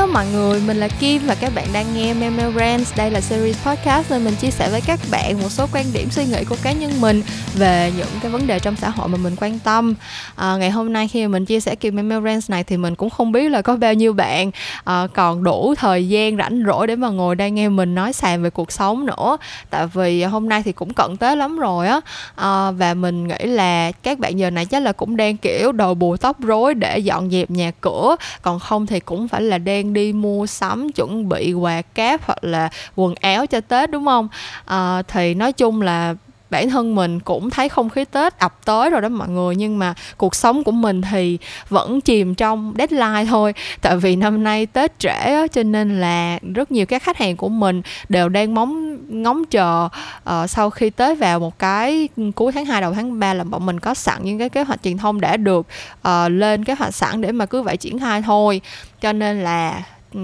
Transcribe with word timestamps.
Hello 0.00 0.12
mọi 0.12 0.26
người, 0.32 0.60
mình 0.66 0.76
là 0.76 0.88
Kim 0.88 1.22
và 1.26 1.34
các 1.34 1.54
bạn 1.54 1.66
đang 1.72 1.86
nghe 1.94 2.14
Memo 2.14 2.50
Brands. 2.50 2.96
Đây 2.96 3.10
là 3.10 3.20
series 3.20 3.66
podcast 3.66 4.10
nơi 4.10 4.20
mình 4.20 4.34
chia 4.34 4.50
sẻ 4.50 4.68
với 4.70 4.80
các 4.80 5.00
bạn 5.10 5.42
một 5.42 5.48
số 5.48 5.66
quan 5.72 5.84
điểm 5.92 6.10
suy 6.10 6.24
nghĩ 6.24 6.44
của 6.44 6.56
cá 6.62 6.72
nhân 6.72 6.90
mình 7.00 7.22
về 7.54 7.92
những 7.96 8.06
cái 8.22 8.30
vấn 8.30 8.46
đề 8.46 8.58
trong 8.58 8.76
xã 8.76 8.88
hội 8.88 9.08
mà 9.08 9.18
mình 9.18 9.36
quan 9.40 9.58
tâm. 9.58 9.94
À, 10.36 10.56
ngày 10.56 10.70
hôm 10.70 10.92
nay 10.92 11.08
khi 11.08 11.26
mà 11.26 11.28
mình 11.28 11.44
chia 11.44 11.60
sẻ 11.60 11.74
kỳ 11.74 11.90
Memo 11.90 12.20
Brands 12.20 12.50
này 12.50 12.64
thì 12.64 12.76
mình 12.76 12.94
cũng 12.94 13.10
không 13.10 13.32
biết 13.32 13.48
là 13.48 13.62
có 13.62 13.76
bao 13.76 13.94
nhiêu 13.94 14.12
bạn 14.12 14.50
à, 14.84 15.06
còn 15.14 15.44
đủ 15.44 15.74
thời 15.78 16.08
gian 16.08 16.36
rảnh 16.36 16.62
rỗi 16.66 16.86
để 16.86 16.96
mà 16.96 17.08
ngồi 17.08 17.36
đây 17.36 17.50
nghe 17.50 17.68
mình 17.68 17.94
nói 17.94 18.12
sàn 18.12 18.42
về 18.42 18.50
cuộc 18.50 18.72
sống 18.72 19.06
nữa. 19.06 19.36
Tại 19.70 19.86
vì 19.86 20.22
hôm 20.22 20.48
nay 20.48 20.62
thì 20.62 20.72
cũng 20.72 20.94
cận 20.94 21.16
Tết 21.16 21.38
lắm 21.38 21.58
rồi 21.58 21.88
á 21.88 22.00
à, 22.34 22.70
và 22.70 22.94
mình 22.94 23.28
nghĩ 23.28 23.46
là 23.46 23.92
các 23.92 24.18
bạn 24.18 24.38
giờ 24.38 24.50
này 24.50 24.66
chắc 24.66 24.82
là 24.82 24.92
cũng 24.92 25.16
đang 25.16 25.36
kiểu 25.36 25.72
đầu 25.72 25.94
bù 25.94 26.16
tóc 26.16 26.40
rối 26.40 26.74
để 26.74 26.98
dọn 26.98 27.30
dẹp 27.30 27.50
nhà 27.50 27.70
cửa 27.80 28.16
còn 28.42 28.58
không 28.58 28.86
thì 28.86 29.00
cũng 29.00 29.28
phải 29.28 29.42
là 29.42 29.58
đang 29.58 29.89
đi 29.92 30.12
mua 30.12 30.46
sắm 30.46 30.92
chuẩn 30.92 31.28
bị 31.28 31.52
quà 31.52 31.82
cáp 31.82 32.20
hoặc 32.24 32.44
là 32.44 32.68
quần 32.96 33.14
áo 33.20 33.46
cho 33.46 33.60
tết 33.60 33.90
đúng 33.90 34.06
không? 34.06 34.28
À, 34.64 35.02
thì 35.08 35.34
nói 35.34 35.52
chung 35.52 35.82
là 35.82 36.14
bản 36.50 36.70
thân 36.70 36.94
mình 36.94 37.20
cũng 37.20 37.50
thấy 37.50 37.68
không 37.68 37.90
khí 37.90 38.04
Tết 38.04 38.38
ập 38.38 38.54
tới 38.64 38.90
rồi 38.90 39.00
đó 39.00 39.08
mọi 39.08 39.28
người. 39.28 39.56
Nhưng 39.56 39.78
mà 39.78 39.94
cuộc 40.16 40.34
sống 40.34 40.64
của 40.64 40.72
mình 40.72 41.02
thì 41.02 41.38
vẫn 41.68 42.00
chìm 42.00 42.34
trong 42.34 42.74
deadline 42.78 43.24
thôi. 43.28 43.54
Tại 43.80 43.96
vì 43.96 44.16
năm 44.16 44.44
nay 44.44 44.66
Tết 44.66 44.98
trễ 44.98 45.08
á, 45.08 45.46
cho 45.52 45.62
nên 45.62 46.00
là 46.00 46.38
rất 46.54 46.72
nhiều 46.72 46.86
các 46.86 47.02
khách 47.02 47.16
hàng 47.16 47.36
của 47.36 47.48
mình 47.48 47.82
đều 48.08 48.28
đang 48.28 48.54
mong 48.54 48.98
ngóng 49.22 49.44
chờ 49.44 49.88
uh, 50.30 50.50
sau 50.50 50.70
khi 50.70 50.90
Tết 50.90 51.18
vào 51.18 51.40
một 51.40 51.58
cái 51.58 52.08
cuối 52.34 52.52
tháng 52.52 52.64
2 52.64 52.80
đầu 52.80 52.94
tháng 52.94 53.18
3 53.18 53.34
là 53.34 53.44
bọn 53.44 53.66
mình 53.66 53.80
có 53.80 53.94
sẵn 53.94 54.18
những 54.22 54.38
cái 54.38 54.48
kế 54.48 54.62
hoạch 54.62 54.82
truyền 54.82 54.98
thông 54.98 55.20
đã 55.20 55.36
được 55.36 55.66
uh, 56.08 56.30
lên 56.30 56.64
kế 56.64 56.74
hoạch 56.74 56.94
sẵn 56.94 57.20
để 57.20 57.32
mà 57.32 57.46
cứ 57.46 57.62
vậy 57.62 57.76
triển 57.76 57.98
khai 57.98 58.22
thôi. 58.22 58.60
Cho 59.00 59.12
nên 59.12 59.44
là 59.44 59.82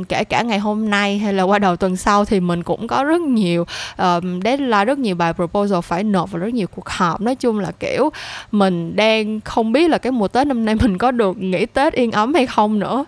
kể 0.08 0.24
cả 0.24 0.42
ngày 0.42 0.58
hôm 0.58 0.90
nay 0.90 1.18
hay 1.18 1.32
là 1.32 1.42
qua 1.42 1.58
đầu 1.58 1.76
tuần 1.76 1.96
sau 1.96 2.24
thì 2.24 2.40
mình 2.40 2.62
cũng 2.62 2.86
có 2.86 3.04
rất 3.04 3.20
nhiều 3.20 3.62
uh, 3.62 4.24
deadline 4.44 4.84
rất 4.84 4.98
nhiều 4.98 5.14
bài 5.14 5.32
proposal 5.32 5.80
phải 5.80 6.04
nộp 6.04 6.30
và 6.30 6.38
rất 6.38 6.54
nhiều 6.54 6.66
cuộc 6.66 6.88
họp. 6.88 7.20
Nói 7.20 7.34
chung 7.34 7.58
là 7.58 7.70
kiểu 7.80 8.10
mình 8.52 8.96
đang 8.96 9.40
không 9.40 9.72
biết 9.72 9.90
là 9.90 9.98
cái 9.98 10.12
mùa 10.12 10.28
tết 10.28 10.46
năm 10.46 10.64
nay 10.64 10.74
mình 10.74 10.98
có 10.98 11.10
được 11.10 11.38
nghỉ 11.38 11.66
tết 11.66 11.92
yên 11.92 12.12
ấm 12.12 12.34
hay 12.34 12.46
không 12.46 12.78
nữa. 12.78 13.04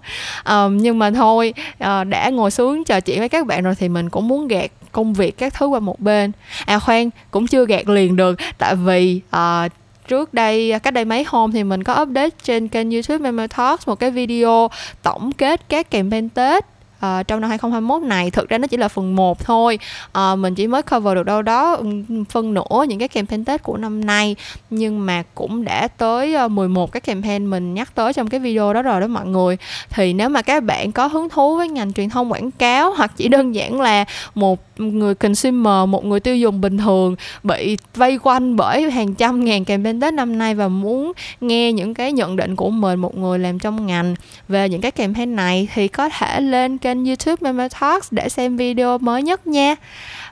Um, 0.51 0.77
nhưng 0.77 0.99
mà 0.99 1.11
thôi 1.11 1.55
uh, 1.75 2.07
đã 2.09 2.31
ngồi 2.31 2.51
xuống 2.51 2.85
trò 2.85 3.01
chuyện 3.01 3.19
với 3.19 3.29
các 3.29 3.47
bạn 3.47 3.65
rồi 3.65 3.75
thì 3.75 3.89
mình 3.89 4.11
cũng 4.11 4.29
muốn 4.29 4.49
gạt 4.49 4.71
công 4.93 5.15
việc 5.15 5.39
các 5.39 5.55
thứ 5.55 5.67
qua 5.67 5.81
một 5.81 6.01
bên. 6.01 6.33
À 6.67 6.79
khoan 6.79 7.11
cũng 7.31 7.47
chưa 7.47 7.67
gạt 7.67 7.89
liền 7.89 8.17
được 8.17 8.39
tại 8.59 8.75
vì 8.75 9.21
uh, 9.37 9.73
trước 10.09 10.35
đây, 10.35 10.73
cách 10.83 10.95
đây 10.95 11.05
mấy 11.05 11.25
hôm 11.25 11.53
thì 11.53 11.65
mình 11.65 11.85
có 11.85 12.03
update 12.03 12.31
trên 12.43 12.69
kênh 12.69 12.91
YouTube 12.91 13.19
Memo 13.19 13.47
Talks, 13.47 13.89
một 13.89 13.95
cái 13.95 14.11
video 14.11 14.71
tổng 15.03 15.33
kết 15.33 15.69
các 15.69 15.91
campaign 15.91 16.29
Tết 16.29 16.65
uh, 17.07 17.29
trong 17.29 17.41
năm 17.41 17.51
2021 17.51 18.03
này 18.03 18.31
thực 18.31 18.49
ra 18.49 18.59
nó 18.59 18.67
chỉ 18.67 18.77
là 18.77 18.89
phần 18.89 19.17
1 19.17 19.45
thôi. 19.45 19.79
Uh, 20.19 20.39
mình 20.39 20.55
chỉ 20.55 20.67
mới 20.67 20.83
cover 20.83 21.15
được 21.15 21.23
đâu 21.23 21.43
đó 21.43 21.79
phân 22.31 22.55
nửa 22.55 22.85
những 22.89 22.99
cái 22.99 23.09
campaign 23.09 23.45
Tết 23.45 23.63
của 23.63 23.77
năm 23.77 24.05
nay. 24.05 24.37
Nhưng 24.71 25.07
mà 25.07 25.23
cũng 25.35 25.65
đã 25.65 25.89
tới 25.89 26.35
ờ, 26.35 26.45
uh, 26.45 26.51
11 26.51 26.93
cái 26.93 27.01
campaign 27.01 27.47
mình 27.47 27.75
nhắc 27.75 27.95
tới 27.95 28.13
trong 28.13 28.29
cái 28.29 28.41
video 28.41 28.73
đó 28.73 28.83
rồi 28.83 29.01
đó 29.01 29.07
mọi 29.07 29.27
người. 29.27 29.57
Thì 29.91 30.13
nếu 30.13 30.29
mà 30.29 30.43
các 30.43 30.65
bạn 30.65 30.93
có 30.93 31.07
hứng 31.07 31.29
thú 31.29 31.57
với 31.57 31.69
ngành 31.69 31.93
truyền 31.93 32.09
thông 32.09 32.33
quảng 32.33 32.51
cáo 32.51 32.95
hoặc 32.95 33.13
chỉ 33.17 33.29
đơn 33.29 33.55
giản 33.55 33.81
là 33.81 34.05
một 34.35 34.61
người 34.77 35.15
consumer 35.15 35.89
một 35.89 36.05
người 36.05 36.21
tiêu 36.21 36.37
dùng 36.37 36.61
bình 36.61 36.79
thường 36.79 37.17
bị 37.43 37.77
vây 37.95 38.19
quanh 38.23 38.57
bởi 38.57 38.91
hàng 38.91 39.15
trăm 39.15 39.45
ngàn 39.45 39.65
campaign 39.65 40.01
Tết 40.01 40.15
năm 40.15 40.39
nay 40.39 40.55
và 40.55 40.69
muốn 40.69 41.13
nghe 41.41 41.73
những 41.73 41.95
cái 41.95 42.13
nhận 42.13 42.37
định 42.37 42.57
của 42.57 42.71
mình 42.71 42.99
một 43.01 43.19
người 43.19 43.39
làm 43.39 43.59
trong 43.59 43.87
ngành 43.87 44.15
về 44.49 44.69
những 44.69 44.81
cái 44.81 44.91
campaign 44.91 45.37
này 45.37 45.69
thì 45.75 45.89
có 45.89 46.09
thể 46.09 46.41
lên 46.41 46.79
kênh 46.79 46.88
kênh 46.89 47.05
YouTube 47.05 47.37
Memo 47.41 47.69
Talks 47.81 48.09
để 48.11 48.29
xem 48.29 48.57
video 48.57 48.99
mới 48.99 49.23
nhất 49.23 49.47
nha. 49.47 49.75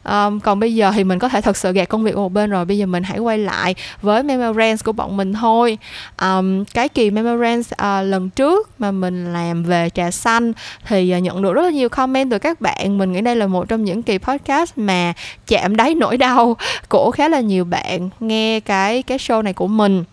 Um, 0.05 0.41
còn 0.41 0.61
bây 0.61 0.75
giờ 0.75 0.93
thì 0.95 1.05
mình 1.05 1.19
có 1.19 1.29
thể 1.29 1.41
thật 1.41 1.57
sự 1.57 1.73
gạt 1.73 1.89
công 1.89 2.05
việc 2.05 2.17
một 2.17 2.33
bên 2.33 2.51
rồi. 2.51 2.65
Bây 2.65 2.79
giờ 2.79 2.87
mình 2.87 3.03
hãy 3.03 3.19
quay 3.19 3.39
lại 3.39 3.75
với 4.03 4.23
Memo 4.23 4.53
Rants 4.53 4.85
của 4.85 4.93
bọn 4.93 5.17
mình 5.17 5.33
thôi. 5.33 5.79
Um, 6.23 6.65
cái 6.65 6.89
kỳ 6.89 7.11
Memo 7.11 7.37
Rants 7.37 7.73
uh, 7.73 8.07
lần 8.07 8.31
trước 8.31 8.71
mà 8.79 8.91
mình 8.91 9.33
làm 9.33 9.65
về 9.65 9.91
trà 9.95 10.11
xanh 10.11 10.53
thì 10.87 11.15
uh, 11.17 11.23
nhận 11.23 11.43
được 11.43 11.53
rất 11.53 11.63
là 11.63 11.71
nhiều 11.71 11.89
comment 11.89 12.31
từ 12.31 12.39
các 12.39 12.61
bạn. 12.61 12.99
Mình 12.99 13.13
nghĩ 13.13 13.21
đây 13.21 13.37
là 13.37 13.47
một 13.47 13.69
trong 13.69 13.85
những 13.85 14.03
kỳ 14.03 14.19
podcast 14.19 14.73
mà 14.77 15.13
chạm 15.47 15.77
đáy 15.77 15.95
nỗi 15.95 16.17
đau 16.17 16.57
của 16.89 17.11
khá 17.11 17.29
là 17.29 17.41
nhiều 17.41 17.65
bạn 17.65 18.11
nghe 18.21 18.61
cái 18.61 19.03
cái 19.03 19.19
show 19.19 19.43
này 19.43 19.53
của 19.53 19.67
mình 19.67 20.05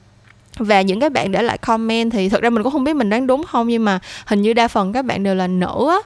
và 0.58 0.81
những 0.81 1.00
cái 1.00 1.09
bạn 1.09 1.31
để 1.31 1.41
lại 1.41 1.58
comment 1.58 2.12
thì 2.12 2.30
thực 2.30 2.41
ra 2.41 2.50
mình 2.50 2.64
cũng 2.64 2.72
không 2.72 2.84
biết 2.84 2.94
mình 2.94 3.09
đoán 3.09 3.28
đúng 3.28 3.44
không 3.44 3.68
nhưng 3.68 3.86
mà 3.86 4.00
hình 4.25 4.41
như 4.41 4.53
đa 4.53 4.68
phần 4.68 4.94
các 4.94 5.06
bạn 5.06 5.24
đều 5.24 5.36
là 5.36 5.47
nữ 5.47 5.90
á. 5.90 5.97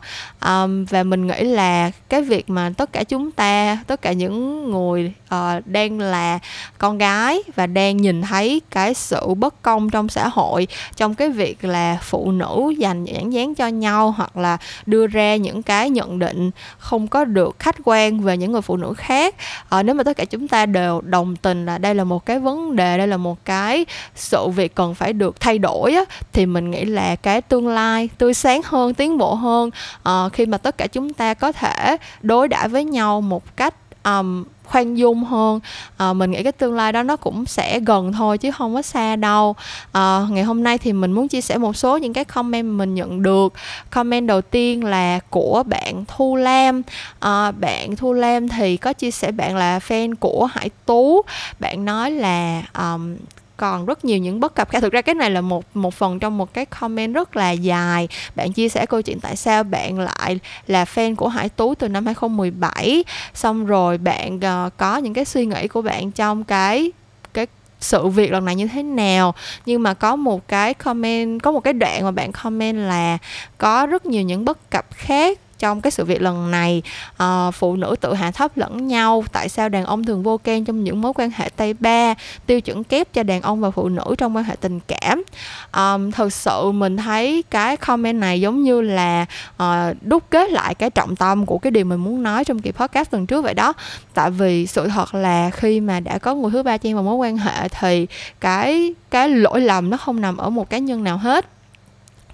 Um, 0.64 0.86
và 0.86 1.04
mình 1.04 1.28
nghĩ 1.28 1.44
là 1.44 1.92
cái 2.10 2.22
việc 2.22 2.50
mà 2.50 2.72
tất 2.78 2.94
cả 2.94 3.04
chúng 3.04 3.32
ta 3.32 3.78
tất 3.88 4.02
cả 4.02 4.12
những 4.12 4.72
người 4.72 5.14
uh, 5.36 5.68
đang 5.68 6.00
là 6.00 6.40
con 6.78 6.98
gái 6.98 7.44
và 7.56 7.68
đang 7.68 7.98
nhìn 7.98 8.22
thấy 8.22 8.62
cái 8.72 8.94
sự 8.94 9.34
bất 9.34 9.62
công 9.62 9.90
trong 9.90 10.10
xã 10.10 10.28
hội 10.28 10.68
trong 10.96 11.16
cái 11.16 11.30
việc 11.30 11.66
là 11.66 11.98
phụ 12.02 12.32
nữ 12.32 12.74
dành 12.78 13.04
nhãn 13.04 13.30
dán 13.30 13.56
cho 13.56 13.68
nhau 13.68 14.14
hoặc 14.18 14.38
là 14.38 14.58
đưa 14.86 15.08
ra 15.08 15.36
những 15.36 15.64
cái 15.64 15.90
nhận 15.90 16.20
định 16.20 16.52
không 16.78 17.08
có 17.08 17.26
được 17.26 17.56
khách 17.60 17.76
quan 17.84 18.20
về 18.22 18.38
những 18.38 18.52
người 18.52 18.62
phụ 18.62 18.78
nữ 18.78 18.94
khác 18.98 19.36
uh, 19.80 19.86
nếu 19.86 19.96
mà 19.96 20.04
tất 20.04 20.18
cả 20.18 20.26
chúng 20.26 20.48
ta 20.48 20.66
đều 20.66 21.02
đồng 21.02 21.36
tình 21.36 21.66
là 21.66 21.78
đây 21.78 21.96
là 21.96 22.04
một 22.04 22.26
cái 22.26 22.40
vấn 22.40 22.76
đề 22.76 22.98
đây 22.98 23.08
là 23.08 23.18
một 23.18 23.46
cái 23.46 23.86
sự 24.16 24.37
sự 24.38 24.50
việc 24.50 24.76
cần 24.76 24.96
phải 24.96 25.14
được 25.14 25.40
thay 25.40 25.60
đổi 25.60 25.94
á, 25.94 26.02
thì 26.34 26.46
mình 26.46 26.72
nghĩ 26.72 26.86
là 26.86 27.16
cái 27.16 27.42
tương 27.42 27.68
lai 27.68 28.10
tươi 28.18 28.34
sáng 28.34 28.62
hơn 28.66 28.94
tiến 28.94 29.18
bộ 29.18 29.34
hơn 29.34 29.70
uh, 30.10 30.34
khi 30.34 30.46
mà 30.46 30.58
tất 30.58 30.78
cả 30.78 30.88
chúng 30.88 31.14
ta 31.14 31.34
có 31.34 31.52
thể 31.52 31.98
đối 32.22 32.48
đãi 32.48 32.68
với 32.68 32.84
nhau 32.84 33.22
một 33.22 33.58
cách 33.58 33.74
um, 34.04 34.44
khoan 34.68 34.96
dung 34.96 35.24
hơn 35.24 35.60
à, 35.98 36.14
mình 36.14 36.32
nghĩ 36.32 36.44
cái 36.44 36.52
tương 36.52 36.76
lai 36.76 36.92
đó 36.92 37.04
nó 37.04 37.16
cũng 37.16 37.46
sẽ 37.46 37.80
gần 37.80 38.14
thôi 38.14 38.38
chứ 38.38 38.52
không 38.52 38.76
có 38.76 38.82
xa 38.82 39.16
đâu. 39.16 39.56
À, 39.92 40.26
ngày 40.30 40.44
hôm 40.44 40.64
nay 40.64 40.78
thì 40.78 40.94
mình 40.94 41.12
muốn 41.12 41.28
chia 41.28 41.42
sẻ 41.42 41.58
một 41.58 41.76
số 41.76 41.98
những 41.98 42.14
cái 42.14 42.26
comment 42.26 42.78
mình 42.78 42.96
nhận 42.96 43.24
được. 43.24 43.54
Comment 43.90 44.28
đầu 44.28 44.42
tiên 44.42 44.84
là 44.84 45.20
của 45.30 45.64
bạn 45.66 46.06
thu 46.08 46.36
lam. 46.36 46.82
À, 47.20 47.52
bạn 47.52 47.96
thu 47.96 48.14
lam 48.14 48.48
thì 48.48 48.78
có 48.78 48.94
chia 48.94 49.12
sẻ 49.12 49.32
bạn 49.32 49.56
là 49.56 49.80
fan 49.80 50.16
của 50.20 50.46
hải 50.46 50.70
tú. 50.86 51.22
Bạn 51.60 51.86
nói 51.86 52.12
là 52.12 52.64
um, 52.78 53.16
còn 53.58 53.86
rất 53.86 54.06
nhiều 54.06 54.18
những 54.18 54.40
bất 54.40 54.56
cập 54.56 54.70
khác. 54.70 54.80
Thực 54.82 54.94
ra 54.94 55.02
cái 55.02 55.16
này 55.16 55.32
là 55.32 55.42
một 55.42 55.66
một 55.74 55.94
phần 55.94 56.20
trong 56.20 56.38
một 56.38 56.54
cái 56.54 56.66
comment 56.66 57.16
rất 57.16 57.36
là 57.36 57.52
dài. 57.52 58.08
Bạn 58.36 58.54
chia 58.54 58.70
sẻ 58.70 58.86
câu 58.86 59.02
chuyện 59.02 59.20
tại 59.20 59.36
sao 59.36 59.64
bạn 59.64 60.00
lại 60.00 60.40
là 60.68 60.84
fan 60.84 61.16
của 61.16 61.28
Hải 61.28 61.50
Tú 61.50 61.76
từ 61.76 61.88
năm 61.88 62.06
2017 62.06 63.04
xong 63.34 63.66
rồi 63.66 63.98
bạn 63.98 64.36
uh, 64.36 64.78
có 64.78 64.98
những 64.98 65.14
cái 65.14 65.26
suy 65.26 65.46
nghĩ 65.46 65.68
của 65.68 65.82
bạn 65.82 66.12
trong 66.12 66.44
cái 66.44 66.92
cái 67.34 67.48
sự 67.80 68.08
việc 68.08 68.32
lần 68.32 68.46
này 68.46 68.56
như 68.56 68.68
thế 68.68 68.84
nào. 68.84 69.34
Nhưng 69.66 69.84
mà 69.84 69.94
có 69.94 70.16
một 70.16 70.48
cái 70.48 70.74
comment 70.74 71.44
có 71.44 71.52
một 71.52 71.60
cái 71.60 71.74
đoạn 71.74 72.04
mà 72.04 72.12
bạn 72.12 72.32
comment 72.32 72.78
là 72.78 73.18
có 73.58 73.86
rất 73.86 74.06
nhiều 74.06 74.22
những 74.22 74.46
bất 74.46 74.70
cập 74.70 74.86
khác 74.92 75.40
trong 75.60 75.82
cái 75.82 75.92
sự 75.92 76.06
việc 76.06 76.22
lần 76.22 76.52
này 76.52 76.82
uh, 77.24 77.54
phụ 77.54 77.76
nữ 77.76 77.96
tự 78.02 78.14
hạ 78.14 78.32
thấp 78.32 78.58
lẫn 78.58 78.88
nhau 78.88 79.24
tại 79.32 79.50
sao 79.50 79.70
đàn 79.70 79.86
ông 79.86 80.04
thường 80.04 80.24
vô 80.24 80.38
can 80.38 80.66
trong 80.66 80.84
những 80.84 81.02
mối 81.02 81.14
quan 81.16 81.32
hệ 81.36 81.50
tay 81.56 81.74
ba 81.74 82.14
tiêu 82.46 82.62
chuẩn 82.62 82.84
kép 82.84 83.14
cho 83.14 83.24
đàn 83.24 83.42
ông 83.42 83.62
và 83.62 83.72
phụ 83.72 83.90
nữ 83.90 84.16
trong 84.18 84.36
quan 84.36 84.46
hệ 84.46 84.56
tình 84.62 84.80
cảm? 84.80 85.24
Ờ, 85.72 85.94
um, 85.94 86.12
thực 86.12 86.34
sự 86.34 86.72
mình 86.72 86.98
thấy 86.98 87.44
cái 87.50 87.78
comment 87.78 88.20
này 88.20 88.42
giống 88.42 88.64
như 88.64 88.82
là 88.82 89.26
uh, 89.64 89.68
đúc 90.02 90.24
kết 90.30 90.52
lại 90.52 90.76
cái 90.76 90.90
trọng 90.90 91.16
tâm 91.16 91.46
của 91.46 91.58
cái 91.58 91.72
điều 91.72 91.86
mình 91.86 92.00
muốn 92.00 92.24
nói 92.24 92.44
trong 92.44 92.60
kỳ 92.60 92.72
podcast 92.72 93.12
tuần 93.12 93.26
trước 93.26 93.42
vậy 93.42 93.54
đó. 93.54 93.74
Tại 94.14 94.32
vì 94.32 94.68
sự 94.68 94.88
thật 94.88 95.16
là 95.16 95.50
khi 95.50 95.80
mà 95.80 96.00
đã 96.00 96.18
có 96.18 96.36
người 96.36 96.52
thứ 96.52 96.64
ba 96.64 96.78
chen 96.78 96.94
vào 96.94 97.04
mối 97.04 97.16
quan 97.16 97.38
hệ 97.38 97.70
thì 97.70 98.08
cái 98.40 98.94
cái 99.12 99.30
lỗi 99.30 99.62
lầm 99.62 99.90
nó 99.90 99.98
không 99.98 100.22
nằm 100.22 100.38
ở 100.38 100.50
một 100.50 100.70
cá 100.70 100.78
nhân 100.78 101.04
nào 101.04 101.18
hết 101.18 101.46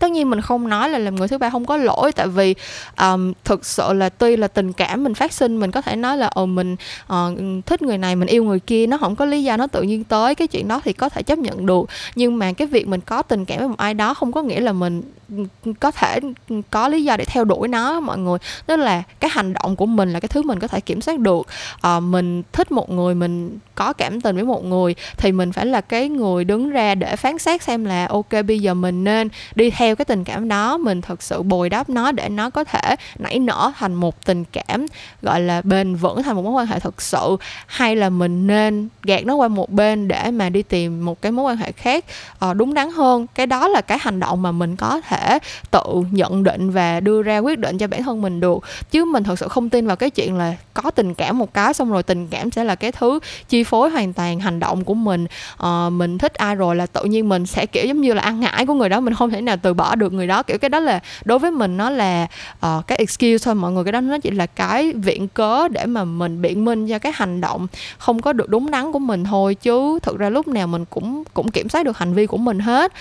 tất 0.04 0.12
nhiên 0.12 0.30
mình 0.30 0.42
không 0.42 0.70
nói 0.70 0.90
là 0.90 1.00
làm 1.00 1.16
người 1.16 1.28
thứ 1.28 1.38
ba 1.38 1.50
không 1.50 1.66
có 1.66 1.78
lỗi 1.78 2.12
tại 2.12 2.28
vì 2.28 2.56
um, 3.00 3.34
thực 3.44 3.66
sự 3.66 3.94
là 3.94 4.10
tuy 4.10 4.38
là 4.38 4.48
tình 4.48 4.74
cảm 4.74 5.04
mình 5.04 5.14
phát 5.14 5.34
sinh 5.34 5.60
mình 5.60 5.72
có 5.72 5.82
thể 5.82 5.96
nói 5.96 6.18
là 6.18 6.28
ồ 6.28 6.46
mình 6.46 6.76
uh, 7.14 7.66
thích 7.66 7.82
người 7.82 7.98
này 7.98 8.16
mình 8.16 8.28
yêu 8.28 8.44
người 8.44 8.60
kia 8.60 8.88
nó 8.88 8.98
không 8.98 9.16
có 9.16 9.26
lý 9.26 9.44
do 9.44 9.58
nó 9.58 9.68
tự 9.68 9.82
nhiên 9.82 10.04
tới 10.04 10.36
cái 10.36 10.48
chuyện 10.48 10.68
đó 10.68 10.82
thì 10.86 10.94
có 10.94 11.10
thể 11.10 11.24
chấp 11.24 11.40
nhận 11.40 11.66
được. 11.66 11.90
Nhưng 12.16 12.38
mà 12.38 12.54
cái 12.54 12.68
việc 12.68 12.88
mình 12.88 13.02
có 13.02 13.22
tình 13.22 13.46
cảm 13.46 13.60
với 13.60 13.68
một 13.68 13.78
ai 13.78 13.94
đó 13.94 14.14
không 14.14 14.32
có 14.32 14.42
nghĩa 14.42 14.60
là 14.60 14.74
mình 14.74 15.02
ừ, 15.30 15.72
có 15.80 15.92
thể 15.92 16.20
có 16.70 16.88
lý 16.88 17.04
do 17.04 17.18
để 17.18 17.26
theo 17.26 17.46
đuổi 17.46 17.68
nó 17.68 18.00
mọi 18.00 18.18
người. 18.18 18.38
Tức 18.66 18.76
là 18.76 19.04
cái 19.20 19.30
hành 19.34 19.54
động 19.54 19.76
của 19.76 19.86
mình 19.86 20.14
là 20.14 20.20
cái 20.20 20.30
thứ 20.30 20.42
mình 20.42 20.60
có 20.60 20.68
thể 20.68 20.80
kiểm 20.80 21.02
soát 21.02 21.20
được. 21.20 21.48
À, 21.82 22.00
mình 22.00 22.44
thích 22.54 22.72
một 22.72 22.90
người 22.90 23.16
mình 23.16 23.60
có 23.76 23.94
cảm 23.94 24.22
tình 24.22 24.36
với 24.36 24.46
một 24.46 24.66
người 24.66 24.96
thì 25.18 25.32
mình 25.32 25.52
phải 25.52 25.66
là 25.66 25.82
cái 25.82 26.10
người 26.10 26.44
đứng 26.44 26.70
ra 26.70 26.96
để 26.96 27.16
phán 27.16 27.38
xét 27.38 27.64
xem 27.64 27.86
là 27.86 28.06
ok 28.06 28.32
bây 28.48 28.60
giờ 28.60 28.74
mình 28.74 29.04
nên 29.04 29.30
đi 29.56 29.70
theo 29.70 29.93
cái 29.96 30.06
tình 30.06 30.24
cảm 30.24 30.48
đó 30.48 30.78
mình 30.78 31.02
thực 31.02 31.24
sự 31.24 31.42
bồi 31.42 31.70
đắp 31.70 31.90
nó 31.90 32.12
để 32.12 32.30
nó 32.30 32.50
có 32.50 32.64
thể 32.64 32.96
nảy 33.20 33.40
nở 33.40 33.72
thành 33.78 33.94
một 33.94 34.26
tình 34.26 34.44
cảm 34.52 34.86
gọi 35.22 35.42
là 35.42 35.62
bền 35.62 35.96
vững 35.96 36.24
thành 36.24 36.36
một 36.36 36.42
mối 36.42 36.54
quan 36.54 36.68
hệ 36.68 36.80
thực 36.80 37.02
sự. 37.02 37.38
Hay 37.66 37.96
là 37.96 38.10
mình 38.10 38.48
nên 38.48 38.90
gạt 39.04 39.26
nó 39.26 39.36
qua 39.36 39.48
một 39.48 39.72
bên 39.72 40.08
để 40.08 40.32
mà 40.32 40.50
đi 40.50 40.64
tìm 40.64 41.06
một 41.06 41.22
cái 41.22 41.32
mối 41.32 41.46
quan 41.46 41.58
hệ 41.58 41.72
khác 41.72 42.06
uh, 42.50 42.56
đúng 42.56 42.74
đắn 42.74 42.92
hơn. 42.92 43.28
Cái 43.36 43.48
đó 43.48 43.68
là 43.68 43.82
cái 43.82 43.98
hành 44.02 44.20
động 44.20 44.42
mà 44.42 44.52
mình 44.52 44.76
có 44.76 45.02
thể 45.02 45.14
thể 45.14 45.40
tự 45.72 45.84
nhận 46.12 46.44
định 46.44 46.72
và 46.72 47.00
đưa 47.00 47.22
ra 47.22 47.38
quyết 47.38 47.60
định 47.60 47.78
cho 47.78 47.88
bản 47.88 48.04
thân 48.04 48.22
mình 48.22 48.40
được. 48.40 48.64
Chứ 48.92 49.06
mình 49.06 49.24
thật 49.24 49.40
sự 49.40 49.48
không 49.48 49.70
tin 49.70 49.88
vào 49.88 49.96
cái 49.96 50.10
chuyện 50.10 50.38
là 50.38 50.56
có 50.74 50.92
tình 50.92 51.14
cảm 51.14 51.38
một 51.38 51.54
cái 51.54 51.74
xong 51.74 51.92
rồi 51.92 52.04
tình 52.04 52.28
cảm 52.28 52.52
sẽ 52.52 52.64
là 52.64 52.76
cái 52.76 52.92
thứ 52.92 53.20
chi 53.50 53.64
phối 53.64 53.90
hoàn 53.90 54.14
toàn 54.14 54.40
hành 54.40 54.60
động 54.60 54.84
của 54.84 54.94
mình. 54.94 55.26
Uh, 55.64 55.92
mình 55.92 56.18
thích 56.18 56.34
ai 56.34 56.56
rồi 56.56 56.76
là 56.76 56.86
tự 56.86 57.04
nhiên 57.04 57.30
mình 57.30 57.46
sẽ 57.46 57.66
kiểu 57.66 57.86
giống 57.86 58.02
như 58.02 58.14
là 58.14 58.22
ăn 58.22 58.40
ngãi 58.40 58.66
của 58.66 58.74
người 58.74 58.90
đó 58.90 59.00
mình 59.00 59.14
không 59.14 59.30
thể 59.30 59.42
nào 59.42 59.58
từ 59.62 59.74
bỏ 59.74 59.83
được 59.96 60.14
người 60.14 60.28
đó. 60.28 60.44
Kiểu 60.44 60.58
cái 60.58 60.70
đó 60.70 60.80
là 60.80 61.00
đối 61.26 61.40
với 61.40 61.52
mình 61.52 61.78
nó 61.78 61.90
là 61.90 62.28
uh, 62.66 62.88
cái 62.88 62.98
excuse 62.98 63.46
thôi. 63.46 63.56
Mọi 63.56 63.72
người 63.72 63.84
cái 63.84 63.92
đó 63.92 64.02
nó 64.02 64.18
chỉ 64.18 64.32
là 64.32 64.46
cái 64.46 64.94
viện 64.94 65.28
cớ 65.28 65.68
để 65.68 65.86
mà 65.86 66.04
mình 66.04 66.42
biện 66.42 66.66
minh 66.66 66.88
cho 66.88 67.00
cái 67.00 67.12
hành 67.16 67.42
động 67.42 67.68
không 67.98 68.22
có 68.22 68.34
được 68.34 68.50
đúng 68.50 68.72
đắn 68.72 68.92
của 68.92 69.00
mình 69.00 69.24
thôi. 69.24 69.56
Chứ 69.56 70.00
thực 70.04 70.18
ra 70.18 70.30
lúc 70.30 70.48
nào 70.48 70.68
mình 70.68 70.86
cũng 70.86 71.24
cũng 71.34 71.52
kiểm 71.52 71.70
soát 71.70 71.84
được 71.84 71.98
hành 71.98 72.14
vi 72.14 72.26
của 72.26 72.38
mình 72.38 72.60
hết 72.60 72.94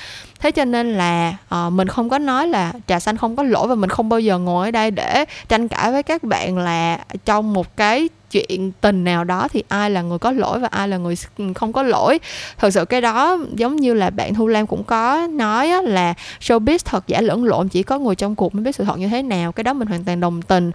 thế 0.42 0.50
cho 0.50 0.64
nên 0.64 0.92
là 0.92 1.34
uh, 1.54 1.72
mình 1.72 1.88
không 1.88 2.08
có 2.08 2.18
nói 2.18 2.48
là 2.48 2.72
trà 2.86 3.00
xanh 3.00 3.16
không 3.16 3.36
có 3.36 3.42
lỗi 3.42 3.68
và 3.68 3.74
mình 3.74 3.90
không 3.90 4.08
bao 4.08 4.20
giờ 4.20 4.38
ngồi 4.38 4.68
ở 4.68 4.70
đây 4.70 4.90
để 4.90 5.24
tranh 5.48 5.68
cãi 5.68 5.92
với 5.92 6.02
các 6.02 6.22
bạn 6.22 6.58
là 6.58 6.98
trong 7.24 7.52
một 7.52 7.76
cái 7.76 8.08
chuyện 8.30 8.72
tình 8.80 9.04
nào 9.04 9.24
đó 9.24 9.48
thì 9.48 9.62
ai 9.68 9.90
là 9.90 10.02
người 10.02 10.18
có 10.18 10.32
lỗi 10.32 10.58
và 10.58 10.68
ai 10.68 10.88
là 10.88 10.96
người 10.96 11.14
không 11.54 11.72
có 11.72 11.82
lỗi. 11.82 12.18
Thật 12.58 12.70
sự 12.70 12.84
cái 12.84 13.00
đó 13.00 13.38
giống 13.54 13.76
như 13.76 13.94
là 13.94 14.10
bạn 14.10 14.34
thu 14.34 14.46
lam 14.46 14.66
cũng 14.66 14.84
có 14.84 15.26
nói 15.30 15.70
á, 15.70 15.82
là 15.82 16.14
showbiz 16.40 16.78
thật 16.84 17.04
giả 17.06 17.20
lẫn 17.20 17.44
lộn 17.44 17.68
chỉ 17.68 17.82
có 17.82 17.98
người 17.98 18.14
trong 18.14 18.34
cuộc 18.34 18.54
mới 18.54 18.64
biết 18.64 18.76
sự 18.76 18.84
thật 18.84 18.98
như 18.98 19.08
thế 19.08 19.22
nào. 19.22 19.52
Cái 19.52 19.64
đó 19.64 19.72
mình 19.72 19.88
hoàn 19.88 20.04
toàn 20.04 20.20
đồng 20.20 20.42
tình. 20.42 20.70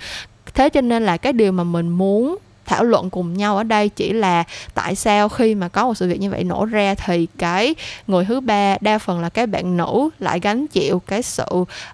Thế 0.53 0.69
cho 0.69 0.81
nên 0.81 1.05
là 1.05 1.17
cái 1.17 1.33
điều 1.33 1.51
mà 1.51 1.63
mình 1.63 1.89
muốn 1.89 2.37
thảo 2.67 2.83
luận 2.83 3.09
cùng 3.09 3.33
nhau 3.33 3.57
ở 3.57 3.63
đây 3.63 3.89
chỉ 3.89 4.13
là 4.13 4.43
tại 4.73 4.95
sao 4.95 5.29
khi 5.29 5.55
mà 5.55 5.67
có 5.67 5.85
một 5.85 5.93
sự 5.97 6.07
việc 6.07 6.19
như 6.19 6.29
vậy 6.29 6.43
nổ 6.43 6.65
ra 6.65 6.95
thì 6.95 7.27
cái 7.37 7.75
người 8.07 8.25
thứ 8.25 8.39
ba 8.39 8.77
đa 8.81 8.97
phần 8.97 9.21
là 9.21 9.29
cái 9.29 9.47
bạn 9.47 9.77
nữ 9.77 10.09
lại 10.19 10.39
gánh 10.39 10.67
chịu 10.67 11.01
cái 11.07 11.21
sự 11.21 11.45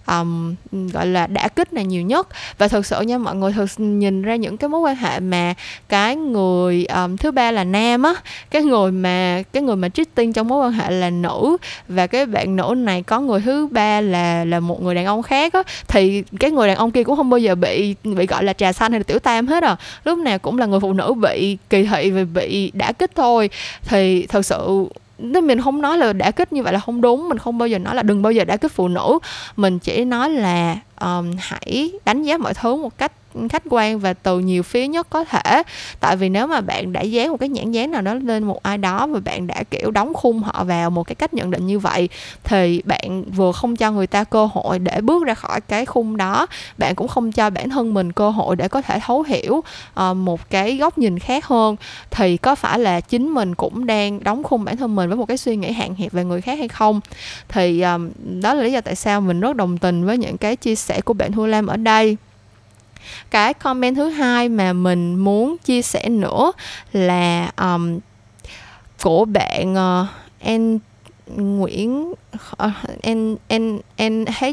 um, 0.08 0.56
gọi 0.72 1.06
là 1.06 1.28
đả 1.28 1.48
kích 1.48 1.74
này 1.74 1.86
nhiều 1.86 2.02
nhất. 2.02 2.28
Và 2.58 2.68
thực 2.68 2.86
sự 2.86 3.02
nha 3.02 3.18
mọi 3.18 3.36
người 3.36 3.52
thực 3.52 3.70
nhìn 3.78 4.22
ra 4.22 4.36
những 4.36 4.58
cái 4.58 4.70
mối 4.70 4.82
quan 4.82 4.96
hệ 4.96 5.20
mà 5.20 5.54
cái 5.90 6.16
người 6.16 6.86
um, 6.86 7.18
thứ 7.18 7.32
ba 7.32 7.52
là 7.52 7.64
nam 7.64 8.04
á 8.04 8.14
cái 8.52 8.62
người 8.62 8.92
mà 8.92 9.44
cái 9.54 9.64
người 9.64 9.76
mà 9.76 9.90
cheating 9.90 10.34
trong 10.34 10.48
mối 10.48 10.66
quan 10.66 10.72
hệ 10.72 10.92
là 10.92 11.10
nữ 11.10 11.58
và 11.88 12.08
cái 12.08 12.26
bạn 12.26 12.56
nữ 12.56 12.74
này 12.78 13.04
có 13.04 13.20
người 13.20 13.42
thứ 13.42 13.68
ba 13.72 14.02
là 14.02 14.46
là 14.46 14.60
một 14.60 14.84
người 14.84 14.96
đàn 14.96 15.06
ông 15.06 15.22
khác 15.22 15.54
á 15.54 15.64
thì 15.88 16.24
cái 16.40 16.52
người 16.52 16.68
đàn 16.68 16.78
ông 16.78 16.92
kia 16.92 17.04
cũng 17.04 17.16
không 17.16 17.30
bao 17.30 17.38
giờ 17.38 17.56
bị 17.56 17.96
bị 18.04 18.26
gọi 18.26 18.44
là 18.44 18.54
trà 18.54 18.74
xanh 18.74 18.92
hay 18.92 19.00
là 19.00 19.04
tiểu 19.04 19.20
tam 19.20 19.48
hết 19.48 19.64
à. 19.64 19.76
Lúc 20.04 20.20
nào 20.20 20.40
cũng 20.40 20.58
là 20.58 20.63
là 20.64 20.68
người 20.68 20.80
phụ 20.80 20.94
nữ 20.94 21.14
bị 21.14 21.58
kỳ 21.70 21.84
thị 21.84 22.12
và 22.12 22.24
bị 22.34 22.72
đả 22.74 22.92
kích 22.92 23.12
thôi. 23.16 23.50
Thì 23.82 24.28
thật 24.28 24.46
sự 24.46 24.88
nên 25.18 25.48
mình 25.48 25.62
không 25.62 25.82
nói 25.82 25.98
là 25.98 26.14
đả 26.14 26.32
kích 26.32 26.54
như 26.54 26.64
vậy 26.64 26.74
là 26.74 26.80
không 26.80 27.02
đúng. 27.02 27.30
Mình 27.30 27.38
không 27.38 27.58
bao 27.58 27.68
giờ 27.68 27.80
nói 27.80 27.96
là 27.96 28.04
đừng 28.04 28.22
bao 28.22 28.32
giờ 28.32 28.44
đả 28.44 28.58
kích 28.58 28.72
phụ 28.72 28.88
nữ. 28.88 29.20
Mình 29.56 29.80
chỉ 29.80 30.06
nói 30.06 30.30
là 30.30 30.78
um, 31.02 31.32
hãy 31.40 31.92
đánh 32.06 32.24
giá 32.24 32.38
mọi 32.38 32.54
thứ 32.54 32.76
một 32.76 32.98
cách 32.98 33.12
khách 33.50 33.64
quan 33.70 34.00
và 34.00 34.14
từ 34.14 34.40
nhiều 34.40 34.64
phía 34.64 34.88
nhất 34.88 35.08
có 35.10 35.24
thể. 35.24 35.64
Tại 36.00 36.16
vì 36.16 36.30
nếu 36.30 36.48
mà 36.48 36.62
bạn 36.62 36.94
đã 36.94 37.02
dán 37.02 37.30
một 37.30 37.38
cái 37.40 37.50
nhãn 37.50 37.72
dán 37.72 37.92
nào 37.92 38.02
đó 38.02 38.14
lên 38.14 38.44
một 38.44 38.64
ai 38.64 38.78
đó 38.78 39.08
và 39.08 39.20
bạn 39.20 39.48
đã 39.48 39.64
kiểu 39.72 39.92
đóng 39.92 40.14
khung 40.14 40.40
họ 40.40 40.64
vào 40.64 40.90
một 40.90 41.04
cái 41.04 41.16
cách 41.16 41.34
nhận 41.34 41.52
định 41.52 41.68
như 41.68 41.80
vậy 41.80 42.10
thì 42.44 42.82
bạn 42.86 43.24
vừa 43.32 43.52
không 43.52 43.76
cho 43.76 43.92
người 43.92 44.08
ta 44.08 44.24
cơ 44.24 44.46
hội 44.54 44.80
để 44.80 45.02
bước 45.02 45.24
ra 45.26 45.34
khỏi 45.34 45.62
cái 45.62 45.86
khung 45.86 46.18
đó. 46.18 46.48
Bạn 46.78 46.96
cũng 46.96 47.08
không 47.08 47.32
cho 47.32 47.50
bản 47.50 47.70
thân 47.70 47.94
mình 47.94 48.12
cơ 48.12 48.30
hội 48.30 48.56
để 48.56 48.68
có 48.68 48.82
thể 48.82 49.00
thấu 49.06 49.22
hiểu 49.22 49.64
uh, 50.00 50.18
một 50.18 50.50
cái 50.50 50.78
góc 50.78 50.98
nhìn 50.98 51.20
khác 51.20 51.46
hơn. 51.46 51.76
Thì 52.12 52.38
có 52.38 52.56
phải 52.56 52.80
là 52.80 53.02
chính 53.02 53.30
mình 53.30 53.56
cũng 53.56 53.86
đang 53.86 54.24
đóng 54.24 54.44
khung 54.44 54.64
bản 54.64 54.78
thân 54.78 54.96
mình 54.96 55.10
với 55.10 55.18
một 55.18 55.26
cái 55.26 55.38
suy 55.38 55.56
nghĩ 55.56 55.72
hạn 55.72 55.96
hẹp 55.96 56.12
về 56.12 56.24
người 56.24 56.42
khác 56.42 56.60
hay 56.60 56.68
không? 56.68 57.02
Thì 57.50 57.82
um, 57.82 58.12
đó 58.42 58.54
là 58.54 58.64
lý 58.64 58.72
do 58.72 58.82
tại 58.82 58.96
sao 58.96 59.22
mình 59.22 59.40
rất 59.40 59.56
đồng 59.56 59.78
tình 59.78 60.06
với 60.06 60.18
những 60.18 60.38
cái 60.38 60.56
chia 60.56 60.76
sẻ 60.76 61.02
của 61.02 61.14
bạn 61.14 61.32
Thu 61.32 61.46
Lam 61.46 61.68
ở 61.68 61.78
đây 61.78 62.18
cái 63.32 63.54
comment 63.54 63.96
thứ 63.96 64.10
hai 64.10 64.50
mà 64.50 64.74
mình 64.74 65.16
muốn 65.16 65.58
chia 65.58 65.82
sẻ 65.82 66.10
nữa 66.10 66.52
là 66.92 67.52
um, 67.58 68.00
của 69.04 69.26
bạn 69.26 69.74
uh, 69.74 70.08
N 70.50 70.78
Nguyễn 71.28 72.14
uh, 72.64 72.72
N 73.08 73.36
N 73.50 73.80
N 73.98 74.26
H 74.26 74.44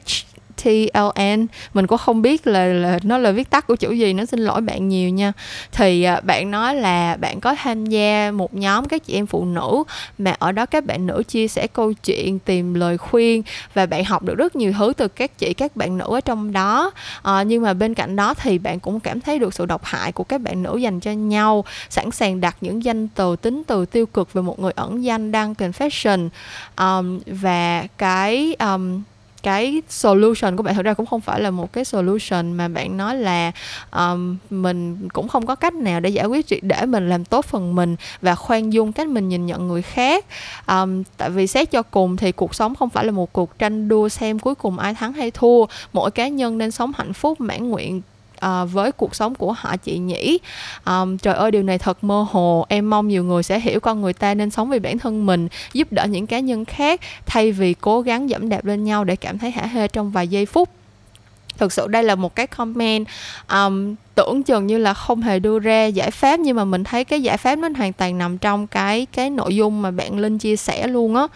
TLN 0.62 1.46
mình 1.74 1.86
cũng 1.86 1.98
không 1.98 2.22
biết 2.22 2.46
là, 2.46 2.64
là 2.64 2.98
nó 3.02 3.18
là 3.18 3.30
viết 3.30 3.50
tắt 3.50 3.66
của 3.66 3.76
chữ 3.76 3.92
gì 3.92 4.12
nó 4.12 4.24
xin 4.24 4.40
lỗi 4.40 4.60
bạn 4.60 4.88
nhiều 4.88 5.10
nha. 5.10 5.32
Thì 5.72 6.02
à, 6.02 6.20
bạn 6.20 6.50
nói 6.50 6.74
là 6.74 7.16
bạn 7.16 7.40
có 7.40 7.54
tham 7.54 7.86
gia 7.86 8.30
một 8.30 8.54
nhóm 8.54 8.84
các 8.84 9.06
chị 9.06 9.14
em 9.14 9.26
phụ 9.26 9.44
nữ 9.44 9.82
mà 10.18 10.34
ở 10.38 10.52
đó 10.52 10.66
các 10.66 10.84
bạn 10.84 11.06
nữ 11.06 11.22
chia 11.28 11.48
sẻ 11.48 11.66
câu 11.66 11.92
chuyện 11.92 12.38
tìm 12.38 12.74
lời 12.74 12.98
khuyên 12.98 13.42
và 13.74 13.86
bạn 13.86 14.04
học 14.04 14.22
được 14.22 14.34
rất 14.34 14.56
nhiều 14.56 14.72
thứ 14.78 14.92
từ 14.96 15.08
các 15.08 15.38
chị 15.38 15.54
các 15.54 15.76
bạn 15.76 15.98
nữ 15.98 16.04
ở 16.08 16.20
trong 16.20 16.52
đó. 16.52 16.90
À, 17.22 17.42
nhưng 17.42 17.62
mà 17.62 17.74
bên 17.74 17.94
cạnh 17.94 18.16
đó 18.16 18.34
thì 18.34 18.58
bạn 18.58 18.80
cũng 18.80 19.00
cảm 19.00 19.20
thấy 19.20 19.38
được 19.38 19.54
sự 19.54 19.66
độc 19.66 19.84
hại 19.84 20.12
của 20.12 20.24
các 20.24 20.40
bạn 20.40 20.62
nữ 20.62 20.76
dành 20.76 21.00
cho 21.00 21.12
nhau 21.12 21.64
sẵn 21.90 22.10
sàng 22.10 22.40
đặt 22.40 22.56
những 22.60 22.84
danh 22.84 23.08
từ 23.08 23.36
tính 23.36 23.62
từ 23.66 23.86
tiêu 23.86 24.06
cực 24.06 24.32
về 24.32 24.42
một 24.42 24.60
người 24.60 24.72
ẩn 24.76 25.04
danh 25.04 25.32
đăng 25.32 25.54
confession 25.54 26.28
um, 26.76 27.20
và 27.26 27.86
cái 27.98 28.56
um, 28.58 29.02
cái 29.42 29.82
solution 29.88 30.56
của 30.56 30.62
bạn. 30.62 30.75
Thực 30.75 30.84
ra 30.84 30.94
cũng 30.94 31.06
không 31.06 31.20
phải 31.20 31.40
là 31.40 31.50
một 31.50 31.72
cái 31.72 31.84
solution 31.84 32.52
mà 32.52 32.69
bạn 32.69 32.96
nói 32.96 33.16
là 33.16 33.52
um, 33.92 34.37
mình 34.50 35.08
cũng 35.08 35.28
không 35.28 35.46
có 35.46 35.54
cách 35.54 35.75
nào 35.75 36.00
để 36.00 36.10
giải 36.10 36.26
quyết 36.26 36.48
chuyện 36.48 36.69
để 36.69 36.87
mình 36.87 37.08
làm 37.08 37.25
tốt 37.25 37.44
phần 37.44 37.75
mình 37.75 37.96
và 38.22 38.34
khoan 38.34 38.72
dung 38.72 38.92
cách 38.92 39.08
mình 39.08 39.28
nhìn 39.28 39.46
nhận 39.46 39.69
người 39.69 39.82
khác. 39.82 40.25
Um, 40.69 41.02
tại 41.16 41.31
vì 41.31 41.46
xét 41.46 41.70
cho 41.70 41.82
cùng 41.82 42.16
thì 42.16 42.32
cuộc 42.32 42.54
sống 42.54 42.75
không 42.75 42.90
phải 42.90 43.04
là 43.04 43.10
một 43.10 43.32
cuộc 43.32 43.58
tranh 43.58 43.88
đua 43.88 44.08
xem 44.08 44.38
cuối 44.38 44.54
cùng 44.54 44.78
ai 44.78 44.94
thắng 44.94 45.12
hay 45.12 45.31
thua. 45.31 45.66
Mỗi 45.92 46.10
cá 46.10 46.28
nhân 46.28 46.58
nên 46.58 46.70
sống 46.70 46.92
hạnh 46.96 47.12
phúc 47.12 47.40
mãn 47.40 47.70
nguyện 47.70 48.02
uh, 48.46 48.72
với 48.72 48.92
cuộc 48.92 49.14
sống 49.14 49.34
của 49.34 49.52
họ 49.52 49.76
chị 49.76 49.98
nhỉ 49.98 50.38
um, 50.87 50.92
à, 50.92 51.04
trời 51.22 51.34
ơi 51.34 51.50
điều 51.50 51.62
này 51.62 51.78
thật 51.78 52.04
mơ 52.04 52.26
hồ. 52.31 52.66
Em 52.69 52.90
mong 52.90 53.08
nhiều 53.08 53.25
người 53.25 53.42
sẽ 53.42 53.60
hiểu 53.60 53.81
con 53.81 54.00
người 54.00 54.12
ta 54.12 54.34
nên 54.34 54.50
sống 54.50 54.70
vì 54.70 54.78
bản 54.78 54.98
thân 54.98 55.26
mình 55.26 55.48
giúp 55.72 55.88
đỡ 55.90 56.04
những 56.04 56.26
cá 56.26 56.40
nhân 56.40 56.64
khác 56.64 57.00
thay 57.26 57.52
vì 57.52 57.75
cố 57.75 58.00
gắng 58.00 58.31
dẫm 58.31 58.48
đạp 58.48 58.64
lên 58.64 58.84
nhau 58.84 59.04
để 59.04 59.16
cảm 59.16 59.38
thấy 59.38 59.50
hả 59.50 59.66
hê 59.66 59.88
trong 59.88 60.10
vài 60.10 60.28
giây 60.28 60.46
phút. 60.46 60.69
Thực 61.58 61.72
sự 61.72 61.87
đây 61.87 62.02
là 62.02 62.14
một 62.14 62.34
cái 62.34 62.46
comment 62.46 63.06
um, 63.50 63.94
tưởng 64.20 64.43
chừng 64.43 64.67
như 64.67 64.78
là 64.78 64.94
không 64.94 65.22
hề 65.22 65.38
đưa 65.38 65.58
ra 65.58 65.87
giải 65.87 66.11
pháp 66.11 66.40
nhưng 66.40 66.56
mà 66.56 66.64
mình 66.64 66.84
thấy 66.84 67.05
cái 67.05 67.22
giải 67.22 67.37
pháp 67.37 67.58
nó 67.58 67.69
hoàn 67.76 67.93
toàn 67.93 68.19
nằm 68.19 68.38
trong 68.38 68.67
cái 68.67 69.06
cái 69.12 69.31
nội 69.31 69.56
dung 69.56 69.82
mà 69.82 69.90
bạn 69.90 70.19
linh 70.19 70.38
chia 70.38 70.56
sẻ 70.56 70.87
luôn 70.87 71.17
á. 71.17 71.26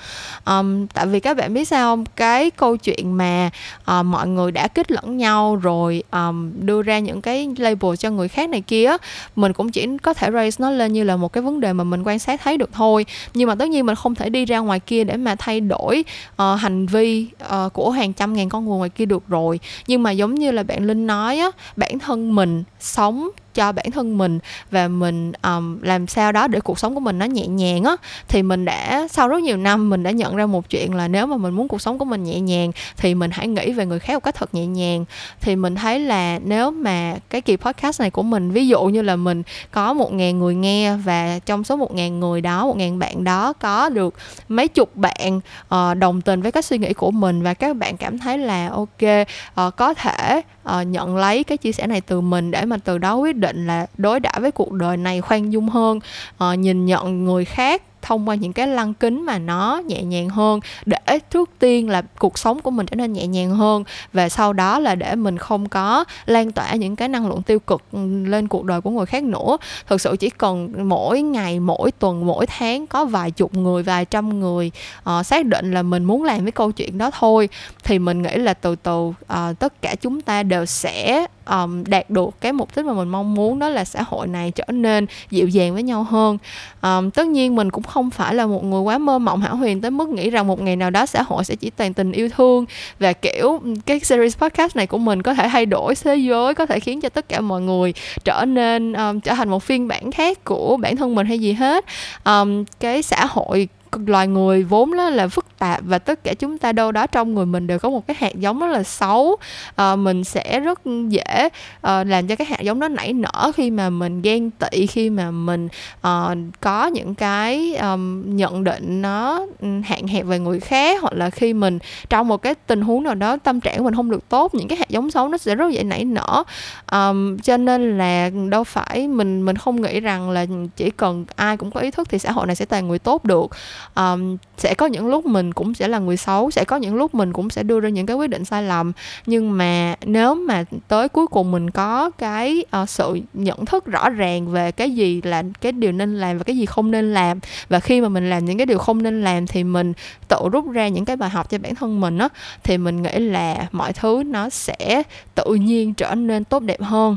Um, 0.45 0.87
tại 0.87 1.07
vì 1.07 1.21
các 1.21 1.37
bạn 1.37 1.55
biết 1.55 1.69
sao 1.69 1.93
không? 1.93 2.05
Cái 2.17 2.51
câu 2.51 2.77
chuyện 2.77 3.17
mà 3.17 3.51
uh, 3.81 4.07
mọi 4.07 4.29
người 4.29 4.53
đã 4.53 4.69
kết 4.69 4.91
lẫn 4.91 5.17
nhau 5.17 5.57
rồi 5.57 6.03
um, 6.11 6.53
đưa 6.67 6.83
ra 6.83 6.99
những 6.99 7.23
cái 7.23 7.55
label 7.59 7.97
cho 7.99 8.11
người 8.11 8.29
khác 8.29 8.49
này 8.49 8.61
kia 8.61 8.97
mình 9.37 9.53
cũng 9.53 9.71
chỉ 9.71 9.87
có 10.03 10.15
thể 10.15 10.31
raise 10.31 10.63
nó 10.63 10.71
lên 10.71 10.93
như 10.93 11.05
là 11.05 11.17
một 11.17 11.33
cái 11.33 11.43
vấn 11.43 11.61
đề 11.61 11.73
mà 11.73 11.85
mình 11.85 12.03
quan 12.05 12.19
sát 12.19 12.41
thấy 12.45 12.57
được 12.57 12.71
thôi. 12.73 13.07
Nhưng 13.35 13.49
mà 13.49 13.55
tất 13.55 13.69
nhiên 13.69 13.87
mình 13.87 13.95
không 13.95 14.15
thể 14.15 14.29
đi 14.29 14.45
ra 14.45 14.59
ngoài 14.59 14.81
kia 14.81 15.05
để 15.05 15.17
mà 15.17 15.35
thay 15.39 15.61
đổi 15.61 16.05
uh, 16.33 16.61
hành 16.61 16.87
vi 16.87 17.27
uh, 17.55 17.73
của 17.73 17.91
hàng 17.91 18.13
trăm 18.13 18.35
ngàn 18.35 18.49
con 18.49 18.65
người 18.65 18.77
ngoài 18.77 18.91
kia 18.91 19.05
được 19.07 19.23
rồi. 19.29 19.61
Nhưng 19.87 20.03
mà 20.03 20.11
giống 20.11 20.35
như 20.35 20.51
là 20.51 20.63
bạn 20.63 20.87
linh 20.87 21.07
nói 21.07 21.39
á 21.39 21.51
bản 21.77 21.99
thân 21.99 22.35
mình 22.35 22.65
sống 22.81 23.29
cho 23.55 23.73
bản 23.73 23.91
thân 23.91 24.19
mình 24.19 24.39
và 24.71 24.89
mình 24.89 25.33
um, 25.43 25.83
làm 25.83 26.07
sao 26.07 26.33
đó 26.33 26.49
để 26.49 26.61
cuộc 26.61 26.79
sống 26.79 26.95
của 26.95 27.01
mình 27.01 27.19
nó 27.19 27.27
nhẹ 27.27 27.47
nhàng 27.47 27.85
á 27.85 27.97
thì 28.29 28.43
mình 28.43 28.65
đã 28.65 29.09
sau 29.11 29.29
rất 29.29 29.43
nhiều 29.43 29.57
năm 29.57 29.91
mình 29.91 30.03
đã 30.03 30.11
nhận 30.11 30.37
ra 30.37 30.47
một 30.47 30.71
chuyện 30.71 30.95
là 30.95 31.09
nếu 31.09 31.27
mà 31.27 31.37
mình 31.37 31.55
muốn 31.55 31.69
cuộc 31.69 31.81
sống 31.81 31.99
của 31.99 32.05
mình 32.05 32.25
nhẹ 32.25 32.41
nhàng 32.41 32.73
thì 32.97 33.15
mình 33.15 33.31
hãy 33.31 33.49
nghĩ 33.49 33.73
về 33.73 33.87
người 33.87 33.99
khác 33.99 34.15
một 34.15 34.25
cách 34.25 34.35
thật 34.35 34.55
nhẹ 34.55 34.67
nhàng. 34.67 35.05
Thì 35.41 35.57
mình 35.57 35.75
thấy 35.75 36.01
là 36.01 36.39
nếu 36.45 36.71
mà 36.71 37.17
cái 37.31 37.41
kỳ 37.41 37.57
podcast 37.57 38.01
này 38.01 38.11
của 38.11 38.23
mình 38.23 38.51
ví 38.51 38.69
dụ 38.69 38.85
như 38.85 39.03
là 39.03 39.17
mình 39.17 39.43
có 39.71 39.93
một 39.93 40.13
ngàn 40.13 40.39
người 40.39 40.55
nghe 40.55 40.97
và 40.97 41.39
trong 41.47 41.65
số 41.65 41.77
một 41.77 41.95
ngàn 41.95 42.21
người 42.21 42.41
đó 42.41 42.67
một 42.67 42.77
ngàn 42.77 42.99
bạn 42.99 43.25
đó 43.25 43.53
có 43.53 43.89
được 43.89 44.15
mấy 44.49 44.69
chục 44.69 44.97
bạn 44.97 45.41
uh, 45.75 45.97
đồng 45.99 46.21
tình 46.21 46.43
với 46.43 46.53
các 46.53 46.65
suy 46.65 46.79
nghĩ 46.79 46.93
của 46.93 47.11
mình 47.11 47.43
và 47.43 47.55
các 47.55 47.77
bạn 47.77 47.97
cảm 47.97 48.19
thấy 48.19 48.39
là 48.39 48.69
ok 48.69 49.27
uh, 49.67 49.77
có 49.77 49.95
thể 49.95 50.43
uh, 50.69 50.87
nhận 50.87 51.17
lấy 51.17 51.45
cái 51.45 51.59
chia 51.59 51.73
sẻ 51.73 51.87
này 51.87 52.01
từ 52.01 52.21
mình 52.21 52.51
để 52.51 52.65
mà 52.65 52.77
từ 52.85 52.99
đó 52.99 53.15
quyết 53.15 53.37
định 53.37 53.67
là 53.67 53.87
đối 53.99 54.21
đãi 54.21 54.41
với 54.41 54.51
cuộc 54.51 54.73
đời 54.73 54.97
này 54.97 55.21
khoan 55.21 55.53
dung 55.53 55.69
hơn. 55.69 55.99
Uh, 56.45 56.59
nhìn 56.59 56.87
nhận 56.87 57.25
người 57.25 57.45
khác 57.45 57.83
thông 58.05 58.29
qua 58.29 58.35
những 58.35 58.53
cái 58.53 58.67
lăng 58.67 58.95
kính 58.95 59.27
mà 59.27 59.39
nó 59.39 59.83
nhẹ 59.87 60.03
nhàng 60.03 60.29
hơn 60.29 60.61
để 60.87 61.19
trước 61.31 61.51
tiên 61.59 61.89
là 61.89 62.03
cuộc 62.19 62.39
sống 62.39 62.61
của 62.61 62.71
mình 62.71 62.87
trở 62.87 62.97
nên 62.97 63.13
nhẹ 63.13 63.27
nhàng 63.27 63.51
hơn 63.51 63.85
và 64.13 64.29
sau 64.29 64.53
đó 64.53 64.79
là 64.79 64.95
để 64.95 65.15
mình 65.15 65.39
không 65.39 65.69
có 65.69 66.05
lan 66.27 66.53
tỏa 66.53 66.75
những 66.75 66.97
cái 66.97 67.09
năng 67.09 67.29
lượng 67.29 67.43
tiêu 67.43 67.59
cực 67.59 67.83
ừ, 67.93 67.99
lên 68.27 68.49
cuộc 68.49 68.65
đời 68.65 68.81
của 68.81 68.91
người 68.91 69.07
khác 69.07 69.23
nữa. 69.25 69.57
Thực 69.87 70.01
sự 70.01 70.17
chỉ 70.21 70.31
cần 70.31 70.73
mỗi 70.89 71.23
ngày 71.23 71.61
mỗi 71.61 71.91
tuần 71.91 72.27
mỗi 72.27 72.47
tháng 72.47 72.87
có 72.87 73.05
vài 73.05 73.31
chục 73.31 73.55
người 73.55 73.83
vài 73.83 74.05
trăm 74.05 74.41
người 74.41 74.71
uh, 75.11 75.27
xác 75.27 75.47
định 75.47 75.73
là 75.73 75.83
mình 75.83 76.05
muốn 76.05 76.25
làm 76.25 76.45
cái 76.45 76.53
câu 76.53 76.73
chuyện 76.73 76.99
đó 76.99 77.11
thôi 77.19 77.49
thì 77.85 77.99
mình 77.99 78.23
nghĩ 78.23 78.35
là 78.35 78.55
từ 78.55 78.77
từ 78.77 79.01
uh, 79.09 79.15
tất 79.59 79.83
cả 79.83 79.95
chúng 80.01 80.21
ta 80.21 80.43
đều 80.43 80.67
sẽ 80.67 81.27
um, 81.51 81.85
đạt 81.85 82.11
được 82.11 82.31
cái 82.41 82.53
mục 82.53 82.69
đích 82.77 82.85
mà 82.85 82.93
mình 82.93 83.09
mong 83.09 83.35
muốn 83.35 83.59
đó 83.59 83.69
là 83.69 83.85
xã 83.85 84.03
hội 84.03 84.27
này 84.27 84.51
trở 84.51 84.65
nên 84.69 85.07
dịu 85.31 85.49
dàng 85.49 85.75
với 85.75 85.83
nhau 85.83 86.03
hơn. 86.03 86.39
Um, 86.83 87.11
tất 87.11 87.27
nhiên 87.27 87.55
mình 87.55 87.71
cũng 87.71 87.83
không 87.83 88.11
phải 88.11 88.35
là 88.35 88.47
một 88.47 88.65
người 88.65 88.81
quá 88.81 88.99
mơ 88.99 89.19
mộng 89.19 89.41
hão 89.41 89.57
huyền 89.57 89.81
tới 89.81 89.91
mức 89.91 90.09
nghĩ 90.09 90.31
rằng 90.31 90.47
một 90.47 90.61
ngày 90.61 90.77
nào 90.77 90.91
đó 90.91 91.07
xã 91.07 91.23
hội 91.23 91.45
sẽ 91.45 91.55
chỉ 91.57 91.71
toàn 91.71 91.95
tình 91.95 92.13
yêu 92.13 92.29
thương 92.29 92.65
và 92.99 93.13
kiểu 93.13 93.61
cái 93.87 94.01
series 94.01 94.39
podcast 94.39 94.77
này 94.77 94.87
của 94.87 94.99
mình 94.99 95.23
có 95.23 95.35
thể 95.35 95.49
thay 95.49 95.67
đổi 95.67 95.95
thế 95.95 96.17
giới 96.17 96.55
có 96.55 96.67
thể 96.67 96.81
khiến 96.81 97.01
cho 97.01 97.09
tất 97.09 97.29
cả 97.29 97.41
mọi 97.41 97.61
người 97.61 97.95
trở 98.25 98.45
nên 98.45 98.93
um, 98.93 99.21
trở 99.21 99.35
thành 99.35 99.49
một 99.49 99.63
phiên 99.63 99.89
bản 99.89 100.11
khác 100.11 100.45
của 100.45 100.77
bản 100.77 100.97
thân 100.97 101.15
mình 101.15 101.27
hay 101.27 101.39
gì 101.39 101.53
hết. 101.53 101.85
Um, 102.25 102.65
cái 102.81 103.03
xã 103.03 103.27
hội 103.27 103.69
loài 104.07 104.29
người 104.29 104.63
vốn 104.63 104.97
đó 104.97 105.11
là 105.11 105.29
phức 105.29 105.59
tạp 105.59 105.81
và 105.85 105.99
tất 105.99 106.25
cả 106.25 106.35
chúng 106.35 106.59
ta 106.59 106.73
đâu 106.73 106.93
đó 106.93 107.07
trong 107.07 107.35
người 107.35 107.47
mình 107.47 107.67
đều 107.67 107.79
có 107.79 107.91
một 107.91 108.07
cái 108.07 108.17
hạt 108.21 108.35
giống 108.35 108.61
rất 108.61 108.67
là 108.67 108.83
xấu. 108.83 109.37
À, 109.77 109.97
mình 109.97 110.25
sẽ 110.25 110.61
rất 110.61 110.81
dễ 111.09 111.49
à, 111.81 112.05
làm 112.05 112.27
cho 112.27 112.37
cái 112.37 112.47
hạt 112.47 112.61
giống 112.61 112.81
đó 112.81 112.89
nảy 112.89 113.13
nở 113.13 113.53
khi 113.55 113.71
mà 113.71 113.91
mình 113.91 114.23
ghen 114.23 114.51
tị 114.51 114.87
khi 114.87 115.11
mà 115.11 115.31
mình 115.31 115.69
à, 116.01 116.35
có 116.61 116.87
những 116.87 117.15
cái 117.15 117.75
um, 117.75 118.37
nhận 118.37 118.65
định 118.65 119.03
nó 119.03 119.47
ừ, 119.61 119.69
hạn 119.85 120.07
hẹp 120.07 120.27
về 120.27 120.39
người 120.39 120.61
khác 120.61 121.03
hoặc 121.03 121.13
là 121.13 121.31
khi 121.31 121.53
mình 121.53 121.79
trong 122.09 122.29
một 122.29 122.43
cái 122.43 122.55
tình 122.55 122.81
huống 122.81 123.03
nào 123.03 123.15
đó 123.15 123.37
tâm 123.37 123.61
trạng 123.61 123.79
của 123.79 123.85
mình 123.85 123.95
không 123.95 124.11
được 124.11 124.29
tốt 124.29 124.55
những 124.55 124.69
cái 124.69 124.79
hạt 124.79 124.89
giống 124.89 125.11
xấu 125.11 125.29
nó 125.29 125.39
sẽ 125.39 125.55
rất 125.55 125.73
dễ 125.73 125.83
nảy 125.83 126.05
nở. 126.05 126.45
Um, 126.93 127.39
cho 127.39 127.57
nên 127.57 127.99
là 127.99 128.31
đâu 128.49 128.65
phải 128.65 129.09
mình 129.09 129.45
mình 129.45 129.57
không 129.57 129.83
nghĩ 129.83 130.01
rằng 130.01 130.31
là 130.31 130.47
chỉ 130.77 130.91
cần 130.91 131.25
ai 131.37 131.57
cũng 131.57 131.71
có 131.71 131.81
ý 131.81 131.91
thức 131.91 132.09
thì 132.09 132.19
xã 132.19 132.33
hội 132.33 132.47
này 132.47 132.57
sẽ 132.57 132.65
toàn 132.65 132.89
người 132.89 132.99
tốt 132.99 133.25
được 133.25 133.47
um, 133.95 134.37
sẽ 134.59 134.75
có 134.75 134.87
những 134.87 135.07
lúc 135.07 135.27
mình 135.27 135.53
cũng 135.53 135.75
sẽ 135.75 135.89
là 135.89 135.99
người 135.99 136.17
xấu 136.17 136.51
sẽ 136.51 136.65
có 136.65 136.77
những 136.77 136.95
lúc 136.95 137.15
mình 137.15 137.33
cũng 137.33 137.51
sẽ 137.51 137.63
đưa 137.63 137.81
ra 137.81 137.89
những 137.89 138.07
cái 138.07 138.17
quyết 138.17 138.31
định 138.31 138.45
sai 138.45 138.63
lầm. 138.63 138.93
Nhưng 139.27 139.59
mà 139.59 139.95
nếu 140.05 140.35
mà 140.35 140.65
tới 140.89 141.09
cuối 141.09 141.27
cùng 141.27 141.51
mình 141.51 141.71
có 141.71 142.11
cái 142.19 142.65
uh, 142.83 142.89
sự 142.89 143.21
nhận 143.35 143.65
thức 143.65 143.87
rõ 143.87 144.11
ràng 144.11 144.51
về 144.51 144.73
cái 144.73 144.91
gì 144.91 145.23
là 145.23 145.43
cái 145.61 145.73
điều 145.73 145.93
nên 145.93 146.17
làm 146.17 146.39
và 146.39 146.45
cái 146.45 146.57
gì 146.57 146.67
không 146.67 146.91
nên 146.91 147.15
làm 147.15 147.41
và 147.69 147.81
khi 147.81 148.01
mà 148.01 148.09
mình 148.09 148.31
làm 148.31 148.45
những 148.45 148.57
cái 148.57 148.67
điều 148.67 148.79
không 148.79 149.03
nên 149.03 149.23
làm 149.23 149.47
thì 149.47 149.65
mình 149.65 149.93
tự 150.29 150.39
rút 150.53 150.71
ra 150.71 150.89
những 150.89 151.05
cái 151.05 151.17
bài 151.17 151.31
học 151.31 151.51
cho 151.51 151.59
bản 151.59 151.75
thân 151.75 152.01
mình 152.01 152.19
á 152.19 152.29
thì 152.63 152.79
mình 152.79 153.03
nghĩ 153.03 153.19
là 153.19 153.67
mọi 153.73 153.93
thứ 153.93 154.23
nó 154.27 154.51
sẽ 154.51 155.03
tự 155.35 155.55
nhiên 155.55 155.95
trở 155.95 156.15
nên 156.15 156.45
tốt 156.45 156.63
đẹp 156.63 156.83
hơn. 156.83 157.17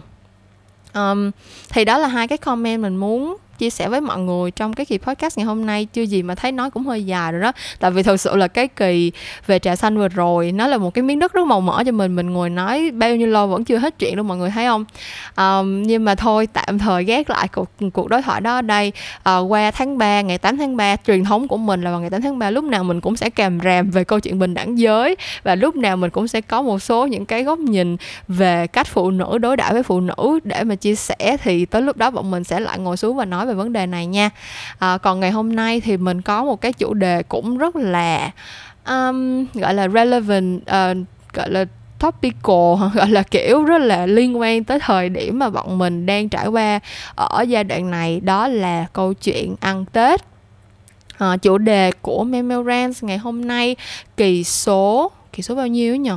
Um, 0.94 1.32
thì 1.70 1.86
đó 1.86 1.98
là 1.98 2.08
hai 2.08 2.28
cái 2.28 2.38
comment 2.38 2.82
mình 2.82 2.96
muốn 2.96 3.38
chia 3.58 3.70
sẻ 3.70 3.90
với 3.90 4.02
mọi 4.02 4.20
người 4.20 4.52
trong 4.52 4.74
cái 4.74 4.86
kỳ 4.86 4.98
podcast 4.98 5.38
ngày 5.38 5.46
hôm 5.46 5.66
nay. 5.66 5.88
Chưa 5.94 6.02
gì 6.02 6.24
mà 6.24 6.36
thấy 6.36 6.52
nói 6.52 6.72
cũng 6.72 6.86
hơi 6.86 7.04
dài 7.04 7.32
rồi 7.32 7.42
đó. 7.42 7.52
Tại 7.80 7.92
vì 7.92 8.04
thật 8.04 8.18
sự 8.18 8.36
là 8.36 8.48
cái 8.48 8.68
kỳ 8.68 9.12
về 9.48 9.60
trà 9.60 9.76
xanh 9.76 9.98
vừa 9.98 10.08
rồi 10.08 10.52
nó 10.52 10.68
là 10.68 10.78
một 10.78 10.94
cái 10.94 11.04
miếng 11.04 11.20
đất 11.20 11.34
rất 11.34 11.46
màu 11.48 11.62
mỡ 11.62 11.84
cho 11.86 11.92
mình. 11.92 12.16
Mình 12.16 12.30
ngồi 12.30 12.50
nói 12.50 12.92
bao 12.92 13.16
nhiêu 13.16 13.28
lâu 13.28 13.48
vẫn 13.48 13.64
chưa 13.64 13.78
hết 13.78 14.00
chuyện 14.00 14.16
đâu 14.16 14.24
mọi 14.24 14.38
người 14.38 14.50
thấy 14.50 14.66
không? 14.66 14.86
Um, 15.38 15.84
nhưng 15.84 16.06
mà 16.06 16.16
thôi 16.16 16.48
tạm 16.54 16.80
thời 16.80 17.04
gác 17.04 17.30
lại 17.30 17.48
cuộc 17.48 17.70
cuộc 17.94 18.10
đối 18.10 18.22
thoại 18.22 18.42
đó 18.42 18.56
ở 18.56 18.62
đây. 18.62 18.92
Uh, 19.30 19.52
qua 19.52 19.72
tháng 19.72 19.98
3 19.98 20.22
ngày 20.22 20.38
8 20.38 20.58
tháng 20.58 20.78
3 20.78 20.96
truyền 21.08 21.24
thống 21.24 21.48
của 21.48 21.58
mình 21.58 21.82
là 21.82 21.92
vào 21.92 22.00
ngày 22.00 22.10
8 22.10 22.22
tháng 22.22 22.40
3 22.40 22.50
lúc 22.50 22.64
nào 22.64 22.84
mình 22.84 23.02
cũng 23.02 23.16
sẽ 23.16 23.30
kèm 23.30 23.60
ràm 23.64 23.90
về 23.90 24.04
câu 24.04 24.20
chuyện 24.20 24.40
bình 24.40 24.54
đẳng 24.54 24.80
giới. 24.80 25.16
Và 25.44 25.56
lúc 25.56 25.76
nào 25.76 25.98
mình 25.98 26.10
cũng 26.10 26.28
sẽ 26.28 26.42
có 26.42 26.62
một 26.62 26.80
số 26.80 27.08
những 27.08 27.26
cái 27.26 27.44
góc 27.44 27.60
nhìn 27.60 27.98
về 28.28 28.68
cách 28.68 28.88
phụ 28.88 29.12
nữ 29.12 29.38
đối 29.38 29.58
đãi 29.58 29.74
với 29.74 29.84
phụ 29.84 30.00
nữ 30.00 30.40
để 30.44 30.64
mà 30.64 30.76
chia 30.76 30.96
sẻ. 30.96 31.38
Thì 31.44 31.66
tới 31.66 31.82
lúc 31.82 31.98
đó 31.98 32.12
bọn 32.12 32.32
mình 32.32 32.44
sẽ 32.44 32.60
lại 32.60 32.80
ngồi 32.80 32.98
xuống 32.98 33.18
và 33.18 33.26
nói 33.26 33.47
về 33.48 33.54
vấn 33.54 33.74
đề 33.74 33.86
này 33.86 34.06
nha. 34.06 34.30
À, 34.80 34.98
còn 34.98 35.20
ngày 35.20 35.32
hôm 35.32 35.56
nay 35.56 35.82
thì 35.82 35.98
mình 35.98 36.22
có 36.22 36.44
một 36.44 36.62
cái 36.62 36.74
chủ 36.74 36.94
đề 36.94 37.24
cũng 37.24 37.58
rất 37.58 37.76
là 37.76 38.32
um, 38.88 39.46
gọi 39.54 39.74
là 39.74 39.88
relevant 39.88 40.62
uh, 40.62 41.08
gọi 41.34 41.50
là 41.50 41.66
topical 42.00 42.76
gọi 42.94 43.10
là 43.10 43.24
kiểu 43.24 43.64
rất 43.64 43.78
là 43.78 44.06
liên 44.06 44.40
quan 44.40 44.64
tới 44.64 44.80
thời 44.80 45.10
điểm 45.10 45.40
mà 45.40 45.50
bọn 45.50 45.78
mình 45.78 46.06
đang 46.06 46.30
trải 46.30 46.48
qua 46.48 46.80
ở 47.16 47.42
giai 47.42 47.64
đoạn 47.64 47.92
này 47.92 48.20
đó 48.20 48.48
là 48.48 48.86
câu 48.94 49.14
chuyện 49.14 49.56
ăn 49.60 49.86
tết. 49.86 50.22
À, 51.18 51.38
chủ 51.38 51.58
đề 51.58 51.92
của 52.02 52.24
Memorance 52.24 53.00
ngày 53.02 53.18
hôm 53.18 53.48
nay 53.48 53.76
kỳ 54.18 54.44
số 54.44 55.12
kỳ 55.34 55.44
số 55.44 55.56
bao 55.56 55.68
nhiêu 55.68 55.96
nhỉ 55.96 56.12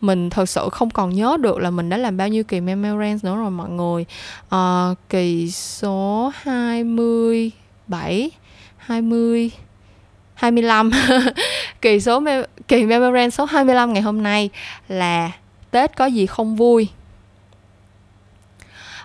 mình 0.00 0.30
thật 0.30 0.48
sự 0.48 0.68
không 0.72 0.90
còn 0.90 1.14
nhớ 1.14 1.36
được 1.40 1.58
là 1.58 1.70
mình 1.70 1.88
đã 1.88 1.96
làm 1.96 2.16
bao 2.16 2.28
nhiêu 2.28 2.44
kỳ 2.44 2.60
memorance 2.60 3.20
nữa 3.22 3.36
rồi 3.36 3.50
mọi 3.50 3.68
người. 3.68 4.04
À, 4.48 4.88
kỳ 5.08 5.50
số 5.50 6.32
27 6.42 8.30
20 8.76 9.50
25 10.34 10.90
kỳ 11.80 12.00
số 12.00 12.20
me- 12.20 12.42
kỳ 12.68 12.84
memorance 12.84 13.30
số 13.30 13.44
25 13.44 13.92
ngày 13.92 14.02
hôm 14.02 14.22
nay 14.22 14.50
là 14.88 15.30
Tết 15.70 15.96
có 15.96 16.06
gì 16.06 16.26
không 16.26 16.56
vui? 16.56 16.88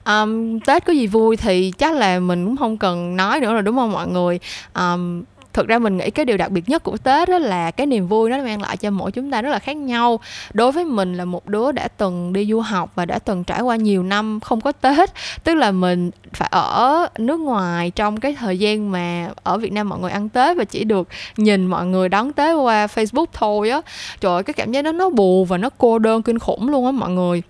Um, 0.05 0.59
Tết 0.59 0.85
có 0.85 0.93
gì 0.93 1.07
vui 1.07 1.37
thì 1.37 1.73
chắc 1.77 1.93
là 1.93 2.19
mình 2.19 2.45
cũng 2.45 2.57
không 2.57 2.77
cần 2.77 3.15
nói 3.15 3.39
nữa 3.39 3.53
rồi 3.53 3.61
đúng 3.61 3.75
không 3.75 3.91
mọi 3.91 4.07
người? 4.07 4.39
Um, 4.73 5.23
thực 5.55 5.67
ra 5.67 5.79
mình 5.79 5.97
nghĩ 5.97 6.09
cái 6.09 6.25
điều 6.25 6.38
đặc 6.38 6.51
biệt 6.51 6.69
nhất 6.69 6.83
của 6.83 6.97
tết 6.97 7.29
đó 7.29 7.38
là 7.38 7.71
cái 7.71 7.88
niềm 7.88 8.07
vui 8.07 8.29
nó 8.29 8.38
mang 8.38 8.62
lại 8.62 8.77
cho 8.77 8.91
mỗi 8.91 9.12
chúng 9.12 9.31
ta 9.31 9.41
rất 9.41 9.50
là 9.50 9.59
khác 9.59 9.77
nhau. 9.77 10.19
Đối 10.53 10.71
với 10.71 10.85
mình 10.85 11.17
là 11.17 11.25
một 11.25 11.47
đứa 11.47 11.71
đã 11.71 11.88
từng 11.88 12.33
đi 12.33 12.45
du 12.45 12.59
học 12.59 12.91
và 12.95 13.05
đã 13.05 13.19
từng 13.19 13.43
trải 13.43 13.62
qua 13.62 13.75
nhiều 13.75 14.03
năm 14.03 14.39
không 14.39 14.62
có 14.62 14.71
tết, 14.71 15.09
tức 15.43 15.53
là 15.55 15.71
mình 15.71 16.12
phải 16.33 16.50
ở 16.51 17.07
nước 17.17 17.39
ngoài 17.39 17.91
trong 17.91 18.19
cái 18.19 18.35
thời 18.39 18.59
gian 18.59 18.91
mà 18.91 19.29
ở 19.43 19.57
việt 19.57 19.71
nam 19.71 19.89
mọi 19.89 20.00
người 20.00 20.12
ăn 20.12 20.29
tết 20.29 20.57
và 20.57 20.63
chỉ 20.63 20.83
được 20.83 21.07
nhìn 21.38 21.65
mọi 21.65 21.85
người 21.85 22.09
đón 22.09 22.33
tết 22.33 22.55
qua 22.55 22.88
facebook 22.88 23.25
thôi 23.33 23.69
á. 23.69 23.81
Trời 24.19 24.33
ơi, 24.33 24.43
cái 24.43 24.53
cảm 24.53 24.71
giác 24.71 24.81
đó 24.81 24.91
nó 24.91 25.09
buồn 25.09 25.45
và 25.45 25.57
nó 25.57 25.69
cô 25.77 26.00
đơn, 26.00 26.24
kinh 26.24 26.39
khủng 26.39 26.69
luôn 26.69 26.85
á 26.85 26.91
mọi 26.91 27.09
người 27.09 27.41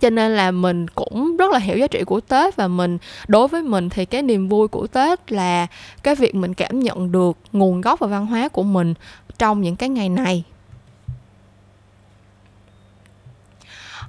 cho 0.00 0.10
nên 0.10 0.36
là 0.36 0.50
mình 0.50 0.88
cũng 0.88 1.36
rất 1.36 1.52
là 1.52 1.58
hiểu 1.58 1.78
giá 1.78 1.86
trị 1.86 2.04
của 2.04 2.20
tết 2.20 2.56
và 2.56 2.68
mình, 2.68 2.98
đối 3.28 3.48
với 3.48 3.62
mình 3.62 3.88
thì 3.88 4.04
cái 4.04 4.22
niềm 4.22 4.48
vui 4.48 4.68
của 4.68 4.86
tết 4.86 5.32
là 5.32 5.66
cái 6.02 6.14
việc 6.14 6.34
mình 6.34 6.54
cảm 6.54 6.80
nhận 6.80 7.12
được 7.12 7.38
nguồn 7.52 7.80
gốc 7.80 8.00
và 8.00 8.06
văn 8.06 8.26
hóa 8.26 8.48
của 8.48 8.62
mình 8.62 8.94
trong 9.38 9.60
những 9.60 9.76
cái 9.76 9.88
ngày 9.88 10.08
này. 10.08 10.44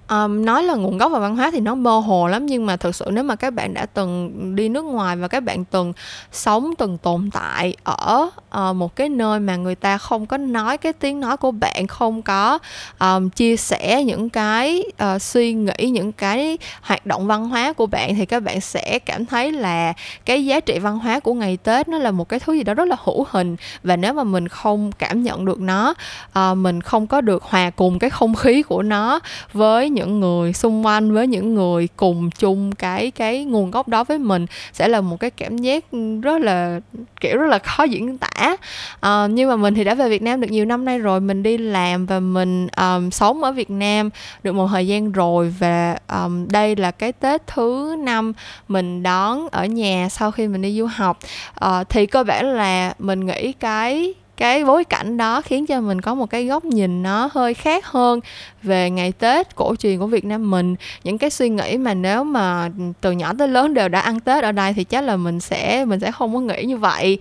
Um, 0.09 0.45
nói 0.45 0.63
là 0.63 0.75
nguồn 0.75 0.97
gốc 0.97 1.12
và 1.12 1.19
văn 1.19 1.35
hóa 1.35 1.51
thì 1.51 1.59
nó 1.59 1.75
mơ 1.75 2.00
hồ 2.00 2.27
lắm 2.27 2.45
nhưng 2.45 2.65
mà 2.65 2.75
thực 2.75 2.95
sự 2.95 3.05
nếu 3.12 3.24
mà 3.24 3.35
các 3.35 3.53
bạn 3.53 3.74
đã 3.74 3.85
từng 3.85 4.31
đi 4.55 4.69
nước 4.69 4.85
ngoài 4.85 5.15
và 5.15 5.27
các 5.27 5.43
bạn 5.43 5.65
từng 5.65 5.93
sống 6.31 6.74
từng 6.77 6.97
tồn 6.97 7.29
tại 7.33 7.75
ở 7.83 8.29
uh, 8.69 8.75
một 8.75 8.95
cái 8.95 9.09
nơi 9.09 9.39
mà 9.39 9.55
người 9.55 9.75
ta 9.75 9.97
không 9.97 10.25
có 10.25 10.38
nói 10.38 10.77
cái 10.77 10.93
tiếng 10.93 11.19
nói 11.19 11.38
của 11.38 11.51
bạn 11.51 11.88
không 11.88 12.21
có 12.21 12.59
um, 13.00 13.29
chia 13.29 13.57
sẻ 13.57 14.03
những 14.03 14.29
cái 14.29 14.83
uh, 15.15 15.21
suy 15.21 15.53
nghĩ 15.53 15.89
những 15.91 16.12
cái 16.12 16.57
hoạt 16.81 17.05
động 17.05 17.27
văn 17.27 17.50
hóa 17.50 17.74
của 17.74 17.85
bạn 17.85 18.15
thì 18.15 18.25
các 18.25 18.43
bạn 18.43 18.62
sẽ 18.62 19.00
cảm 19.00 19.25
thấy 19.25 19.51
là 19.51 19.93
cái 20.25 20.45
giá 20.45 20.59
trị 20.59 20.79
văn 20.79 21.00
hóa 21.00 21.19
của 21.19 21.33
ngày 21.33 21.57
tết 21.63 21.88
nó 21.88 21.97
là 21.97 22.12
một 22.12 22.29
cái 22.29 22.39
thứ 22.39 22.53
gì 22.53 22.63
đó 22.63 22.74
rất 22.74 22.88
là 22.88 22.95
hữu 23.03 23.25
hình. 23.29 23.55
Và 23.83 23.95
nếu 23.95 24.13
mà 24.13 24.24
mình 24.24 24.47
không 24.47 24.91
cảm 24.91 25.24
nhận 25.24 25.45
được 25.45 25.59
nó 25.59 25.93
uh, 26.39 26.57
mình 26.57 26.81
không 26.81 27.07
có 27.07 27.21
được 27.21 27.43
hòa 27.43 27.69
cùng 27.69 28.00
cái 28.00 28.09
không 28.09 28.35
khí 28.35 28.63
của 28.63 28.81
nó 28.81 29.19
với 29.53 29.89
những 29.96 30.20
người 30.20 30.54
xung 30.54 30.86
quanh 30.86 31.14
với 31.14 31.28
những 31.28 31.56
người 31.56 31.88
cùng 31.96 32.30
chung 32.32 32.72
cái 32.72 33.12
cái 33.12 33.46
nguồn 33.46 33.72
gốc 33.72 33.88
đó 33.88 34.04
với 34.04 34.18
mình 34.18 34.46
sẽ 34.74 34.88
là 34.88 35.02
một 35.02 35.20
cái 35.20 35.32
cảm 35.32 35.58
giác 35.58 35.86
rất 36.22 36.42
là 36.42 36.80
kiểu 37.22 37.38
rất 37.38 37.48
là 37.48 37.60
khó 37.60 37.84
diễn 37.84 38.18
tả. 38.18 38.56
À, 39.00 39.28
nhưng 39.28 39.50
mà 39.50 39.56
mình 39.56 39.74
thì 39.74 39.84
đã 39.84 39.94
về 39.96 40.10
Việt 40.10 40.22
Nam 40.22 40.42
được 40.42 40.52
nhiều 40.52 40.66
năm 40.66 40.86
nay 40.86 41.00
rồi 41.00 41.20
mình 41.20 41.44
đi 41.44 41.58
làm 41.58 42.06
và 42.06 42.20
mình 42.20 42.68
um, 42.78 43.10
sống 43.10 43.44
ở 43.44 43.52
Việt 43.52 43.70
Nam 43.70 44.10
được 44.44 44.54
một 44.54 44.68
thời 44.68 44.88
gian 44.88 45.12
rồi 45.12 45.54
và 45.60 45.98
um, 46.14 46.48
đây 46.48 46.75
là 46.75 46.92
cái 46.92 47.12
Tết 47.12 47.48
thứ 47.48 47.96
năm 48.00 48.34
mình 48.68 49.04
đón 49.04 49.48
ở 49.52 49.66
nhà 49.66 50.08
sau 50.10 50.32
khi 50.32 50.48
mình 50.48 50.62
đi 50.62 50.80
du 50.80 50.86
học. 50.86 51.20
Uh, 51.66 51.90
thì 51.90 52.06
cơ 52.06 52.24
bản 52.24 52.46
là 52.46 52.94
mình 53.00 53.25
nghĩ 53.25 53.52
cái 53.52 54.14
cái 54.38 54.66
bối 54.66 54.84
cảnh 54.84 55.18
đó 55.18 55.42
khiến 55.42 55.66
cho 55.66 55.82
mình 55.82 56.02
có 56.02 56.16
một 56.16 56.30
cái 56.30 56.46
góc 56.46 56.66
nhìn 56.66 57.04
nó 57.04 57.30
hơi 57.34 57.54
khác 57.54 57.86
hơn 57.86 58.20
về 58.65 58.89
ngày 58.89 59.12
Tết 59.12 59.55
cổ 59.55 59.75
truyền 59.75 60.00
của 60.00 60.07
Việt 60.07 60.25
Nam 60.25 60.51
mình 60.51 60.75
những 61.03 61.17
cái 61.17 61.29
suy 61.29 61.50
nghĩ 61.50 61.77
mà 61.77 61.93
nếu 61.93 62.24
mà 62.24 62.69
từ 63.01 63.12
nhỏ 63.12 63.34
tới 63.39 63.48
lớn 63.48 63.74
đều 63.74 63.89
đã 63.89 64.00
ăn 64.00 64.19
Tết 64.19 64.43
ở 64.43 64.51
đây 64.51 64.74
thì 64.74 64.84
chắc 64.84 65.03
là 65.03 65.15
mình 65.15 65.39
sẽ 65.39 65.86
mình 65.86 66.00
sẽ 66.00 66.12
không 66.12 66.34
có 66.34 66.39
nghĩ 66.39 66.63
như 66.63 66.77
vậy. 66.77 67.17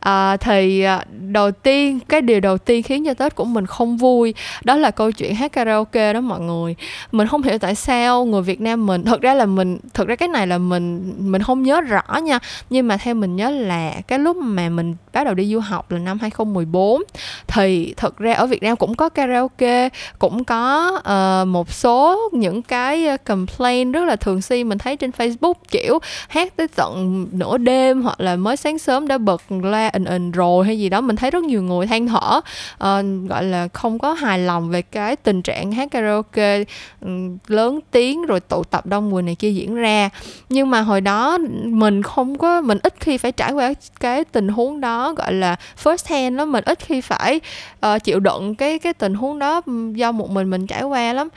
À, 0.00 0.36
thì 0.36 0.82
à, 0.82 1.04
đầu 1.20 1.50
tiên 1.50 2.00
cái 2.08 2.20
điều 2.20 2.40
đầu 2.40 2.58
tiên 2.58 2.82
khiến 2.82 3.04
cho 3.04 3.14
Tết 3.14 3.34
của 3.34 3.44
mình 3.44 3.66
không 3.66 3.96
vui 3.96 4.34
đó 4.64 4.76
là 4.76 4.90
câu 4.90 5.12
chuyện 5.12 5.34
hát 5.34 5.52
karaoke 5.52 6.12
đó 6.12 6.20
mọi 6.20 6.40
người. 6.40 6.74
Mình 7.12 7.26
không 7.26 7.42
hiểu 7.42 7.58
tại 7.58 7.74
sao 7.74 8.24
người 8.24 8.42
Việt 8.42 8.60
Nam 8.60 8.86
mình 8.86 9.04
thực 9.04 9.20
ra 9.20 9.34
là 9.34 9.46
mình 9.46 9.78
thực 9.94 10.08
ra 10.08 10.16
cái 10.16 10.28
này 10.28 10.46
là 10.46 10.58
mình 10.58 11.14
mình 11.18 11.42
không 11.42 11.62
nhớ 11.62 11.80
rõ 11.80 12.16
nha 12.22 12.38
nhưng 12.70 12.88
mà 12.88 12.96
theo 12.96 13.14
mình 13.14 13.36
nhớ 13.36 13.50
là 13.50 13.92
cái 14.08 14.18
lúc 14.18 14.36
mà 14.36 14.68
mình 14.68 14.94
bắt 15.12 15.24
đầu 15.24 15.34
đi 15.34 15.52
du 15.52 15.60
học 15.60 15.90
là 15.90 15.98
năm 15.98 16.18
2014 16.20 17.02
thì 17.46 17.94
thực 17.96 18.18
ra 18.18 18.34
ở 18.34 18.46
Việt 18.46 18.62
Nam 18.62 18.76
cũng 18.76 18.94
có 18.94 19.08
karaoke 19.08 19.88
cũng 20.18 20.44
có 20.44 20.87
uh, 20.96 21.48
một 21.48 21.72
số 21.72 22.30
những 22.32 22.62
cái 22.62 23.06
ờ, 23.06 23.16
complaint 23.16 23.94
rất 23.94 24.04
là 24.04 24.16
thường 24.16 24.42
xuyên 24.42 24.68
mình 24.68 24.78
thấy 24.78 24.96
trên 24.96 25.10
Facebook 25.10 25.54
kiểu 25.70 25.98
hát 26.28 26.56
tới 26.56 26.68
tận 26.68 27.26
nửa 27.32 27.58
đêm 27.58 28.02
hoặc 28.02 28.20
là 28.20 28.36
mới 28.36 28.56
sáng 28.56 28.78
sớm 28.78 29.08
đã 29.08 29.18
bật 29.18 29.42
la 29.62 29.88
ình 29.88 30.04
ình 30.04 30.30
rồi 30.30 30.66
hay 30.66 30.78
gì 30.78 30.88
đó 30.88 31.00
mình 31.00 31.16
thấy 31.16 31.30
rất 31.30 31.44
nhiều 31.44 31.62
người 31.62 31.86
than 31.86 32.08
thở. 32.08 32.40
Uh, 32.74 33.28
gọi 33.28 33.44
là 33.44 33.68
không 33.72 33.98
có 33.98 34.12
hài 34.12 34.38
lòng 34.38 34.70
về 34.70 34.82
cái 34.82 35.16
tình 35.16 35.42
trạng 35.42 35.72
hát 35.72 35.90
karaoke 35.90 36.64
um, 37.00 37.38
lớn 37.46 37.80
tiếng 37.90 38.26
rồi 38.26 38.40
tụ 38.40 38.64
tập 38.64 38.86
đông 38.86 39.08
người 39.08 39.22
này 39.22 39.34
kia 39.34 39.50
diễn 39.50 39.74
ra. 39.74 40.10
Nhưng 40.48 40.70
mà 40.70 40.80
hồi 40.80 41.00
đó 41.00 41.38
mình 41.64 42.02
không 42.02 42.38
có 42.38 42.60
mình 42.60 42.78
ít 42.82 42.94
khi 43.00 43.18
phải 43.18 43.32
trải 43.32 43.52
qua 43.52 43.72
cái 44.00 44.24
tình 44.24 44.48
huống 44.48 44.80
đó 44.80 45.12
gọi 45.12 45.32
là 45.32 45.56
first 45.84 46.14
hand 46.14 46.38
đó 46.38 46.44
mình 46.44 46.64
ít 46.64 46.78
khi 46.78 47.00
phải 47.00 47.40
uh, 47.86 48.04
chịu 48.04 48.20
đựng 48.20 48.54
cái 48.54 48.78
cái 48.78 48.92
tình 48.92 49.14
huống 49.14 49.38
đó 49.38 49.62
ừ, 49.66 49.92
do 49.94 50.12
một 50.12 50.30
mình 50.30 50.50
mình 50.50 50.66
trải 50.66 50.77
qua 50.82 51.12
lắm 51.12 51.28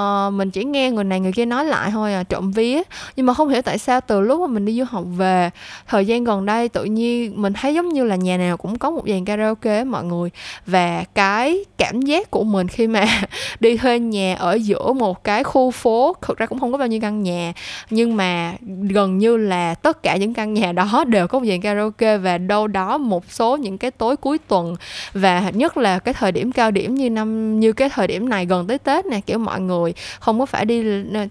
uh, 0.00 0.32
mình 0.32 0.50
chỉ 0.50 0.64
nghe 0.64 0.90
người 0.90 1.04
này 1.04 1.20
người 1.20 1.32
kia 1.32 1.44
nói 1.44 1.64
lại 1.64 1.90
thôi 1.90 2.14
à 2.14 2.22
trộm 2.22 2.52
vía. 2.52 2.82
Nhưng 3.16 3.26
mà 3.26 3.34
không 3.34 3.48
hiểu 3.48 3.62
tại 3.62 3.78
sao 3.78 4.00
từ 4.00 4.20
lúc 4.20 4.40
mà 4.40 4.46
mình 4.46 4.64
đi 4.64 4.78
du 4.78 4.84
học 4.90 5.04
về 5.16 5.50
thời 5.86 6.06
gian 6.06 6.24
gần 6.24 6.46
đây 6.46 6.68
tự 6.68 6.84
nhiên 6.84 7.42
mình 7.42 7.52
thấy 7.52 7.74
giống 7.74 7.88
như 7.88 8.04
là 8.04 8.16
nhà 8.16 8.36
nào 8.36 8.56
cũng 8.56 8.78
có 8.78 8.90
một 8.90 9.02
dàn 9.08 9.24
karaoke 9.24 9.84
mọi 9.84 10.04
người. 10.04 10.30
Và 10.66 11.04
cái 11.14 11.64
cảm 11.78 12.02
giác 12.02 12.30
của 12.30 12.44
mình 12.44 12.68
khi 12.68 12.86
mà 12.86 13.06
đi 13.60 13.76
thuê 13.76 13.98
nhà 13.98 14.34
ở 14.34 14.54
giữa 14.54 14.92
một 14.92 15.24
cái 15.24 15.44
khu 15.44 15.70
phố 15.70 16.16
thực 16.22 16.38
ra 16.38 16.46
cũng 16.46 16.60
không 16.60 16.72
có 16.72 16.78
bao 16.78 16.88
nhiêu 16.88 17.00
căn 17.00 17.22
nhà 17.22 17.52
nhưng 17.90 18.16
mà 18.16 18.52
gần 18.88 19.18
như 19.18 19.36
là 19.36 19.74
tất 19.74 20.02
cả 20.02 20.16
những 20.16 20.34
căn 20.34 20.54
nhà 20.54 20.72
đó 20.72 21.04
đều 21.08 21.26
có 21.26 21.38
một 21.38 21.46
dàn 21.48 21.60
karaoke 21.60 22.16
và 22.16 22.38
đâu 22.38 22.66
đó 22.66 22.98
một 22.98 23.24
số 23.28 23.56
những 23.56 23.78
cái 23.78 23.90
tối 23.90 24.16
cuối 24.16 24.38
tuần. 24.38 24.76
Và 25.12 25.50
nhất 25.54 25.76
là 25.76 25.98
cái 25.98 26.14
thời 26.14 26.32
điểm 26.32 26.52
cao 26.52 26.70
điểm 26.70 26.94
như 26.94 27.10
năm 27.10 27.60
như 27.60 27.72
cái 27.72 27.88
thời 27.88 28.06
điểm 28.06 28.28
này 28.28 28.46
gần 28.46 28.66
tới 28.66 28.78
tết 28.78 29.06
nè 29.06 29.20
kiểu 29.20 29.38
mọi 29.38 29.60
người 29.60 29.83
rồi, 29.84 29.94
không 30.20 30.38
có 30.38 30.46
phải 30.46 30.64
đi 30.64 30.82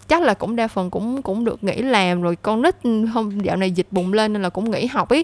chắc 0.08 0.22
là 0.22 0.34
cũng 0.34 0.56
đa 0.56 0.68
phần 0.68 0.90
cũng 0.90 1.22
cũng 1.22 1.46
được 1.46 1.64
nghỉ 1.64 1.76
làm 1.76 2.22
rồi, 2.22 2.36
con 2.36 2.62
nít, 2.62 2.76
không, 3.14 3.46
dạo 3.46 3.56
này 3.56 3.72
dịch 3.72 3.88
bùng 3.92 4.14
lên 4.14 4.34
nên 4.34 4.42
là 4.42 4.50
cũng 4.50 4.72
nghỉ 4.72 4.86
học 4.86 5.12
ý 5.12 5.24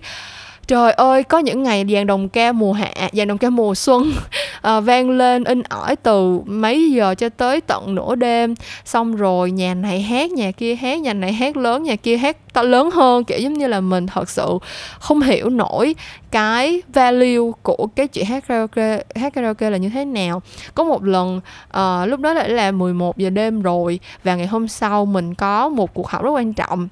trời 0.70 0.92
ơi 0.92 1.24
có 1.24 1.40
những 1.40 1.64
ngày 1.64 1.86
dàn 1.94 2.08
đồng 2.08 2.30
ca 2.30 2.52
mùa 2.52 2.74
hạ 2.74 2.92
à, 2.96 3.10
dàn 3.14 3.28
đồng 3.28 3.38
ca 3.38 3.50
mùa 3.50 3.76
xuân 3.76 4.14
uh, 4.58 4.84
vang 4.84 5.10
lên 5.10 5.44
in 5.44 5.64
ỏi 5.64 5.96
từ 5.96 6.40
mấy 6.46 6.92
giờ 6.92 7.16
cho 7.16 7.30
tới 7.30 7.62
tận 7.62 7.96
nửa 7.96 8.16
đêm. 8.16 8.56
Xong 8.86 9.16
rồi 9.16 9.52
nhà 9.52 9.74
này 9.74 10.02
hát 10.02 10.32
nhà 10.32 10.52
kia 10.52 10.76
hát 10.76 11.00
nhà 11.00 11.14
này 11.14 11.34
hát 11.34 11.58
lớn 11.58 11.84
nhà 11.84 11.96
kia 11.96 12.18
hát 12.18 12.54
to 12.54 12.64
lớn 12.64 12.92
hơn 12.92 13.24
kiểu 13.24 13.40
giống 13.40 13.54
như 13.54 13.68
là 13.68 13.82
mình 13.82 14.08
thật 14.08 14.30
sự 14.30 14.58
không 15.00 15.22
hiểu 15.22 15.50
nổi 15.50 15.96
cái 16.32 16.82
value 16.94 17.52
của 17.64 17.88
cái 17.96 18.08
chuyện 18.08 18.26
hát 18.26 18.48
karaoke 18.48 19.04
hát 19.16 19.34
karaoke 19.34 19.70
là 19.70 19.78
như 19.78 19.90
thế 19.90 20.06
nào. 20.06 20.42
Có 20.76 20.84
một 20.84 21.04
lần 21.04 21.42
uh, 21.78 22.10
lúc 22.10 22.20
đó 22.20 22.34
đã 22.34 22.48
là 22.48 22.72
11 22.72 23.18
giờ 23.18 23.30
đêm 23.30 23.62
rồi 23.62 24.00
và 24.24 24.36
ngày 24.36 24.48
hôm 24.48 24.68
sau 24.68 25.06
mình 25.06 25.34
có 25.34 25.70
một 25.70 25.94
cuộc 25.94 26.08
họp 26.08 26.24
rất 26.24 26.32
quan 26.32 26.54
trọng 26.54 26.90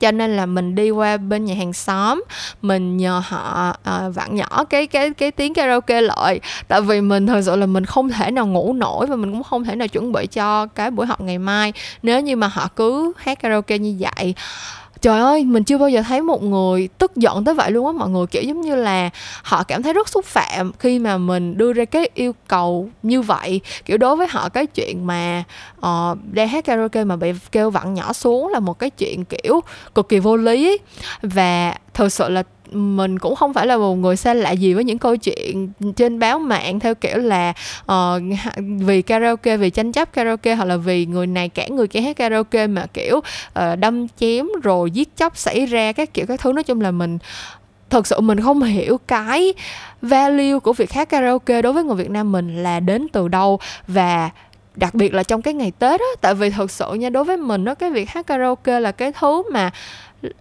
cho 0.00 0.10
nên 0.10 0.36
là 0.36 0.46
mình 0.46 0.74
đi 0.74 0.90
qua 0.90 1.16
bên 1.16 1.44
nhà 1.44 1.54
hàng 1.54 1.72
xóm 1.72 2.24
mình 2.62 2.96
nhờ 2.96 3.22
họ 3.24 3.74
ờ, 3.82 4.06
uh, 4.06 4.14
vặn 4.14 4.34
nhỏ 4.34 4.64
cái 4.64 4.86
cái 4.86 5.10
cái 5.10 5.30
tiếng 5.30 5.54
karaoke 5.54 6.00
lại. 6.00 6.40
Tại 6.68 6.80
vì 6.80 7.00
mình 7.00 7.26
thật 7.26 7.42
sự 7.42 7.56
là 7.56 7.66
mình 7.66 7.84
không 7.84 8.10
thể 8.10 8.30
nào 8.30 8.46
ngủ 8.46 8.72
nổi 8.72 9.06
và 9.06 9.16
mình 9.16 9.32
cũng 9.32 9.42
không 9.42 9.64
thể 9.64 9.76
nào 9.76 9.88
chuẩn 9.88 10.12
bị 10.12 10.26
cho 10.26 10.66
cái 10.66 10.90
buổi 10.90 11.06
học 11.06 11.20
ngày 11.20 11.38
mai. 11.38 11.72
Nếu 12.02 12.20
như 12.20 12.36
mà 12.36 12.46
họ 12.46 12.68
cứ 12.76 13.12
hát 13.16 13.38
karaoke 13.42 13.78
như 13.78 13.96
vậy 13.98 14.34
trời 15.00 15.20
ơi 15.20 15.44
mình 15.44 15.64
chưa 15.64 15.78
bao 15.78 15.88
giờ 15.88 16.02
thấy 16.02 16.22
một 16.22 16.42
người 16.42 16.88
tức 16.98 17.16
giận 17.16 17.44
tới 17.44 17.54
vậy 17.54 17.70
luôn 17.70 17.86
á. 17.86 17.92
Mọi 17.92 18.08
người 18.08 18.26
kiểu 18.26 18.42
giống 18.42 18.60
như 18.60 18.74
là 18.74 19.10
họ 19.42 19.62
cảm 19.62 19.82
thấy 19.82 19.92
rất 19.92 20.08
xúc 20.08 20.24
phạm 20.24 20.72
khi 20.78 20.98
mà 20.98 21.18
mình 21.18 21.58
đưa 21.58 21.72
ra 21.72 21.84
cái 21.84 22.10
yêu 22.14 22.34
cầu 22.48 22.88
như 23.02 23.22
vậy. 23.22 23.60
Kiểu 23.84 23.98
đối 23.98 24.16
với 24.16 24.26
họ 24.30 24.48
cái 24.48 24.66
chuyện 24.66 25.06
mà 25.06 25.44
ờ, 25.80 26.10
uh, 26.12 26.18
đang 26.32 26.48
hát 26.48 26.64
karaoke 26.64 27.04
mà 27.04 27.16
bị 27.16 27.32
kêu 27.52 27.70
vặn 27.70 27.94
nhỏ 27.94 28.12
xuống 28.12 28.48
là 28.48 28.60
một 28.60 28.78
cái 28.78 28.90
chuyện 28.90 29.24
kiểu 29.24 29.60
cực 29.94 30.08
kỳ 30.08 30.18
vô 30.18 30.36
lý 30.36 30.78
và 31.22 31.74
thực 31.94 32.12
sự 32.12 32.28
là 32.28 32.42
mình 32.72 33.18
cũng 33.18 33.36
không 33.36 33.54
phải 33.54 33.66
là 33.66 33.76
một 33.76 33.94
người 33.94 34.16
xa 34.16 34.34
lạ 34.34 34.50
gì 34.50 34.74
với 34.74 34.84
những 34.84 34.98
câu 34.98 35.16
chuyện 35.16 35.72
trên 35.96 36.18
báo 36.18 36.38
mạng 36.38 36.80
theo 36.80 36.94
kiểu 36.94 37.16
là 37.18 37.52
uh, 37.92 38.22
vì 38.80 39.02
karaoke 39.02 39.56
vì 39.56 39.70
tranh 39.70 39.92
chấp 39.92 40.12
karaoke 40.12 40.54
hoặc 40.54 40.64
là 40.64 40.76
vì 40.76 41.06
người 41.06 41.26
này 41.26 41.48
cản 41.48 41.76
người 41.76 41.86
kia 41.86 42.00
hát 42.00 42.16
karaoke 42.16 42.66
mà 42.66 42.86
kiểu 42.94 43.16
uh, 43.16 43.78
đâm 43.78 44.06
chém 44.20 44.48
rồi 44.62 44.90
giết 44.90 45.16
chóc 45.16 45.36
xảy 45.36 45.66
ra 45.66 45.92
các 45.92 46.14
kiểu 46.14 46.26
các 46.26 46.40
thứ. 46.40 46.52
Nói 46.52 46.64
chung 46.64 46.80
là 46.80 46.90
mình 46.90 47.18
thật 47.90 48.06
sự 48.06 48.20
mình 48.20 48.40
không 48.40 48.62
hiểu 48.62 48.98
cái 49.06 49.54
value 50.02 50.58
của 50.58 50.72
việc 50.72 50.92
hát 50.92 51.08
karaoke 51.08 51.62
đối 51.62 51.72
với 51.72 51.84
người 51.84 51.96
Việt 51.96 52.10
Nam 52.10 52.32
mình 52.32 52.62
là 52.62 52.80
đến 52.80 53.06
từ 53.12 53.28
đâu. 53.28 53.58
Và 53.86 54.30
đặc 54.74 54.94
biệt 54.94 55.14
là 55.14 55.22
trong 55.22 55.42
cái 55.42 55.54
ngày 55.54 55.72
Tết 55.78 56.00
á 56.00 56.06
tại 56.20 56.34
vì 56.34 56.50
thật 56.50 56.70
sự 56.70 56.92
nha 56.92 57.10
đối 57.10 57.24
với 57.24 57.36
mình 57.36 57.64
đó 57.64 57.74
cái 57.74 57.90
việc 57.90 58.10
hát 58.10 58.26
karaoke 58.26 58.80
là 58.80 58.92
cái 58.92 59.12
thứ 59.12 59.42
mà 59.52 59.70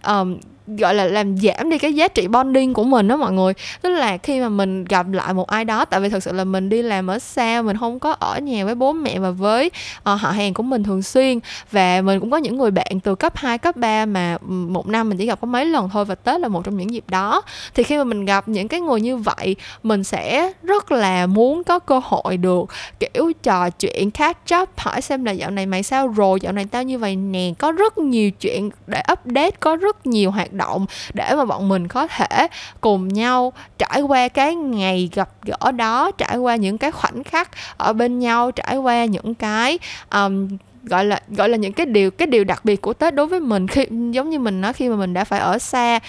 um, 0.07 0.37
gọi 0.67 0.95
là 0.95 1.05
làm 1.05 1.37
giảm 1.37 1.69
đi 1.69 1.77
cái 1.77 1.93
giá 1.93 2.07
trị 2.07 2.27
bonding 2.27 2.73
của 2.73 2.83
mình 2.83 3.07
đó 3.07 3.17
mọi 3.17 3.31
người. 3.31 3.53
Tức 3.81 3.89
là 3.89 4.17
khi 4.17 4.39
mà 4.39 4.49
mình 4.49 4.85
gặp 4.85 5.11
lại 5.11 5.33
một 5.33 5.47
ai 5.47 5.65
đó 5.65 5.85
tại 5.85 5.99
vì 5.99 6.09
thật 6.09 6.23
sự 6.23 6.31
là 6.31 6.43
mình 6.43 6.69
đi 6.69 6.81
làm 6.81 7.07
ở 7.07 7.19
xa 7.19 7.61
mình 7.61 7.77
không 7.77 7.99
có 7.99 8.11
ở 8.11 8.39
nhà 8.39 8.65
với 8.65 8.75
bố 8.75 8.93
mẹ 8.93 9.19
và 9.19 9.31
với 9.31 9.71
uh, 9.97 10.19
họ 10.19 10.31
hàng 10.31 10.53
của 10.53 10.63
mình 10.63 10.83
thường 10.83 11.01
xuyên. 11.01 11.39
Và 11.71 12.01
mình 12.01 12.19
cũng 12.19 12.31
có 12.31 12.37
những 12.37 12.57
người 12.57 12.71
bạn 12.71 12.99
từ 13.03 13.15
cấp 13.15 13.37
2, 13.37 13.57
cấp 13.57 13.77
3 13.77 14.05
mà 14.05 14.37
một 14.47 14.87
năm 14.87 15.09
mình 15.09 15.17
chỉ 15.17 15.25
gặp 15.25 15.41
có 15.41 15.47
mấy 15.47 15.65
lần 15.65 15.89
thôi 15.89 16.05
và 16.05 16.15
Tết 16.15 16.41
là 16.41 16.47
một 16.47 16.63
trong 16.65 16.77
những 16.77 16.93
dịp 16.93 17.03
đó. 17.07 17.41
Thì 17.75 17.83
khi 17.83 17.97
mà 17.97 18.03
mình 18.03 18.25
gặp 18.25 18.47
những 18.47 18.67
cái 18.67 18.81
người 18.81 19.01
như 19.01 19.17
vậy 19.17 19.55
mình 19.83 20.03
sẽ 20.03 20.51
rất 20.63 20.91
là 20.91 21.25
muốn 21.25 21.63
có 21.63 21.79
cơ 21.79 22.01
hội 22.03 22.37
được 22.37 22.69
kiểu 22.99 23.31
trò 23.43 23.69
chuyện 23.69 24.11
catch 24.11 24.55
up 24.61 24.69
hỏi 24.77 25.01
xem 25.01 25.25
là 25.25 25.31
dạo 25.31 25.51
này 25.51 25.65
mày 25.65 25.83
sao 25.83 26.07
rồi 26.07 26.39
dạo 26.41 26.53
này 26.53 26.65
tao 26.71 26.83
như 26.83 26.97
vậy 26.97 27.15
nè 27.15 27.53
có 27.59 27.71
rất 27.71 27.97
nhiều 27.97 28.31
chuyện 28.31 28.69
để 28.87 29.01
update 29.11 29.51
có 29.67 29.75
rất 29.75 30.07
nhiều 30.07 30.31
hoạt 30.31 30.53
động 30.53 30.85
để 31.13 31.35
mà 31.35 31.45
bọn 31.45 31.69
mình 31.69 31.87
có 31.87 32.07
thể 32.07 32.47
cùng 32.81 33.07
nhau 33.07 33.53
trải 33.77 34.01
qua 34.01 34.27
cái 34.27 34.55
ngày 34.55 35.09
gặp 35.13 35.29
gỡ 35.43 35.71
đó 35.71 36.11
trải 36.17 36.37
qua 36.37 36.55
những 36.55 36.77
cái 36.77 36.91
khoảnh 36.91 37.23
khắc 37.23 37.49
ở 37.77 37.93
bên 37.93 38.19
nhau 38.19 38.51
trải 38.51 38.77
qua 38.77 39.05
những 39.05 39.35
cái 39.35 39.79
um, 40.11 40.47
gọi 40.83 41.05
là 41.05 41.21
gọi 41.27 41.49
là 41.49 41.57
những 41.57 41.73
cái 41.73 41.85
điều 41.85 42.11
cái 42.11 42.27
điều 42.27 42.43
đặc 42.43 42.65
biệt 42.65 42.81
của 42.81 42.93
tết 42.93 43.15
đối 43.15 43.27
với 43.27 43.39
mình. 43.39 43.67
Khi 43.67 43.85
giống 44.11 44.29
như 44.29 44.39
mình 44.39 44.61
nói 44.61 44.73
khi 44.73 44.89
mà 44.89 44.95
mình 44.95 45.13
đã 45.13 45.23
phải 45.23 45.39
ở 45.39 45.57
xa 45.57 45.99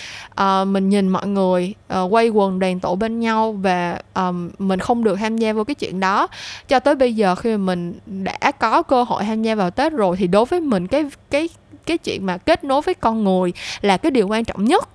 uh, 0.41 0.67
mình 0.67 0.89
nhìn 0.89 1.09
mọi 1.09 1.27
người 1.27 1.75
uh, 1.95 2.13
quay 2.13 2.29
quần 2.29 2.59
đoàn 2.59 2.81
tụ 2.81 2.95
bên 2.95 3.21
nhau 3.21 3.53
và 3.53 3.99
um, 4.15 4.51
mình 4.59 4.81
không 4.81 5.05
được 5.05 5.17
tham 5.17 5.39
gia 5.39 5.53
vào 5.53 5.65
cái 5.65 5.75
chuyện 5.75 6.01
đó. 6.01 6.29
Cho 6.69 6.81
tới 6.81 6.95
bây 6.95 7.15
giờ 7.15 7.35
khi 7.35 7.51
mà 7.51 7.57
mình 7.57 7.99
đã 8.07 8.53
có 8.53 8.83
cơ 8.83 9.03
hội 9.03 9.25
tham 9.25 9.43
gia 9.43 9.55
vào 9.55 9.71
tết 9.71 9.93
rồi 9.93 10.17
thì 10.17 10.27
đối 10.27 10.45
với 10.45 10.61
mình 10.61 10.87
cái 10.87 11.05
cái 11.31 11.49
cái 11.89 11.99
chuyện 11.99 12.27
mà 12.27 12.37
kết 12.39 12.65
nối 12.65 12.83
với 12.83 12.95
con 12.95 13.25
người 13.25 13.53
là 13.81 13.97
cái 13.97 14.11
điều 14.11 14.29
quan 14.29 14.45
trọng 14.45 14.65
nhất. 14.65 14.89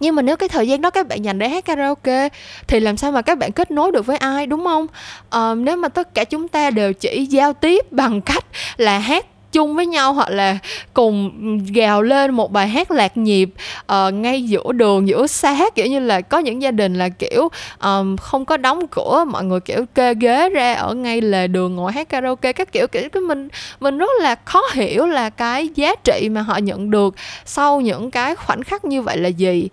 Nhưng 0.00 0.14
mà 0.14 0.22
nếu 0.22 0.36
cái 0.36 0.48
thời 0.48 0.68
gian 0.68 0.80
đó 0.80 0.90
các 0.90 1.08
bạn 1.08 1.24
dành 1.24 1.38
để 1.38 1.48
hát 1.48 1.64
karaoke 1.64 2.28
thì 2.66 2.80
làm 2.80 2.96
sao 2.96 3.12
mà 3.12 3.22
các 3.22 3.38
bạn 3.38 3.52
kết 3.52 3.70
nối 3.70 3.92
được 3.92 4.06
với 4.06 4.16
ai 4.16 4.46
đúng 4.46 4.64
không? 4.64 4.86
À, 5.30 5.54
nếu 5.54 5.76
mà 5.76 5.88
tất 5.88 6.14
cả 6.14 6.24
chúng 6.24 6.48
ta 6.48 6.70
đều 6.70 6.92
chỉ 6.92 7.26
giao 7.26 7.52
tiếp 7.52 7.92
bằng 7.92 8.20
cách 8.20 8.44
là 8.76 8.98
hát 8.98 9.26
chung 9.52 9.76
với 9.76 9.86
nhau 9.86 10.12
hoặc 10.12 10.30
là 10.30 10.58
cùng 10.94 11.30
gào 11.74 12.02
lên 12.02 12.30
một 12.30 12.52
bài 12.52 12.68
hát 12.68 12.90
lạc 12.90 13.16
nhịp 13.16 13.50
uh, 13.92 14.14
ngay 14.14 14.42
giữa 14.42 14.72
đường 14.72 15.08
giữa 15.08 15.26
xa 15.26 15.52
kiểu 15.74 15.86
như 15.86 16.00
là 16.00 16.20
có 16.20 16.38
những 16.38 16.62
gia 16.62 16.70
đình 16.70 16.94
là 16.94 17.08
kiểu 17.08 17.48
um, 17.82 18.16
không 18.16 18.44
có 18.44 18.56
đóng 18.56 18.86
cửa 18.86 19.24
mọi 19.28 19.44
người 19.44 19.60
kiểu 19.60 19.84
kê 19.94 20.14
ghế 20.14 20.48
ra 20.48 20.74
ở 20.74 20.94
ngay 20.94 21.20
lề 21.20 21.46
đường 21.46 21.76
ngồi 21.76 21.92
hát 21.92 22.08
karaoke 22.08 22.52
các 22.52 22.72
kiểu 22.72 22.86
kiểu 22.86 23.08
cái 23.08 23.20
mình 23.20 23.48
mình 23.80 23.98
rất 23.98 24.10
là 24.20 24.36
khó 24.44 24.62
hiểu 24.72 25.06
là 25.06 25.30
cái 25.30 25.68
giá 25.74 25.94
trị 26.04 26.28
mà 26.30 26.40
họ 26.42 26.56
nhận 26.56 26.90
được 26.90 27.14
sau 27.44 27.80
những 27.80 28.10
cái 28.10 28.34
khoảnh 28.34 28.62
khắc 28.62 28.84
như 28.84 29.02
vậy 29.02 29.16
là 29.16 29.28
gì. 29.28 29.68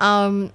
Um, 0.00 0.46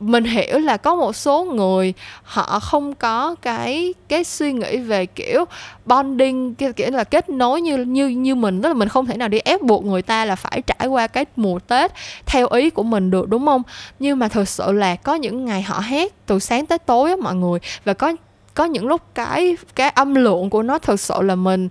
mình 0.00 0.24
hiểu 0.24 0.58
là 0.58 0.76
có 0.76 0.94
một 0.94 1.16
số 1.16 1.44
người 1.44 1.94
họ 2.22 2.60
không 2.60 2.94
có 2.94 3.34
cái 3.42 3.94
cái 4.08 4.24
suy 4.24 4.52
nghĩ 4.52 4.76
về 4.76 5.06
kiểu 5.06 5.44
bonding 5.86 6.54
kiểu, 6.54 6.72
kiểu 6.72 6.90
là 6.90 7.04
kết 7.04 7.28
nối 7.28 7.60
như 7.60 7.76
như 7.76 8.08
như 8.08 8.34
mình. 8.34 8.62
Tức 8.62 8.68
là 8.68 8.74
mình 8.74 8.88
không 8.88 9.06
thể 9.06 9.16
nào 9.16 9.28
đi 9.28 9.38
ép 9.38 9.62
buộc 9.62 9.84
người 9.84 10.02
ta 10.02 10.24
là 10.24 10.36
phải 10.36 10.62
trải 10.62 10.88
qua 10.88 11.06
cái 11.06 11.24
mùa 11.36 11.58
tết 11.58 11.92
theo 12.26 12.48
ý 12.48 12.70
của 12.70 12.82
mình 12.82 13.10
được 13.10 13.28
đúng 13.28 13.46
không? 13.46 13.62
Nhưng 13.98 14.18
mà 14.18 14.28
thực 14.28 14.48
sự 14.48 14.72
là 14.72 14.96
có 14.96 15.14
những 15.14 15.44
ngày 15.44 15.62
họ 15.62 15.78
hát 15.78 16.12
từ 16.26 16.38
sáng 16.38 16.66
tới 16.66 16.78
tối 16.78 17.10
á 17.10 17.16
mọi 17.16 17.34
người. 17.34 17.58
Và 17.84 17.94
có 17.94 18.12
có 18.54 18.64
những 18.64 18.86
lúc 18.86 19.02
cái 19.14 19.56
cái 19.74 19.90
âm 19.90 20.14
lượng 20.14 20.50
của 20.50 20.62
nó 20.62 20.78
thực 20.78 21.00
sự 21.00 21.22
là 21.22 21.34
mình 21.34 21.68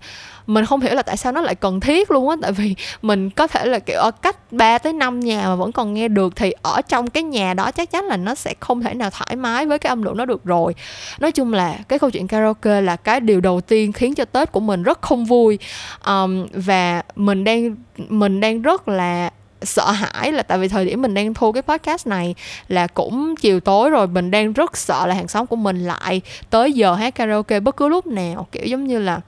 mình 0.49 0.65
không 0.65 0.81
hiểu 0.81 0.95
là 0.95 1.01
tại 1.01 1.17
sao 1.17 1.31
nó 1.31 1.41
lại 1.41 1.55
cần 1.55 1.79
thiết 1.79 2.11
luôn 2.11 2.29
á. 2.29 2.35
Tại 2.41 2.51
vì 2.51 2.75
mình 3.01 3.29
có 3.29 3.47
thể 3.47 3.65
là 3.65 3.79
kiểu 3.79 3.99
ở 3.99 4.11
cách 4.11 4.51
3 4.51 4.77
tới 4.77 4.93
5 4.93 5.19
nhà 5.19 5.47
mà 5.47 5.55
vẫn 5.55 5.71
còn 5.71 5.93
nghe 5.93 6.07
được 6.07 6.35
thì 6.35 6.51
ở 6.61 6.81
trong 6.81 7.09
cái 7.09 7.23
nhà 7.23 7.53
đó 7.53 7.71
chắc 7.71 7.91
chắn 7.91 8.05
là 8.05 8.17
nó 8.17 8.35
sẽ 8.35 8.53
không 8.59 8.81
thể 8.81 8.93
nào 8.93 9.09
thoải 9.09 9.35
mái 9.35 9.65
với 9.65 9.79
cái 9.79 9.89
âm 9.89 10.03
lượng 10.03 10.17
nó 10.17 10.25
được 10.25 10.45
rồi. 10.45 10.75
Nói 11.19 11.31
chung 11.31 11.53
là 11.53 11.77
cái 11.87 11.99
câu 11.99 12.09
chuyện 12.09 12.27
karaoke 12.27 12.81
là 12.81 12.95
cái 12.95 13.19
điều 13.19 13.41
đầu 13.41 13.61
tiên 13.61 13.91
khiến 13.91 14.15
cho 14.15 14.25
tết 14.25 14.51
của 14.51 14.59
mình 14.59 14.83
rất 14.83 15.01
không 15.01 15.25
vui. 15.25 15.59
Um, 16.05 16.47
và 16.53 17.01
mình 17.15 17.43
đang 17.43 17.75
mình 18.09 18.39
đang 18.39 18.61
rất 18.61 18.87
là 18.87 19.29
sợ 19.61 19.91
hãi 19.91 20.31
là 20.31 20.43
tại 20.43 20.57
vì 20.57 20.67
thời 20.67 20.85
điểm 20.85 21.01
mình 21.01 21.13
đang 21.13 21.33
thu 21.33 21.51
cái 21.51 21.61
podcast 21.61 22.07
này 22.07 22.35
là 22.67 22.87
cũng 22.87 23.35
chiều 23.35 23.59
tối 23.59 23.89
rồi, 23.89 24.07
mình 24.07 24.31
đang 24.31 24.53
rất 24.53 24.77
sợ 24.77 25.05
là 25.05 25.15
hàng 25.15 25.27
xóm 25.27 25.47
của 25.47 25.55
mình 25.55 25.85
lại 25.85 26.21
tới 26.49 26.73
giờ 26.73 26.95
hát 26.95 27.15
karaoke 27.15 27.59
bất 27.59 27.77
cứ 27.77 27.87
lúc 27.87 28.07
nào. 28.07 28.47
Kiểu 28.51 28.65
giống 28.65 28.87
như 28.87 28.99
là 28.99 29.19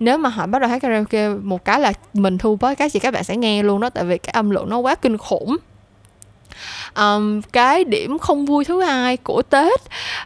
nếu 0.00 0.18
mà 0.18 0.28
họ 0.28 0.46
bắt 0.46 0.58
đầu 0.58 0.70
hát 0.70 0.78
karaoke 0.78 1.28
một 1.28 1.64
cái 1.64 1.80
là 1.80 1.92
mình 2.14 2.38
thu 2.38 2.56
podcast 2.60 2.94
thì 2.94 3.00
các 3.00 3.14
bạn 3.14 3.24
sẽ 3.24 3.36
nghe 3.36 3.62
luôn 3.62 3.80
đó, 3.80 3.90
tại 3.90 4.04
vì 4.04 4.18
cái 4.18 4.32
âm 4.32 4.50
lượng 4.50 4.68
nó 4.68 4.78
quá 4.78 4.94
kinh 4.94 5.18
khủng 5.18 5.56
um, 6.96 7.40
cái 7.52 7.84
điểm 7.84 8.18
không 8.18 8.46
vui 8.46 8.64
thứ 8.64 8.80
hai 8.80 9.16
của 9.16 9.42
tết 9.42 9.80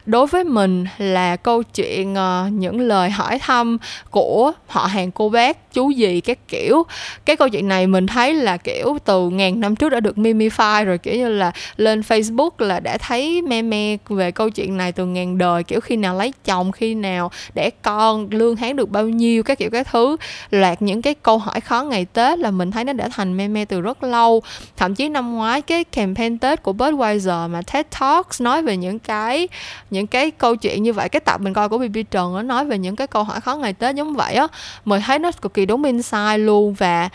đối 0.06 0.26
với 0.26 0.44
mình 0.44 0.86
là 0.98 1.36
câu 1.36 1.62
chuyện 1.62 2.12
uh, 2.12 2.52
những 2.52 2.80
lời 2.80 3.10
hỏi 3.10 3.38
thăm 3.38 3.78
của 4.10 4.52
họ 4.66 4.86
hàng 4.86 5.10
cô 5.10 5.28
bác 5.28 5.72
chú 5.72 5.90
gì 5.90 6.20
các 6.20 6.38
kiểu. 6.48 6.82
Cái 7.24 7.36
câu 7.36 7.48
chuyện 7.48 7.68
này 7.68 7.86
mình 7.86 8.06
thấy 8.06 8.34
là 8.34 8.56
kiểu 8.56 8.98
từ 9.04 9.30
ngàn 9.30 9.60
năm 9.60 9.76
trước 9.76 9.88
đã 9.88 10.00
được 10.00 10.16
memify 10.16 10.84
rồi 10.84 10.98
kiểu 10.98 11.14
như 11.14 11.28
là 11.28 11.52
lên 11.76 12.00
facebook 12.00 12.50
là 12.58 12.80
đã 12.80 12.98
thấy 12.98 13.42
meme 13.42 13.96
về 14.08 14.30
câu 14.30 14.50
chuyện 14.50 14.76
này 14.76 14.92
từ 14.92 15.06
ngàn 15.06 15.38
đời 15.38 15.62
kiểu 15.62 15.80
khi 15.80 15.96
nào 15.96 16.14
lấy 16.14 16.32
chồng 16.44 16.72
khi 16.72 16.94
nào 16.94 17.30
đẻ 17.54 17.70
con 17.82 18.28
lương 18.30 18.56
tháng 18.56 18.76
được 18.76 18.90
bao 18.90 19.08
nhiêu 19.08 19.42
các 19.42 19.58
kiểu 19.58 19.70
các 19.70 19.86
thứ. 19.92 20.16
Loạt 20.50 20.82
những 20.82 21.02
cái 21.02 21.14
câu 21.14 21.38
hỏi 21.38 21.60
khó 21.60 21.82
ngày 21.82 22.04
tết 22.04 22.38
là 22.38 22.50
mình 22.50 22.70
thấy 22.70 22.84
nó 22.84 22.92
đã 22.92 23.08
thành 23.12 23.36
meme 23.36 23.64
từ 23.64 23.80
rất 23.80 24.02
lâu. 24.02 24.42
Thậm 24.76 24.94
chí 24.94 25.08
năm 25.08 25.34
ngoái 25.34 25.62
cái 25.62 25.84
campaign 25.84 26.38
tết 26.38 26.51
của 26.56 26.72
Budweiser 26.72 27.50
mà 27.50 27.60
TED 27.72 27.86
Talks 28.00 28.42
nói 28.42 28.62
về 28.62 28.76
những 28.76 28.98
cái 28.98 29.48
những 29.90 30.06
cái 30.06 30.30
câu 30.30 30.56
chuyện 30.56 30.82
như 30.82 30.92
vậy. 30.92 31.08
Cái 31.08 31.20
tập 31.20 31.40
mình 31.40 31.54
coi 31.54 31.68
của 31.68 31.78
BB 31.78 31.96
Trần 32.10 32.34
nó 32.34 32.42
nói 32.42 32.64
về 32.64 32.78
những 32.78 32.96
cái 32.96 33.06
câu 33.06 33.24
hỏi 33.24 33.40
khó 33.40 33.56
ngày 33.56 33.72
Tết 33.72 33.94
giống 33.94 34.14
vậy 34.14 34.34
á. 34.34 34.46
Mình 34.84 35.02
thấy 35.06 35.18
nó 35.18 35.30
cực 35.32 35.54
kỳ 35.54 35.66
đúng 35.66 35.84
insight 35.84 36.38
luôn 36.38 36.74
và 36.74 37.08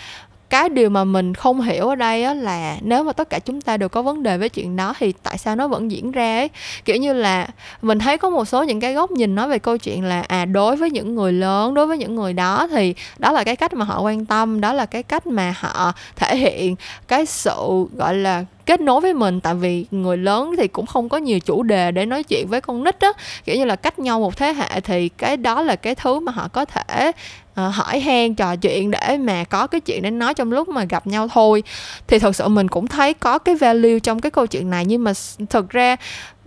cái 0.49 0.69
điều 0.69 0.89
mà 0.89 1.03
mình 1.03 1.33
không 1.33 1.61
hiểu 1.61 1.87
ở 1.87 1.95
đây 1.95 2.23
á 2.23 2.33
là 2.33 2.77
nếu 2.81 3.03
mà 3.03 3.13
tất 3.13 3.29
cả 3.29 3.39
chúng 3.39 3.61
ta 3.61 3.77
đều 3.77 3.89
có 3.89 4.01
vấn 4.01 4.23
đề 4.23 4.37
với 4.37 4.49
chuyện 4.49 4.75
đó 4.75 4.93
thì 4.99 5.13
tại 5.23 5.37
sao 5.37 5.55
nó 5.55 5.67
vẫn 5.67 5.91
diễn 5.91 6.11
ra 6.11 6.37
ấy? 6.37 6.49
Kiểu 6.85 6.95
như 6.95 7.13
là 7.13 7.47
mình 7.81 7.99
thấy 7.99 8.17
có 8.17 8.29
một 8.29 8.45
số 8.45 8.63
những 8.63 8.79
cái 8.79 8.93
góc 8.93 9.11
nhìn 9.11 9.35
nói 9.35 9.47
về 9.47 9.59
câu 9.59 9.77
chuyện 9.77 10.03
là 10.03 10.21
à 10.21 10.45
đối 10.45 10.75
với 10.75 10.91
những 10.91 11.15
người 11.15 11.31
lớn, 11.31 11.73
đối 11.73 11.87
với 11.87 11.97
những 11.97 12.15
người 12.15 12.33
đó 12.33 12.67
thì 12.71 12.95
đó 13.17 13.31
là 13.31 13.43
cái 13.43 13.55
cách 13.55 13.73
mà 13.73 13.85
họ 13.85 14.01
quan 14.01 14.25
tâm, 14.25 14.61
đó 14.61 14.73
là 14.73 14.85
cái 14.85 15.03
cách 15.03 15.27
mà 15.27 15.53
họ 15.59 15.93
thể 16.15 16.37
hiện 16.37 16.75
cái 17.07 17.25
sự, 17.25 17.87
gọi 17.95 18.15
là 18.15 18.45
kết 18.67 18.81
nối 18.81 19.01
với 19.01 19.13
mình 19.13 19.41
tại 19.41 19.55
vì 19.55 19.85
người 19.91 20.17
lớn 20.17 20.55
thì 20.57 20.67
cũng 20.67 20.85
không 20.85 21.09
có 21.09 21.17
nhiều 21.17 21.39
chủ 21.39 21.63
đề 21.63 21.91
để 21.91 22.05
nói 22.05 22.23
chuyện 22.23 22.47
với 22.47 22.61
con 22.61 22.83
nít 22.83 22.99
á. 22.99 23.09
Kiểu 23.45 23.55
như 23.55 23.65
là 23.65 23.75
cách 23.75 23.99
nhau 23.99 24.19
một 24.19 24.37
thế 24.37 24.53
hệ 24.53 24.81
thì 24.81 25.09
cái 25.09 25.37
đó 25.37 25.61
là 25.61 25.75
cái 25.75 25.95
thứ 25.95 26.19
mà 26.19 26.31
họ 26.31 26.47
có 26.47 26.65
thể 26.65 27.11
uh, 27.51 27.73
hỏi 27.73 27.99
han 27.99 28.35
trò 28.35 28.55
chuyện 28.55 28.91
để 28.91 29.17
mà 29.17 29.43
có 29.43 29.67
cái 29.67 29.81
chuyện 29.81 30.01
để 30.01 30.11
nói 30.11 30.33
trong 30.33 30.51
lúc 30.51 30.69
mà 30.69 30.83
gặp 30.83 31.07
nhau 31.07 31.27
thôi. 31.27 31.63
Thì 32.07 32.19
thật 32.19 32.35
sự 32.35 32.47
mình 32.47 32.67
cũng 32.67 32.87
thấy 32.87 33.13
có 33.13 33.39
cái 33.39 33.55
value 33.55 33.99
trong 33.99 34.19
cái 34.19 34.31
câu 34.31 34.47
chuyện 34.47 34.69
này 34.69 34.85
nhưng 34.85 35.03
mà 35.03 35.13
thực 35.49 35.69
ra 35.69 35.95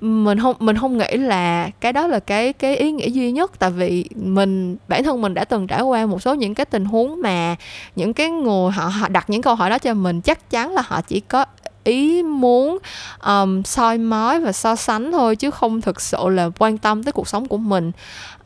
mình 0.01 0.41
không 0.41 0.57
mình 0.59 0.77
không 0.77 0.99
nghĩ 0.99 1.17
là 1.17 1.71
cái 1.81 1.93
đó 1.93 2.07
là 2.07 2.21
cái 2.21 2.53
cái 2.53 2.77
ý 2.77 2.93
nghĩa 2.93 3.09
duy 3.09 3.33
nhất. 3.33 3.59
Tại 3.59 3.71
vì 3.71 4.05
mình 4.17 4.77
bản 4.89 5.05
thân 5.05 5.23
mình 5.23 5.35
đã 5.35 5.45
từng 5.45 5.67
trải 5.67 5.83
qua 5.83 6.07
một 6.07 6.23
số 6.23 6.35
những 6.35 6.55
cái 6.55 6.67
tình 6.67 6.85
huống 6.85 7.21
mà 7.23 7.57
những 7.97 8.13
cái 8.15 8.31
người 8.31 8.71
họ 8.71 8.85
họ 8.87 9.09
đặt 9.09 9.31
những 9.31 9.43
câu 9.43 9.55
hỏi 9.55 9.71
đó 9.71 9.79
cho 9.79 9.95
mình 9.95 10.21
chắc 10.21 10.51
chắn 10.51 10.73
là 10.73 10.83
họ 10.87 11.01
chỉ 11.01 11.21
có 11.21 11.45
ý 11.85 12.23
muốn 12.23 12.79
um, 13.25 13.63
soi 13.63 13.99
mói 13.99 14.41
và 14.41 14.53
so 14.53 14.77
sánh 14.77 15.13
thôi 15.13 15.37
chứ 15.37 15.51
không 15.51 15.81
thực 15.81 16.01
sự 16.01 16.29
là 16.29 16.51
quan 16.59 16.79
tâm 16.79 17.03
tới 17.03 17.13
cuộc 17.13 17.29
sống 17.29 17.49
của 17.49 17.57
mình. 17.57 17.93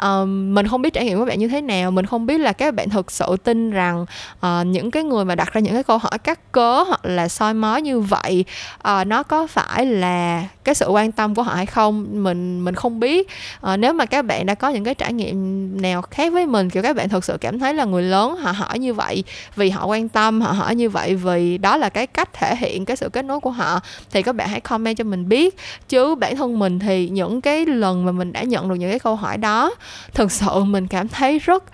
Um, 0.02 0.54
mình 0.54 0.68
không 0.68 0.82
biết 0.82 0.92
trải 0.92 1.04
nghiệm 1.04 1.18
của 1.18 1.24
bạn 1.24 1.38
như 1.38 1.48
thế 1.48 1.60
nào 1.60 1.90
mình 1.90 2.06
không 2.06 2.26
biết 2.26 2.38
là 2.38 2.52
các 2.52 2.74
bạn 2.74 2.90
thực 2.90 3.10
sự 3.10 3.36
tin 3.44 3.70
rằng 3.70 4.06
uh, 4.46 4.66
những 4.66 4.90
cái 4.90 5.02
người 5.02 5.24
mà 5.24 5.34
đặt 5.34 5.52
ra 5.52 5.60
những 5.60 5.74
cái 5.74 5.82
câu 5.82 5.98
hỏi 5.98 6.18
cắt 6.24 6.52
cớ 6.52 6.82
hoặc 6.82 7.04
là 7.04 7.28
soi 7.28 7.54
mói 7.54 7.82
như 7.82 8.00
vậy 8.00 8.44
uh, 8.88 9.06
nó 9.06 9.22
có 9.22 9.46
phải 9.46 9.86
là 9.86 10.44
cái 10.64 10.74
sự 10.74 10.88
quan 10.88 11.12
tâm 11.12 11.34
của 11.34 11.42
họ 11.42 11.54
hay 11.54 11.66
không 11.66 12.06
mình 12.10 12.64
mình 12.64 12.74
không 12.74 13.00
biết. 13.00 13.28
Uh, 13.72 13.78
nếu 13.78 13.92
mà 13.92 14.06
các 14.06 14.24
bạn 14.24 14.46
đã 14.46 14.54
có 14.54 14.68
những 14.68 14.84
cái 14.84 14.94
trải 14.94 15.12
nghiệm 15.12 15.82
nào 15.82 16.02
khác 16.02 16.32
với 16.32 16.46
mình 16.46 16.70
kiểu 16.70 16.82
các 16.82 16.96
bạn 16.96 17.08
thực 17.08 17.24
sự 17.24 17.36
cảm 17.40 17.58
thấy 17.58 17.74
là 17.74 17.84
người 17.84 18.02
lớn 18.02 18.36
họ 18.36 18.52
hỏi 18.52 18.78
như 18.78 18.94
vậy 18.94 19.24
vì 19.56 19.70
họ 19.70 19.86
quan 19.86 20.08
tâm 20.08 20.40
họ 20.40 20.52
hỏi 20.52 20.74
như 20.74 20.90
vậy 20.90 21.14
vì 21.14 21.58
đó 21.58 21.76
là 21.76 21.88
cái 21.88 22.06
cách 22.06 22.32
thể 22.32 22.56
hiện 22.56 22.84
cái 22.84 22.96
sự 22.96 23.08
kết 23.08 23.23
nối 23.24 23.40
của 23.40 23.50
họ 23.50 23.80
thì 24.10 24.22
các 24.22 24.32
bạn 24.32 24.48
hãy 24.48 24.60
comment 24.60 24.96
cho 24.96 25.04
mình 25.04 25.28
biết. 25.28 25.56
Chứ 25.88 26.14
bản 26.14 26.36
thân 26.36 26.58
mình 26.58 26.78
thì 26.78 27.08
những 27.08 27.40
cái 27.40 27.66
lần 27.66 28.04
mà 28.04 28.12
mình 28.12 28.32
đã 28.32 28.42
nhận 28.42 28.68
được 28.68 28.74
những 28.74 28.90
cái 28.90 28.98
câu 28.98 29.16
hỏi 29.16 29.36
đó 29.36 29.74
thực 30.14 30.32
sự 30.32 30.64
mình 30.64 30.86
cảm 30.86 31.08
thấy 31.08 31.38
rất 31.38 31.64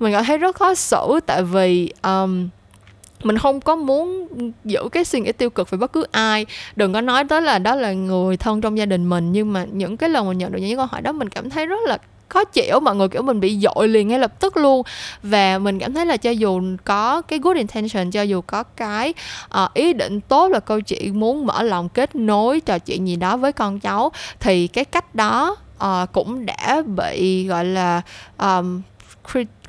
mình 0.00 0.12
cảm 0.12 0.24
thấy 0.24 0.38
rất 0.38 0.56
khó 0.56 0.74
xử. 0.74 1.20
Tại 1.26 1.42
vì 1.42 1.92
um, 2.02 2.48
mình 3.24 3.38
không 3.38 3.60
có 3.60 3.76
muốn 3.76 4.28
giữ 4.64 4.88
cái 4.92 5.04
suy 5.04 5.20
nghĩ 5.20 5.32
tiêu 5.32 5.50
cực 5.50 5.70
về 5.70 5.78
bất 5.78 5.92
cứ 5.92 6.06
ai. 6.10 6.46
Đừng 6.76 6.92
có 6.92 7.00
nói 7.00 7.24
tới 7.24 7.42
là 7.42 7.58
đó 7.58 7.74
là 7.74 7.92
người 7.92 8.36
thân 8.36 8.60
trong 8.60 8.78
gia 8.78 8.86
đình 8.86 9.08
mình 9.08 9.32
nhưng 9.32 9.52
mà 9.52 9.66
những 9.72 9.96
cái 9.96 10.10
lần 10.10 10.28
mình 10.28 10.38
nhận 10.38 10.52
được 10.52 10.58
những 10.58 10.76
câu 10.76 10.86
hỏi 10.86 11.02
đó 11.02 11.12
mình 11.12 11.28
cảm 11.28 11.50
thấy 11.50 11.66
rất 11.66 11.80
là 11.86 11.98
khó 12.30 12.44
chịu 12.44 12.80
mọi 12.80 12.96
người 12.96 13.08
kiểu 13.08 13.22
mình 13.22 13.40
bị 13.40 13.58
dội 13.58 13.88
liền 13.88 14.08
ngay 14.08 14.18
lập 14.18 14.40
tức 14.40 14.56
luôn. 14.56 14.82
Và 15.22 15.58
mình 15.58 15.78
cảm 15.78 15.94
thấy 15.94 16.06
là 16.06 16.16
cho 16.16 16.30
dù 16.30 16.62
có 16.84 17.22
cái 17.22 17.38
good 17.38 17.56
intention 17.56 18.10
cho 18.10 18.22
dù 18.22 18.40
có 18.40 18.62
cái 18.62 19.14
uh, 19.64 19.74
ý 19.74 19.92
định 19.92 20.20
tốt 20.20 20.48
là 20.48 20.60
câu 20.60 20.80
chuyện 20.80 21.20
muốn 21.20 21.46
mở 21.46 21.62
lòng 21.62 21.88
kết 21.88 22.16
nối 22.16 22.60
trò 22.60 22.78
chuyện 22.78 23.08
gì 23.08 23.16
đó 23.16 23.36
với 23.36 23.52
con 23.52 23.80
cháu 23.80 24.12
thì 24.40 24.66
cái 24.66 24.84
cách 24.84 25.14
đó 25.14 25.56
uh, 25.84 26.12
cũng 26.12 26.46
đã 26.46 26.82
bị 26.96 27.46
gọi 27.46 27.64
là 27.64 28.02
um, 28.38 28.82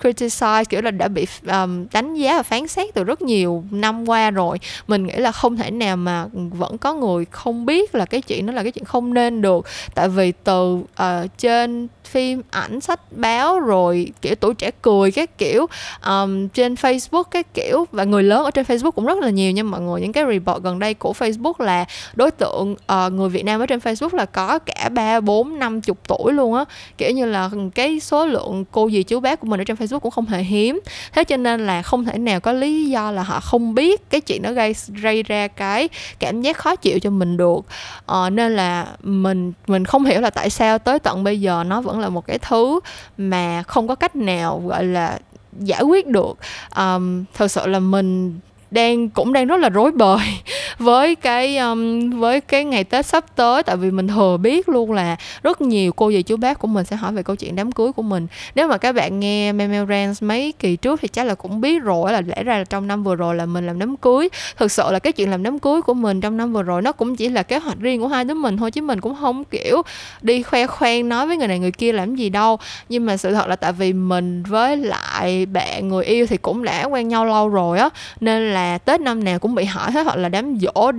criticize 0.02 0.64
kiểu 0.66 0.82
là 0.82 0.92
đã 0.92 1.08
bị 1.08 1.28
um, 1.48 1.86
đánh 1.94 2.16
giá 2.16 2.38
và 2.38 2.44
phán 2.44 2.68
xét 2.68 2.94
từ 2.94 3.04
rất 3.04 3.22
nhiều 3.22 3.64
năm 3.72 4.10
qua 4.10 4.32
rồi. 4.32 4.58
Mình 4.88 5.08
nghĩ 5.08 5.16
là 5.16 5.32
không 5.32 5.58
thể 5.58 5.72
nào 5.72 5.98
mà 5.98 6.26
vẫn 6.34 6.78
có 6.78 6.94
người 6.94 7.26
không 7.32 7.66
biết 7.66 7.96
là 7.96 8.06
cái 8.06 8.22
chuyện 8.22 8.46
đó 8.46 8.54
là 8.54 8.64
cái 8.64 8.72
chuyện 8.72 8.86
không 8.86 9.14
nên 9.14 9.42
được. 9.42 9.66
Tại 9.96 10.10
vì 10.10 10.32
từ 10.44 10.74
uh, 10.74 11.38
trên 11.38 11.88
phim 12.06 12.42
ảnh 12.50 12.82
sách 12.82 13.00
báo 13.12 13.60
rồi 13.60 14.12
kiểu 14.22 14.36
tuổi 14.36 14.54
trẻ 14.54 14.72
cười 14.82 15.12
các 15.12 15.38
kiểu 15.38 15.66
um, 16.06 16.48
trên 16.48 16.74
Facebook 16.74 17.24
các 17.24 17.54
kiểu 17.54 17.86
và 17.92 18.04
người 18.04 18.24
lớn 18.24 18.44
ở 18.44 18.52
trên 18.52 18.66
Facebook 18.66 18.92
cũng 18.92 19.06
rất 19.06 19.18
là 19.18 19.30
nhiều. 19.30 19.52
Nha 19.52 19.64
mọi 19.64 19.82
người 19.82 20.02
những 20.02 20.14
cái 20.14 20.24
report 20.32 20.64
gần 20.64 20.80
đây 20.80 20.94
của 20.94 21.14
Facebook 21.20 21.54
là 21.60 21.86
đối 22.14 22.32
tượng 22.32 22.72
uh, 22.72 23.12
người 23.14 23.30
Việt 23.30 23.46
Nam 23.46 23.60
ở 23.60 23.66
trên 23.66 23.80
Facebook 23.80 24.16
là 24.16 24.26
có 24.26 24.60
cả 24.60 24.90
ba 24.90 25.20
bốn 25.20 25.60
năm 25.60 25.82
chục 25.82 25.98
tuổi 26.08 26.34
luôn 26.34 26.54
á. 26.54 26.66
Kiểu 26.98 27.12
như 27.12 27.26
là 27.26 27.50
cái 27.76 28.00
số 28.00 28.26
lượng 28.26 28.66
cô 28.72 28.90
dì 28.90 29.04
chú 29.04 29.20
bác 29.20 29.40
của 29.40 29.48
mình 29.48 29.62
ở 29.62 29.64
trên 29.64 29.78
Facebook 29.78 29.91
cũng 30.00 30.12
không 30.12 30.26
hề 30.26 30.44
hiếm. 30.44 30.80
Thế 31.14 31.24
cho 31.24 31.38
nên 31.38 31.66
là 31.66 31.82
không 31.82 32.06
thể 32.06 32.18
nào 32.18 32.40
có 32.40 32.54
lý 32.54 32.90
do 32.90 33.12
là 33.12 33.24
họ 33.24 33.40
không 33.40 33.76
biết 33.76 34.10
cái 34.10 34.22
chuyện 34.22 34.42
nó 34.42 34.52
gây 34.52 34.76
gây 34.88 35.24
ra 35.24 35.48
cái 35.48 35.90
cảm 36.20 36.42
giác 36.42 36.58
khó 36.58 36.76
chịu 36.76 37.00
cho 37.00 37.10
mình 37.10 37.38
được. 37.38 37.66
Ờ, 38.06 38.30
nên 38.30 38.56
là 38.56 38.88
mình 39.04 39.54
mình 39.68 39.86
không 39.86 40.06
hiểu 40.06 40.22
là 40.22 40.30
tại 40.30 40.50
sao 40.50 40.80
tới 40.80 41.00
tận 41.00 41.24
bây 41.24 41.42
giờ 41.42 41.64
nó 41.68 41.82
vẫn 41.82 42.00
là 42.00 42.10
một 42.10 42.28
cái 42.28 42.38
thứ 42.38 42.80
mà 43.18 43.64
không 43.64 43.88
có 43.88 43.96
cách 43.96 44.16
nào 44.16 44.64
gọi 44.66 44.84
là 44.84 45.20
giải 45.60 45.84
quyết 45.84 46.08
được. 46.08 46.38
Um, 46.78 47.24
thật 47.34 47.52
sự 47.52 47.68
là 47.68 47.80
mình 47.80 48.40
đang 48.72 49.10
cũng 49.10 49.34
đang 49.34 49.48
rất 49.48 49.60
là 49.60 49.70
rối 49.70 49.92
bời 49.92 50.26
với 50.80 51.16
cái 51.16 51.58
um, 51.58 52.10
với 52.10 52.42
cái 52.42 52.66
ngày 52.66 52.84
Tết 52.84 53.06
sắp 53.06 53.26
tới. 53.36 53.64
Tại 53.64 53.78
vì 53.78 53.92
mình 53.92 54.08
thừa 54.08 54.38
biết 54.38 54.70
luôn 54.70 54.92
là 54.92 55.16
rất 55.44 55.62
nhiều 55.62 55.92
cô 55.94 56.12
dì 56.12 56.22
chú 56.22 56.38
bác 56.38 56.60
của 56.60 56.68
mình 56.68 56.86
sẽ 56.86 56.96
hỏi 56.96 57.14
về 57.14 57.24
câu 57.24 57.36
chuyện 57.36 57.56
đám 57.56 57.72
cưới 57.72 57.92
của 57.92 58.02
mình. 58.02 58.28
Nếu 58.56 58.68
mà 58.68 58.78
các 58.78 58.96
bạn 58.96 59.20
nghe 59.20 59.52
Memo 59.52 59.86
mấy 60.22 60.54
kỳ 60.60 60.76
trước 60.76 61.02
thì 61.02 61.08
chắc 61.08 61.24
là 61.24 61.36
cũng 61.36 61.62
biết 61.62 61.84
rồi 61.84 62.14
là 62.14 62.22
lẽ 62.22 62.44
ra 62.44 62.58
là 62.58 62.64
trong 62.64 62.88
năm 62.88 63.04
vừa 63.04 63.16
rồi 63.16 63.36
là 63.36 63.46
mình 63.46 63.68
làm 63.68 63.80
đám 63.80 63.98
cưới. 63.98 64.30
Thực 64.58 64.72
sự 64.72 64.84
là 64.92 65.00
cái 65.00 65.14
chuyện 65.14 65.32
làm 65.32 65.44
đám 65.44 65.60
cưới 65.60 65.82
của 65.82 65.94
mình 65.94 66.22
trong 66.22 66.38
năm 66.38 66.54
vừa 66.54 66.64
rồi 66.64 66.82
nó 66.82 66.92
cũng 66.92 67.16
chỉ 67.16 67.30
là 67.30 67.44
kế 67.44 67.58
hoạch 67.58 67.80
riêng 67.80 68.02
của 68.02 68.08
hai 68.08 68.24
đứa 68.24 68.34
mình 68.34 68.58
thôi 68.58 68.72
chứ 68.72 68.82
mình 68.82 69.02
cũng 69.02 69.16
không 69.22 69.44
kiểu 69.44 69.82
đi 70.22 70.44
khoe 70.44 70.68
khoang 70.68 71.10
nói 71.10 71.28
với 71.28 71.38
người 71.38 71.48
này 71.48 71.60
người 71.60 71.72
kia 71.72 71.92
làm 71.92 72.16
gì 72.16 72.30
đâu. 72.30 72.60
Nhưng 72.90 73.06
mà 73.06 73.18
sự 73.18 73.34
thật 73.34 73.48
là 73.48 73.56
tại 73.56 73.72
vì 73.72 73.94
mình 73.94 74.44
với 74.44 74.78
lại 74.78 75.46
bạn 75.46 75.88
người 75.88 76.06
yêu 76.06 76.28
thì 76.28 76.38
cũng 76.38 76.64
đã 76.64 76.84
quen 76.84 77.08
nhau 77.08 77.26
lâu 77.26 77.50
rồi 77.50 77.80
á 77.80 77.90
nên 78.20 78.54
là 78.54 78.61
là 78.62 78.78
tết 78.78 79.02
năm 79.02 79.24
nào 79.24 79.40
cũng 79.40 79.56
bị 79.56 79.66
hỏi 79.66 79.92
hết 79.92 80.04
hoặc 80.04 80.16
là 80.16 80.30
đám 80.30 80.58
dỗ 80.60 80.92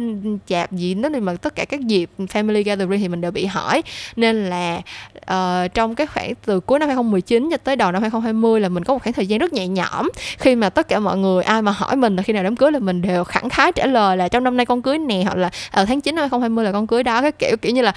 chạp 0.46 0.72
gì 0.72 0.94
đó 0.94 1.08
thì 1.14 1.20
mà 1.20 1.34
tất 1.34 1.54
cả 1.54 1.64
các 1.64 1.80
dịp 1.80 2.10
family 2.18 2.62
gathering 2.64 3.00
thì 3.00 3.08
mình 3.08 3.20
đều 3.20 3.30
bị 3.30 3.46
hỏi. 3.46 3.82
Nên 4.16 4.50
là 4.50 4.80
uh, 5.16 5.74
trong 5.74 5.94
cái 5.94 6.06
khoảng 6.06 6.32
từ 6.46 6.60
cuối 6.60 6.78
năm 6.78 6.88
2019 6.88 7.48
cho 7.50 7.56
tới 7.56 7.76
đầu 7.76 7.92
năm 7.92 8.02
2020 8.02 8.60
là 8.60 8.68
mình 8.68 8.84
có 8.84 8.94
một 8.94 9.02
khoảng 9.02 9.12
thời 9.12 9.26
gian 9.26 9.38
rất 9.38 9.52
nhẹ 9.52 9.66
nhõm. 9.66 10.08
Khi 10.38 10.56
mà 10.56 10.70
tất 10.70 10.88
cả 10.88 10.98
mọi 10.98 11.18
người 11.18 11.44
ai 11.44 11.62
mà 11.62 11.72
hỏi 11.72 11.96
mình 11.96 12.16
là 12.16 12.22
khi 12.22 12.32
nào 12.32 12.42
đám 12.42 12.56
cưới 12.56 12.72
là 12.72 12.78
mình 12.78 13.02
đều 13.02 13.24
khẳng 13.24 13.48
khái 13.48 13.72
trả 13.72 13.86
lời 13.86 14.16
là 14.16 14.28
trong 14.28 14.44
năm 14.44 14.56
nay 14.56 14.66
con 14.66 14.82
cưới 14.82 14.98
nè 14.98 15.22
hoặc 15.24 15.36
là 15.36 15.50
ở 15.70 15.84
tháng 15.84 16.00
9 16.00 16.14
năm 16.14 16.22
2020 16.22 16.64
là 16.64 16.72
con 16.72 16.86
cưới 16.86 17.02
đó 17.02 17.22
cái 17.22 17.32
kiểu 17.32 17.56
kiểu 17.56 17.72
như 17.72 17.82
là 17.82 17.92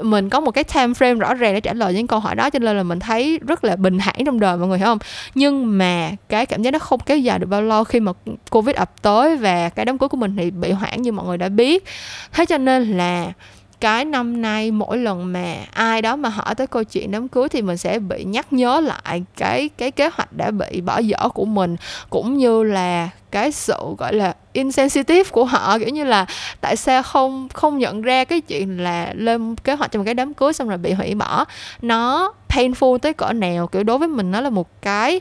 mình 0.00 0.28
có 0.28 0.40
một 0.40 0.50
cái 0.50 0.64
time 0.64 0.86
frame 0.86 1.18
rõ 1.18 1.34
ràng 1.34 1.54
để 1.54 1.60
trả 1.60 1.72
lời 1.72 1.94
những 1.94 2.06
câu 2.06 2.18
hỏi 2.20 2.34
đó, 2.34 2.50
cho 2.50 2.58
nên 2.58 2.76
là 2.76 2.82
mình 2.82 3.00
thấy 3.00 3.40
rất 3.46 3.64
là 3.64 3.76
bình 3.76 3.98
thản 3.98 4.14
trong 4.26 4.40
đời, 4.40 4.56
mọi 4.56 4.68
người 4.68 4.78
hiểu 4.78 4.86
không? 4.86 4.98
Nhưng 5.34 5.78
mà 5.78 6.10
cái 6.28 6.46
cảm 6.46 6.62
giác 6.62 6.70
nó 6.70 6.78
không 6.78 7.00
kéo 7.06 7.18
dài 7.18 7.38
được 7.38 7.46
bao 7.46 7.62
lâu 7.62 7.84
khi 7.84 8.00
mà 8.00 8.12
covid 8.50 8.76
ập 8.76 9.02
tới 9.02 9.36
và 9.36 9.68
cái 9.68 9.84
đám 9.84 9.98
cưới 9.98 10.08
của 10.08 10.16
mình 10.16 10.36
thì 10.36 10.50
bị 10.50 10.72
hoãn 10.72 11.02
như 11.02 11.12
mọi 11.12 11.26
người 11.26 11.38
đã 11.38 11.48
biết. 11.48 11.84
Thế 12.32 12.46
cho 12.46 12.58
nên 12.58 12.96
là 12.96 13.32
cái 13.80 14.04
năm 14.04 14.42
nay 14.42 14.70
mỗi 14.70 14.98
lần 14.98 15.32
mà 15.32 15.56
ai 15.72 16.02
đó 16.02 16.16
mà 16.16 16.28
hỏi 16.28 16.54
tới 16.54 16.66
câu 16.66 16.84
chuyện 16.84 17.10
đám 17.10 17.28
cưới 17.28 17.48
thì 17.48 17.62
mình 17.62 17.76
sẽ 17.76 17.98
bị 17.98 18.24
nhắc 18.24 18.52
nhớ 18.52 18.80
lại 18.80 19.22
cái 19.36 19.68
cái 19.78 19.90
kế 19.90 20.10
hoạch 20.14 20.32
đã 20.32 20.50
bị 20.50 20.80
bỏ 20.80 20.98
dở 20.98 21.28
của 21.34 21.44
mình, 21.44 21.76
cũng 22.10 22.36
như 22.36 22.62
là 22.62 23.08
cái 23.30 23.52
sự, 23.52 23.76
gọi 23.98 24.14
là, 24.14 24.34
insensitive 24.52 25.30
của 25.30 25.44
họ. 25.44 25.78
Kiểu 25.78 25.88
như 25.88 26.04
là 26.04 26.26
tại 26.60 26.76
sao 26.76 27.02
không 27.02 27.48
không 27.54 27.78
nhận 27.78 28.02
ra 28.02 28.24
cái 28.24 28.40
chuyện 28.40 28.82
là 28.82 29.12
lên 29.14 29.56
kế 29.56 29.74
hoạch 29.74 29.92
cho 29.92 29.98
một 29.98 30.04
cái 30.04 30.14
đám 30.14 30.34
cưới 30.34 30.52
xong 30.52 30.68
rồi 30.68 30.78
bị 30.78 30.92
hủy 30.92 31.14
bỏ? 31.14 31.44
Nó 31.82 32.32
painful 32.48 32.98
tới 32.98 33.12
cỡ 33.12 33.32
nào? 33.32 33.66
Kiểu 33.66 33.82
đối 33.82 33.98
với 33.98 34.08
mình 34.08 34.30
nó 34.30 34.40
là 34.40 34.50
một 34.50 34.68
cái, 34.82 35.20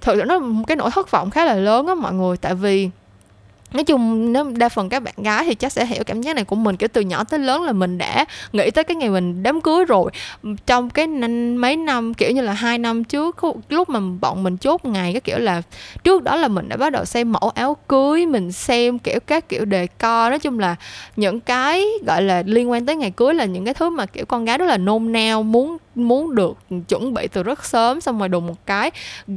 thực 0.00 0.14
sự 0.16 0.24
nó 0.24 0.34
là 0.34 0.40
một 0.40 0.64
cái 0.66 0.76
nỗi 0.76 0.90
thất 0.90 1.10
vọng 1.10 1.30
khá 1.30 1.44
là 1.44 1.54
lớn 1.54 1.86
á 1.86 1.94
mọi 1.94 2.12
người. 2.12 2.36
Tại 2.36 2.54
vì 2.54 2.90
nói 3.72 3.84
chung 3.84 4.32
nếu 4.32 4.44
đa 4.56 4.68
phần 4.68 4.88
các 4.88 5.02
bạn 5.02 5.14
gái 5.16 5.44
thì 5.44 5.54
chắc 5.54 5.72
sẽ 5.72 5.86
hiểu 5.86 6.04
cảm 6.06 6.20
giác 6.20 6.36
này 6.36 6.44
của 6.44 6.56
mình 6.56 6.76
kiểu 6.76 6.88
từ 6.92 7.00
nhỏ 7.00 7.24
tới 7.24 7.38
lớn 7.38 7.62
là 7.62 7.72
mình 7.72 7.98
đã 7.98 8.24
nghĩ 8.52 8.70
tới 8.70 8.84
cái 8.84 8.96
ngày 8.96 9.08
mình 9.08 9.42
đám 9.42 9.60
cưới 9.60 9.84
rồi. 9.84 10.10
Trong 10.66 10.90
cái 10.90 11.06
năm, 11.06 11.60
mấy 11.60 11.76
năm 11.76 12.14
kiểu 12.14 12.30
như 12.30 12.40
là 12.40 12.52
hai 12.52 12.78
năm 12.78 13.04
trước 13.04 13.36
lúc 13.68 13.88
mà 13.88 14.00
bọn 14.20 14.42
mình 14.42 14.56
chốt 14.56 14.84
ngày 14.84 15.12
cái 15.12 15.20
kiểu 15.20 15.38
là 15.38 15.62
trước 16.04 16.22
đó 16.22 16.36
là 16.36 16.48
mình 16.48 16.68
đã 16.68 16.76
bắt 16.76 16.92
đầu 16.92 17.04
xem 17.04 17.32
mẫu 17.32 17.50
áo 17.54 17.76
cưới 17.88 18.26
mình 18.26 18.52
xem 18.52 18.98
kiểu 18.98 19.18
các 19.26 19.48
kiểu 19.48 19.64
đề 19.64 19.86
co. 19.86 20.30
Nói 20.30 20.38
chung 20.38 20.58
là 20.58 20.76
những 21.16 21.40
cái 21.40 21.84
gọi 22.06 22.22
là 22.22 22.42
liên 22.46 22.70
quan 22.70 22.86
tới 22.86 22.96
ngày 22.96 23.10
cưới 23.10 23.34
là 23.34 23.44
những 23.44 23.64
cái 23.64 23.74
thứ 23.74 23.90
mà 23.90 24.06
kiểu 24.06 24.24
con 24.26 24.44
gái 24.44 24.58
rất 24.58 24.66
là 24.66 24.76
nôn 24.76 25.12
nao 25.12 25.42
muốn 25.42 25.76
muốn 25.98 26.34
được 26.34 26.56
chuẩn 26.88 27.14
bị 27.14 27.28
từ 27.28 27.42
rất 27.42 27.64
sớm 27.64 28.00
xong 28.00 28.18
rồi 28.18 28.28
đùng 28.28 28.46
một 28.46 28.66
cái 28.66 28.90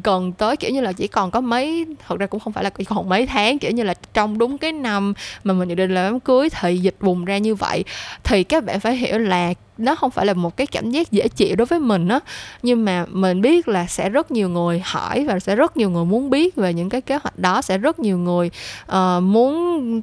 gần 0.04 0.32
tới, 0.32 0.58
kiểu 0.58 0.72
như 0.72 0.82
là, 0.82 0.92
chỉ 0.92 1.08
còn 1.08 1.32
có 1.32 1.42
mấy, 1.42 1.86
thật 2.08 2.20
ra 2.20 2.26
cũng 2.26 2.40
không 2.40 2.54
phải 2.54 2.64
là 2.64 2.70
chỉ 2.70 2.84
còn 2.84 3.10
mấy 3.10 3.26
tháng, 3.26 3.60
kiểu 3.60 3.72
như 3.72 3.84
là, 3.84 3.94
trong 4.14 4.38
đúng 4.38 4.58
cái 4.58 4.72
năm 4.72 5.14
mà 5.44 5.54
mình 5.54 5.70
dự 5.70 5.76
định 5.76 5.94
là 5.94 6.04
đám 6.04 6.20
cưới 6.20 6.50
thì 6.50 6.78
dịch 6.78 6.96
bùng 7.00 7.26
ra 7.26 7.38
như 7.38 7.56
vậy 7.56 7.84
thì 8.24 8.44
các 8.44 8.66
bạn 8.66 8.80
phải 8.80 8.96
hiểu 8.96 9.18
là 9.18 9.54
nó 9.78 9.96
không 9.96 10.12
phải 10.12 10.26
là 10.26 10.34
một 10.34 10.58
cái 10.58 10.68
cảm 10.68 10.92
giác 10.92 11.12
dễ 11.12 11.28
chịu 11.28 11.56
đối 11.56 11.66
với 11.66 11.80
mình 11.80 12.08
á. 12.08 12.20
Nhưng 12.64 12.86
mà 12.86 13.06
mình 13.10 13.42
biết 13.42 13.68
là 13.68 13.86
sẽ 13.88 14.10
rất 14.10 14.32
nhiều 14.32 14.50
người 14.50 14.82
hỏi 14.86 15.26
và 15.28 15.40
sẽ 15.40 15.56
rất 15.56 15.78
nhiều 15.78 15.90
người 15.90 16.06
muốn 16.06 16.30
biết 16.30 16.56
về 16.56 16.74
những 16.74 16.90
cái 16.90 17.02
kế 17.02 17.16
hoạch 17.16 17.40
đó 17.40 17.62
sẽ 17.62 17.78
rất 17.78 18.00
nhiều 18.00 18.18
người 18.18 18.52
uh, 18.92 19.24
muốn 19.24 19.56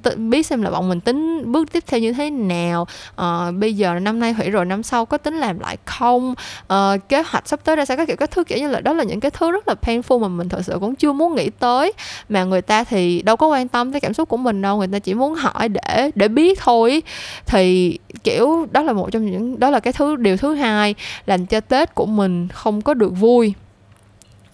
t- 0.03 0.29
biết 0.31 0.47
xem 0.47 0.63
là 0.63 0.71
bọn 0.71 0.89
mình 0.89 1.01
tính 1.01 1.53
bước 1.53 1.73
tiếp 1.73 1.85
theo 1.87 2.01
như 2.01 2.13
thế 2.13 2.31
nào. 2.31 2.87
Uh, 3.21 3.55
bây 3.59 3.75
giờ 3.75 3.95
năm 3.95 4.21
nay 4.21 4.33
hủy 4.33 4.51
rồi 4.51 4.65
năm 4.65 4.83
sau 4.83 5.05
có 5.05 5.19
tính 5.19 5.35
làm 5.35 5.59
lại 5.59 5.77
không? 5.85 6.35
Uh, 6.73 7.09
kế 7.09 7.23
hoạch 7.27 7.49
sắp 7.49 7.61
tới 7.65 7.77
ra 7.77 7.85
sẽ 7.85 7.97
có 7.97 8.07
kiểu 8.07 8.17
các 8.17 8.31
thứ 8.31 8.45
kiểu 8.45 8.59
như 8.59 8.69
là 8.69 8.81
đó 8.81 8.93
là 8.93 9.05
những 9.05 9.21
cái 9.21 9.31
thứ 9.31 9.51
rất 9.51 9.69
là 9.69 9.75
painful 9.83 10.19
mà 10.19 10.29
mình 10.29 10.49
thật 10.49 10.61
sự 10.65 10.77
cũng 10.81 10.95
chưa 10.95 11.13
muốn 11.13 11.35
nghĩ 11.35 11.51
tới. 11.51 11.93
Mà 12.29 12.45
người 12.45 12.63
ta 12.63 12.85
thì 12.85 13.23
đâu 13.23 13.37
có 13.37 13.47
quan 13.47 13.69
tâm 13.69 13.93
tới 13.93 14.01
cảm 14.01 14.15
xúc 14.15 14.29
của 14.29 14.37
mình 14.37 14.63
đâu 14.63 14.77
người 14.77 14.89
ta 14.93 14.99
chỉ 14.99 15.15
muốn 15.15 15.35
hỏi 15.35 15.69
để 15.69 16.11
để 16.15 16.29
biết 16.29 16.61
thôi. 16.61 17.03
Thì 17.47 17.99
kiểu 18.25 18.67
đó 18.71 18.83
là 18.83 18.93
một 18.93 19.09
trong 19.13 19.31
những 19.31 19.58
đó 19.59 19.71
là 19.71 19.81
cái 19.81 19.93
thứ 19.93 20.17
điều 20.17 20.37
thứ 20.37 20.55
hai 20.55 20.95
làm 21.27 21.47
cho 21.47 21.61
tết 21.61 21.95
của 21.95 22.07
mình 22.07 22.49
không 22.49 22.83
có 22.83 22.95
được 22.95 23.11
vui. 23.11 23.55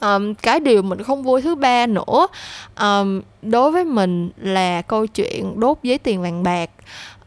Um, 0.00 0.34
cái 0.34 0.60
điều 0.60 0.82
mình 0.82 1.02
không 1.02 1.22
vui 1.22 1.42
thứ 1.42 1.54
ba 1.54 1.86
nữa 1.86 2.26
um, 2.80 3.20
đối 3.42 3.72
với 3.72 3.84
mình 3.84 4.30
là 4.36 4.82
câu 4.82 5.06
chuyện 5.06 5.60
đốt 5.60 5.78
giấy 5.82 5.98
tiền 5.98 6.22
vàng 6.22 6.42
bạc. 6.42 6.70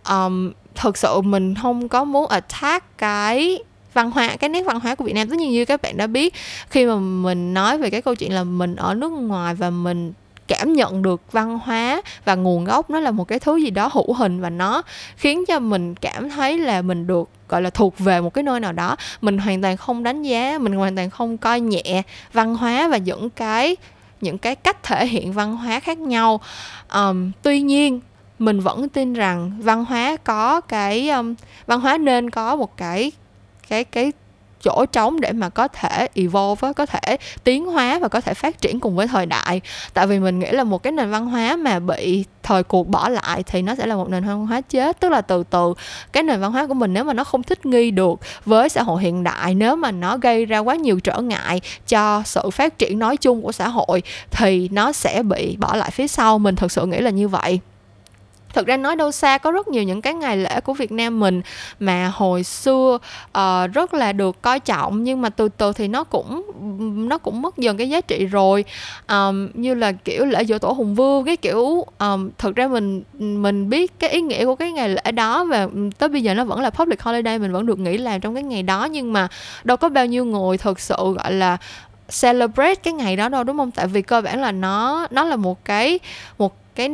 Um, 0.10 0.52
thực 0.76 0.98
sự 0.98 1.22
mình 1.22 1.56
không 1.56 1.88
có 1.88 2.04
muốn 2.04 2.28
attack 2.28 2.98
cái 2.98 3.60
văn 3.94 4.12
hóa 4.12 4.36
cái 4.36 4.50
nét 4.50 4.64
văn 4.64 4.80
hóa 4.80 4.96
của 4.96 5.04
Việt 5.04 5.14
Nam. 5.14 5.30
Tất 5.30 5.36
nhiên 5.38 5.52
như 5.52 5.66
các 5.66 5.82
bạn 5.82 5.98
đã 5.98 6.08
biết 6.08 6.34
khi 6.70 6.86
mà 6.86 6.96
mình 6.96 7.54
nói 7.54 7.78
về 7.78 7.90
cái 7.90 8.02
câu 8.02 8.16
chuyện 8.16 8.34
là 8.34 8.44
mình 8.44 8.76
ở 8.76 8.94
nước 8.94 9.10
ngoài 9.10 9.56
và 9.56 9.70
mình 9.70 10.14
cảm 10.48 10.74
nhận 10.74 11.02
được 11.02 11.32
văn 11.32 11.60
hóa 11.60 12.02
và 12.26 12.36
nguồn 12.36 12.66
gốc 12.66 12.90
nó 12.90 13.00
là 13.00 13.12
một 13.12 13.28
cái 13.28 13.40
thứ 13.40 13.58
gì 13.58 13.70
đó 13.70 13.90
hữu 13.94 14.14
hình 14.14 14.42
và 14.42 14.50
nó 14.50 14.82
khiến 15.18 15.46
cho 15.46 15.60
mình 15.60 15.96
cảm 15.96 16.30
thấy 16.30 16.58
là 16.58 16.82
mình 16.82 17.08
được 17.08 17.30
gọi 17.50 17.62
là 17.62 17.70
thuộc 17.70 18.00
về 18.00 18.22
một 18.22 18.34
cái 18.34 18.44
nơi 18.44 18.60
nào 18.60 18.74
đó. 18.74 18.96
Mình 19.22 19.38
hoàn 19.38 19.62
toàn 19.62 19.78
không 19.78 20.04
đánh 20.04 20.24
giá 20.24 20.58
mình 20.62 20.74
hoàn 20.74 20.96
toàn 20.96 21.10
không 21.10 21.38
coi 21.38 21.60
nhẹ 21.60 22.04
văn 22.34 22.56
hóa 22.56 22.88
và 22.88 22.98
những 22.98 23.30
cái 23.30 23.76
những 24.22 24.38
cái 24.38 24.56
cách 24.56 24.84
thể 24.84 25.08
hiện 25.08 25.34
văn 25.34 25.58
hóa 25.58 25.80
khác 25.80 25.98
nhau. 25.98 26.40
Um, 26.94 27.32
tuy 27.42 27.62
nhiên 27.62 28.00
mình 28.40 28.60
vẫn 28.60 28.90
tin 28.90 29.14
rằng 29.14 29.52
văn 29.60 29.86
hóa 29.86 30.18
có 30.24 30.62
cái 30.62 31.10
um, 31.10 31.36
văn 31.68 31.82
hóa 31.82 31.98
nên 31.98 32.30
có 32.30 32.56
một 32.56 32.78
cái 32.78 33.12
cái 33.70 33.84
cái 33.84 34.12
chỗ 34.64 34.86
trống 34.86 35.20
để 35.20 35.32
mà 35.32 35.50
có 35.50 35.68
thể 35.68 36.08
evolve 36.14 36.74
có 36.74 36.86
thể 36.86 37.18
tiến 37.44 37.66
hóa 37.66 38.00
và 38.00 38.08
có 38.08 38.22
thể 38.22 38.34
phát 38.34 38.62
triển 38.62 38.80
cùng 38.80 38.96
với 38.96 39.08
thời 39.08 39.26
đại. 39.26 39.62
Tại 39.94 40.08
vì 40.08 40.20
mình 40.20 40.40
nghĩ 40.40 40.52
là 40.52 40.64
một 40.64 40.84
cái 40.84 40.92
nền 40.92 41.10
văn 41.10 41.26
hóa 41.26 41.56
mà 41.56 41.80
bị 41.80 42.26
thời 42.44 42.64
cuộc 42.64 42.88
bỏ 42.88 43.10
lại 43.10 43.44
thì 43.44 43.62
nó 43.62 43.76
sẽ 43.76 43.86
là 43.86 43.96
một 43.96 44.10
nền 44.10 44.28
văn 44.28 44.48
hóa 44.48 44.62
chết. 44.62 45.00
Tức 45.00 45.10
là 45.10 45.22
từ 45.22 45.44
từ, 45.50 45.74
cái 46.12 46.24
nền 46.24 46.40
văn 46.40 46.52
hóa 46.52 46.68
của 46.68 46.74
mình 46.74 46.94
nếu 46.94 47.04
mà 47.04 47.14
nó 47.14 47.24
không 47.24 47.44
thích 47.44 47.66
nghi 47.66 47.92
được 47.92 48.20
với 48.46 48.70
xã 48.70 48.84
hội 48.84 49.02
hiện 49.02 49.24
đại, 49.24 49.56
nếu 49.56 49.76
mà 49.76 49.92
nó 49.92 50.18
gây 50.18 50.46
ra 50.46 50.60
quá 50.60 50.76
nhiều 50.76 51.00
trở 51.00 51.22
ngại 51.22 51.62
cho 51.88 52.22
sự 52.26 52.50
phát 52.50 52.78
triển 52.78 53.00
nói 53.00 53.18
chung 53.18 53.42
của 53.42 53.52
xã 53.52 53.68
hội 53.68 54.02
thì 54.32 54.70
nó 54.72 54.92
sẽ 54.92 55.24
bị 55.24 55.58
bỏ 55.60 55.76
lại 55.76 55.92
phía 55.92 56.08
sau. 56.08 56.40
Mình 56.40 56.56
thực 56.56 56.72
sự 56.72 56.86
nghĩ 56.86 56.98
là 56.98 57.10
như 57.10 57.28
vậy 57.28 57.60
thực 58.54 58.68
ra 58.68 58.78
nói 58.78 58.96
đâu 58.96 59.12
xa 59.12 59.38
có 59.38 59.52
rất 59.52 59.68
nhiều 59.68 59.84
những 59.84 60.02
cái 60.02 60.14
ngày 60.14 60.38
lễ 60.38 60.60
của 60.62 60.74
Việt 60.74 60.92
Nam 60.92 61.20
mình 61.20 61.42
mà 61.80 62.12
hồi 62.14 62.44
xưa 62.44 62.98
uh, 63.38 63.74
rất 63.74 63.94
là 63.94 64.14
được 64.14 64.42
coi 64.42 64.60
trọng 64.60 65.04
nhưng 65.04 65.22
mà 65.22 65.30
từ 65.30 65.50
từ 65.50 65.74
thì 65.74 65.88
nó 65.88 66.04
cũng 66.04 66.42
nó 67.10 67.18
cũng 67.18 67.42
mất 67.42 67.58
dần 67.58 67.78
cái 67.78 67.90
giá 67.90 68.02
trị 68.02 68.26
rồi. 68.26 68.66
Um, 69.10 69.50
như 69.54 69.74
là 69.74 69.92
kiểu 69.92 70.26
lễ 70.26 70.46
dỗ 70.46 70.58
tổ 70.60 70.72
hùng 70.72 70.96
vương 70.96 71.26
cái 71.26 71.38
kiểu 71.38 71.86
um, 72.00 72.30
thực 72.38 72.56
ra 72.56 72.68
mình 72.68 73.04
mình 73.20 73.70
biết 73.70 74.00
cái 74.00 74.10
ý 74.10 74.22
nghĩa 74.22 74.46
của 74.46 74.56
cái 74.56 74.72
ngày 74.72 74.90
lễ 74.90 75.12
đó 75.12 75.46
và 75.46 75.68
tới 75.98 76.10
bây 76.10 76.24
giờ 76.24 76.34
nó 76.34 76.44
vẫn 76.44 76.62
là 76.62 76.70
public 76.70 77.02
holiday 77.02 77.40
mình 77.40 77.52
vẫn 77.52 77.66
được 77.66 77.80
nghỉ 77.80 77.98
làm 77.98 78.22
trong 78.22 78.34
cái 78.34 78.44
ngày 78.44 78.64
đó 78.64 78.86
nhưng 78.86 79.14
mà 79.14 79.28
đâu 79.64 79.78
có 79.78 79.90
bao 79.90 80.06
nhiêu 80.06 80.26
người 80.26 80.58
thực 80.58 80.80
sự 80.80 80.96
gọi 80.96 81.34
là 81.34 81.58
celebrate 82.22 82.76
cái 82.76 82.94
ngày 82.94 83.16
đó 83.16 83.30
đâu 83.30 83.44
đúng 83.44 83.58
không? 83.58 83.72
Tại 83.72 83.88
vì 83.88 84.02
cơ 84.02 84.22
bản 84.22 84.42
là 84.42 84.52
nó 84.52 85.08
nó 85.12 85.24
là 85.24 85.36
một 85.36 85.66
cái 85.66 86.00
một 86.38 86.56
cái 86.78 86.92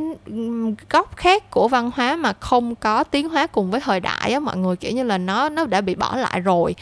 góc 0.90 1.16
khác 1.16 1.52
của 1.52 1.68
văn 1.68 1.92
hóa 1.96 2.16
mà 2.16 2.34
không 2.40 2.76
có 2.76 3.04
tiến 3.04 3.30
hóa 3.30 3.48
cùng 3.48 3.72
với 3.72 3.82
thời 3.82 4.00
đại 4.00 4.34
á 4.34 4.40
mọi 4.40 4.58
người 4.58 4.76
kiểu 4.76 4.92
như 4.92 5.04
là 5.04 5.18
nó 5.18 5.50
nó 5.50 5.66
đã 5.66 5.82
bị 5.82 5.96
bỏ 5.96 6.16
lại 6.16 6.40
rồi. 6.40 6.76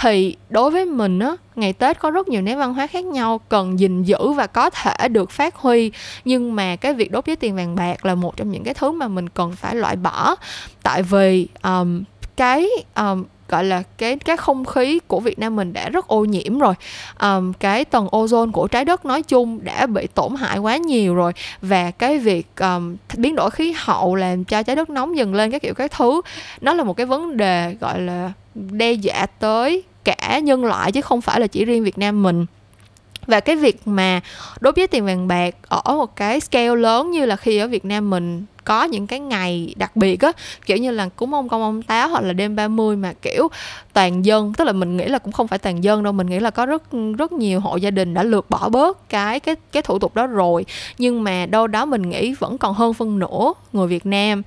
Thì 0.00 0.36
đối 0.48 0.70
với 0.70 0.86
mình 0.86 1.18
á 1.18 1.32
ngày 1.56 1.72
tết 1.72 1.98
có 1.98 2.10
rất 2.10 2.28
nhiều 2.28 2.42
nét 2.42 2.54
văn 2.54 2.74
hóa 2.74 2.86
khác 2.86 3.04
nhau 3.04 3.40
cần 3.48 3.78
gìn 3.78 4.02
giữ 4.02 4.32
và 4.32 4.46
có 4.46 4.70
thể 4.70 5.08
được 5.08 5.30
phát 5.30 5.56
huy. 5.56 5.92
Nhưng 6.24 6.56
mà 6.56 6.76
cái 6.76 6.94
việc 6.94 7.12
đốt 7.12 7.26
giấy 7.26 7.36
tiền 7.36 7.56
vàng 7.56 7.76
bạc 7.76 8.06
là 8.06 8.14
một 8.14 8.36
trong 8.36 8.50
những 8.50 8.64
cái 8.64 8.74
thứ 8.74 8.90
mà 8.90 9.08
mình 9.08 9.28
cần 9.28 9.52
phải 9.52 9.74
loại 9.74 9.96
bỏ. 9.96 10.36
Tại 10.82 11.02
vì 11.02 11.48
um, 11.62 12.02
cái 12.36 12.68
um, 12.96 13.24
gọi 13.50 13.64
là 13.64 13.82
cái 13.98 14.16
cái 14.16 14.36
không 14.36 14.64
khí 14.64 15.00
của 15.06 15.20
Việt 15.20 15.38
Nam 15.38 15.56
mình 15.56 15.72
đã 15.72 15.88
rất 15.88 16.08
ô 16.08 16.24
nhiễm 16.24 16.58
rồi. 16.58 16.74
Um, 17.20 17.52
cái 17.52 17.84
tầng 17.84 18.06
ozone 18.06 18.52
của 18.52 18.66
trái 18.66 18.84
đất 18.84 19.04
nói 19.04 19.22
chung 19.22 19.64
đã 19.64 19.86
bị 19.86 20.06
tổn 20.06 20.34
hại 20.34 20.58
quá 20.58 20.76
nhiều 20.76 21.14
rồi 21.14 21.32
và 21.62 21.90
cái 21.90 22.18
việc 22.18 22.46
um, 22.60 22.96
biến 23.16 23.34
đổi 23.34 23.50
khí 23.50 23.74
hậu 23.76 24.14
làm 24.14 24.44
cho 24.44 24.62
trái 24.62 24.76
đất 24.76 24.90
nóng 24.90 25.16
dần 25.16 25.34
lên 25.34 25.50
các 25.50 25.62
kiểu 25.62 25.74
các 25.74 25.92
thứ 25.92 26.20
nó 26.60 26.74
là 26.74 26.84
một 26.84 26.96
cái 26.96 27.06
vấn 27.06 27.36
đề 27.36 27.76
gọi 27.80 28.00
là 28.00 28.32
đe 28.54 28.92
dọa 28.92 29.26
tới 29.26 29.82
cả 30.04 30.38
nhân 30.38 30.64
loại 30.64 30.92
chứ 30.92 31.00
không 31.00 31.20
phải 31.20 31.40
là 31.40 31.46
chỉ 31.46 31.64
riêng 31.64 31.84
Việt 31.84 31.98
Nam 31.98 32.22
mình. 32.22 32.46
Và 33.26 33.40
cái 33.40 33.56
việc 33.56 33.88
mà 33.88 34.20
đối 34.60 34.72
với 34.72 34.86
tiền 34.86 35.06
vàng 35.06 35.28
bạc 35.28 35.54
ở 35.68 35.96
một 35.96 36.16
cái 36.16 36.40
scale 36.40 36.76
lớn 36.76 37.10
như 37.10 37.26
là 37.26 37.36
khi 37.36 37.58
ở 37.58 37.68
Việt 37.68 37.84
Nam 37.84 38.10
mình 38.10 38.44
có 38.70 38.84
những 38.84 39.06
cái 39.06 39.20
ngày 39.20 39.74
đặc 39.76 39.96
biệt 39.96 40.20
á, 40.20 40.32
kiểu 40.66 40.76
như 40.76 40.90
là 40.90 41.08
cúng 41.08 41.34
ông 41.34 41.48
công 41.48 41.62
ông 41.62 41.82
táo 41.82 42.08
hoặc 42.08 42.24
là 42.24 42.32
đêm 42.32 42.56
30 42.56 42.96
mà, 42.96 43.12
kiểu, 43.22 43.48
toàn 43.92 44.24
dân, 44.24 44.52
tức 44.54 44.64
là 44.64 44.72
mình 44.72 44.96
nghĩ 44.96 45.04
là 45.04 45.18
cũng 45.18 45.32
không 45.32 45.48
phải 45.48 45.58
toàn 45.58 45.84
dân 45.84 46.02
đâu, 46.02 46.12
mình 46.12 46.26
nghĩ 46.26 46.40
là 46.40 46.50
có 46.50 46.66
rất 46.66 46.82
rất 47.18 47.32
nhiều 47.32 47.60
hộ 47.60 47.76
gia 47.76 47.90
đình 47.90 48.14
đã 48.14 48.22
lược 48.22 48.50
bỏ 48.50 48.68
bớt 48.68 49.08
cái 49.08 49.40
cái 49.40 49.56
cái 49.72 49.82
thủ 49.82 49.98
tục 49.98 50.14
đó 50.14 50.26
rồi. 50.26 50.64
Nhưng 50.98 51.24
mà 51.24 51.46
đâu 51.46 51.66
đó 51.66 51.84
mình 51.84 52.10
nghĩ 52.10 52.34
vẫn 52.34 52.58
còn 52.58 52.74
hơn 52.74 52.94
phân 52.94 53.18
nửa 53.18 53.52
người 53.72 53.86
Việt 53.86 54.06
Nam 54.06 54.42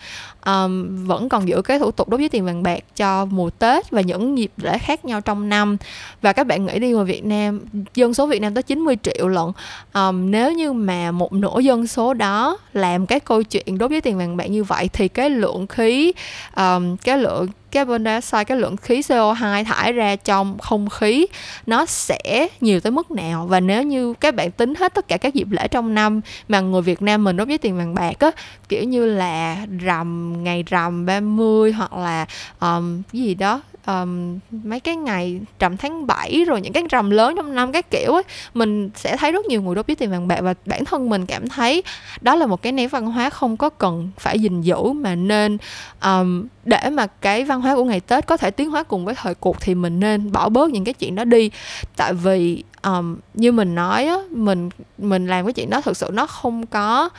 um, 0.46 1.06
vẫn 1.06 1.30
còn 1.30 1.48
giữ 1.48 1.62
cái 1.62 1.80
thủ 1.80 1.92
tục 1.92 2.10
đốt 2.10 2.20
giấy 2.20 2.30
tiền 2.30 2.46
vàng 2.46 2.64
bạc 2.64 2.84
cho 2.96 3.26
mùa 3.26 3.50
Tết 3.50 3.92
và 3.92 4.02
những 4.02 4.38
dịp 4.38 4.52
lễ 4.58 4.78
khác 4.78 5.06
nhau 5.06 5.22
trong 5.22 5.50
năm. 5.50 5.78
Và 6.22 6.34
các 6.34 6.48
bạn 6.48 6.66
nghĩ 6.66 6.80
đi 6.80 6.92
ngoài 6.92 7.06
Việt 7.06 7.26
Nam 7.26 7.62
dân 7.94 8.14
số 8.14 8.28
Việt 8.28 8.42
Nam 8.42 8.54
tới 8.54 8.64
90 8.64 8.98
triệu 9.04 9.28
lận 9.28 9.46
um, 9.94 10.32
nếu 10.32 10.52
như 10.52 10.74
mà 10.74 11.12
một 11.12 11.34
nửa 11.34 11.60
dân 11.60 11.88
số 11.88 12.14
đó 12.14 12.58
làm 12.74 13.06
cái 13.06 13.20
câu 13.20 13.44
chuyện 13.44 13.78
đốt 13.78 13.92
giấy 13.92 14.02
tiền 14.02 14.18
vàng 14.18 14.38
bạc 14.38 14.46
như 14.46 14.64
vậy 14.64 14.90
thì 14.94 15.08
cái 15.08 15.30
lượng 15.30 15.68
khí 15.68 16.14
um, 16.56 16.98
cái 16.98 17.18
lượng 17.18 17.48
carbon 17.74 18.04
dioxide 18.04 18.44
cái 18.44 18.58
lượng 18.58 18.78
khí 18.78 19.00
CO2 19.00 19.64
thải 19.64 19.94
ra 19.94 20.16
trong 20.16 20.58
không 20.60 20.90
khí 20.90 21.28
nó 21.66 21.86
sẽ 21.86 22.48
nhiều 22.62 22.80
tới 22.80 22.92
mức 22.92 23.12
nào? 23.12 23.48
Và 23.48 23.60
nếu 23.60 23.84
như 23.84 24.14
các 24.14 24.36
bạn 24.36 24.52
tính 24.52 24.76
hết 24.76 24.94
tất 24.94 25.08
cả 25.08 25.18
các 25.18 25.34
dịp 25.34 25.48
lễ 25.52 25.68
trong 25.68 25.94
năm 25.94 26.22
mà 26.48 26.60
người 26.60 26.82
Việt 26.82 27.02
Nam 27.02 27.24
mình 27.24 27.38
đốt 27.38 27.48
giấy 27.48 27.58
tiền 27.58 27.78
vàng 27.78 27.94
bạc 27.96 28.20
á 28.20 28.32
kiểu 28.70 28.84
như 28.84 29.06
là 29.06 29.58
rằm 29.80 30.44
ngày 30.44 30.64
rằm 30.68 31.06
30 31.06 31.72
hoặc 31.72 31.94
là 31.94 32.26
um, 32.60 33.02
cái 33.14 33.22
gì 33.22 33.36
đó 33.36 33.62
um, 33.88 34.40
mấy 34.52 34.80
cái 34.80 34.96
ngày 34.96 35.42
rằm 35.60 35.78
tháng 35.78 36.08
7 36.08 36.44
rồi 36.48 36.62
những 36.62 36.74
cái 36.74 36.84
rằm 36.90 37.10
lớn 37.10 37.34
trong 37.36 37.56
năm 37.56 37.72
các 37.72 37.92
kiểu 37.92 38.14
ấy 38.14 38.24
mình 38.54 38.90
sẽ 38.96 39.18
thấy 39.18 39.32
rất 39.32 39.46
nhiều 39.46 39.62
người 39.62 39.76
đốt 39.76 39.88
giấy 39.88 39.96
tiền 39.96 40.12
vàng 40.12 40.28
bạc 40.28 40.40
và 40.42 40.54
bản 40.66 40.86
thân 40.86 41.10
mình 41.10 41.26
cảm 41.26 41.50
thấy 41.50 41.84
đó 42.22 42.36
là 42.36 42.46
một 42.46 42.62
cái 42.62 42.72
nét 42.72 42.88
văn 42.88 43.06
hóa 43.06 43.30
không 43.30 43.58
có 43.58 43.70
cần 43.70 44.10
phải 44.20 44.40
gìn 44.40 44.62
giữ 44.62 44.84
mà 44.84 45.16
nên 45.16 45.58
um, 46.04 46.48
để 46.66 46.90
mà 46.90 47.08
cái 47.08 47.44
văn 47.44 47.62
hóa 47.62 47.76
của 47.76 47.84
ngày 47.84 48.00
Tết 48.00 48.26
có 48.26 48.38
thể 48.38 48.52
tiến 48.52 48.70
hóa 48.70 48.84
cùng 48.84 49.06
với 49.06 49.16
thời 49.16 49.36
cuộc 49.36 49.62
thì 49.62 49.76
mình 49.76 50.00
nên 50.00 50.32
bỏ 50.32 50.50
bớt 50.50 50.72
những 50.72 50.84
cái 50.84 50.94
chuyện 50.94 51.16
đó 51.16 51.24
đi. 51.24 51.52
Tại 51.96 52.14
vì 52.14 52.64
um, 52.84 53.18
như 53.34 53.52
mình 53.52 53.76
nói 53.76 54.06
á 54.06 54.18
mình 54.30 54.70
mình 54.98 55.28
làm 55.28 55.46
cái 55.46 55.54
chuyện 55.54 55.70
đó 55.70 55.82
thực 55.82 55.98
sự 55.98 56.10
nó 56.14 56.26
không 56.26 56.66
có 56.66 57.10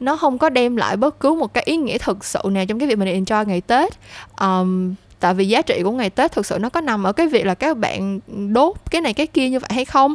nó 0.00 0.16
không 0.16 0.38
có 0.38 0.48
đem 0.48 0.76
lại 0.76 0.96
bất 0.96 1.20
cứ 1.20 1.34
một 1.34 1.54
cái 1.54 1.64
ý 1.66 1.76
nghĩa 1.76 1.98
thực 1.98 2.24
sự 2.24 2.40
nào 2.44 2.64
trong 2.66 2.78
cái 2.78 2.88
việc 2.88 2.98
mình 2.98 3.24
enjoy 3.24 3.46
ngày 3.46 3.60
Tết. 3.60 3.92
Um, 4.40 4.94
tại 5.20 5.34
vì 5.34 5.48
giá 5.48 5.62
trị 5.62 5.80
của 5.84 5.90
ngày 5.90 6.10
Tết 6.10 6.32
thực 6.32 6.46
sự 6.46 6.58
nó 6.58 6.68
có 6.68 6.80
nằm 6.80 7.04
ở 7.04 7.12
cái 7.12 7.26
việc 7.26 7.46
là 7.46 7.54
các 7.54 7.76
bạn 7.76 8.20
đốt 8.52 8.76
cái 8.90 9.00
này 9.00 9.14
cái 9.14 9.26
kia 9.26 9.48
như 9.48 9.58
vậy 9.58 9.70
hay 9.74 9.84
không? 9.84 10.14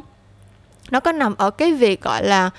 Nó 0.91 0.99
có 0.99 1.11
nằm 1.11 1.35
ở 1.37 1.49
cái 1.49 1.73
việc 1.73 2.01
gọi 2.01 2.23
là 2.23 2.49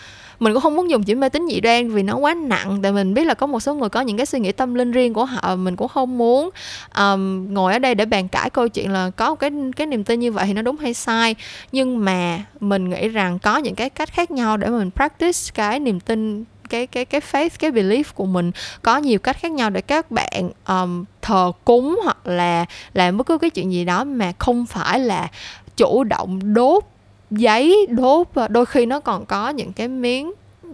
mình 0.40 0.52
cũng 0.52 0.62
không 0.62 0.76
muốn 0.76 0.90
dùng 0.90 1.02
chữ 1.02 1.14
mê 1.14 1.28
tín 1.28 1.46
dị 1.50 1.61
đoan 1.61 1.90
vì 1.90 2.02
nó 2.02 2.16
quá 2.16 2.35
nặng 2.35 2.78
tại 2.82 2.92
mình 2.92 3.14
biết 3.14 3.24
là 3.24 3.35
có 3.35 3.46
một 3.46 3.61
số 3.61 3.74
người 3.74 3.88
có 3.88 4.00
những 4.00 4.16
cái 4.16 4.26
suy 4.26 4.40
nghĩ 4.40 4.52
tâm 4.52 4.74
linh 4.74 4.92
riêng 4.92 5.14
của 5.14 5.24
họ 5.24 5.56
mình 5.56 5.76
cũng 5.76 5.88
không 5.88 6.18
muốn 6.18 6.50
um, 6.98 7.54
ngồi 7.54 7.72
ở 7.72 7.78
đây 7.78 7.94
để 7.94 8.04
bàn 8.04 8.28
cãi 8.28 8.50
câu 8.50 8.68
chuyện 8.68 8.92
là 8.92 9.11
có 9.11 9.35
cái 9.35 9.50
cái 9.76 9.87
niềm 9.87 10.04
tin 10.04 10.20
như 10.20 10.32
vậy 10.32 10.44
thì 10.46 10.52
nó 10.52 10.62
đúng 10.62 10.76
hay 10.76 10.94
sai. 10.94 11.35
Nhưng 11.72 12.04
mà 12.04 12.44
mình 12.61 12.90
nghĩ 12.90 13.09
rằng 13.09 13.38
có 13.38 13.59
những 13.59 13.74
cái 13.74 13.90
cách 13.90 14.12
khác 14.12 14.30
nhau 14.30 14.56
để 14.56 14.68
mình 14.68 14.90
practice 14.90 15.38
cái 15.54 15.80
niềm 15.80 16.00
tin 16.00 16.44
cái 16.66 16.87
cái 16.87 17.05
cái 17.05 17.20
faith 17.33 17.50
cái 17.59 17.70
belief 17.70 18.05
của 18.14 18.26
mình 18.26 18.50
có 18.83 18.96
nhiều 18.96 19.18
cách 19.18 19.37
khác 19.40 19.52
nhau 19.52 19.70
để 19.70 19.81
các 19.81 20.11
bạn 20.11 20.50
um, 20.68 21.05
thờ 21.22 21.52
cúng 21.64 22.00
hoặc 22.05 22.26
là 22.26 22.64
làm 22.94 23.16
bất 23.16 23.26
cứ 23.26 23.38
cái 23.38 23.50
chuyện 23.50 23.72
gì 23.72 23.85
đó 23.85 24.05
mà 24.05 24.33
không 24.38 24.66
phải 24.66 25.00
là 25.00 25.29
chủ 25.76 26.05
động 26.05 26.55
đốt 26.55 26.85
giấy 27.31 27.87
đốt 27.90 28.26
ờ, 28.35 28.48
đôi 28.48 28.66
khi 28.66 28.87
nó 28.87 29.00
còn 29.00 29.26
có 29.26 29.48
những 29.48 29.72
cái 29.72 29.88
miếng 29.88 30.33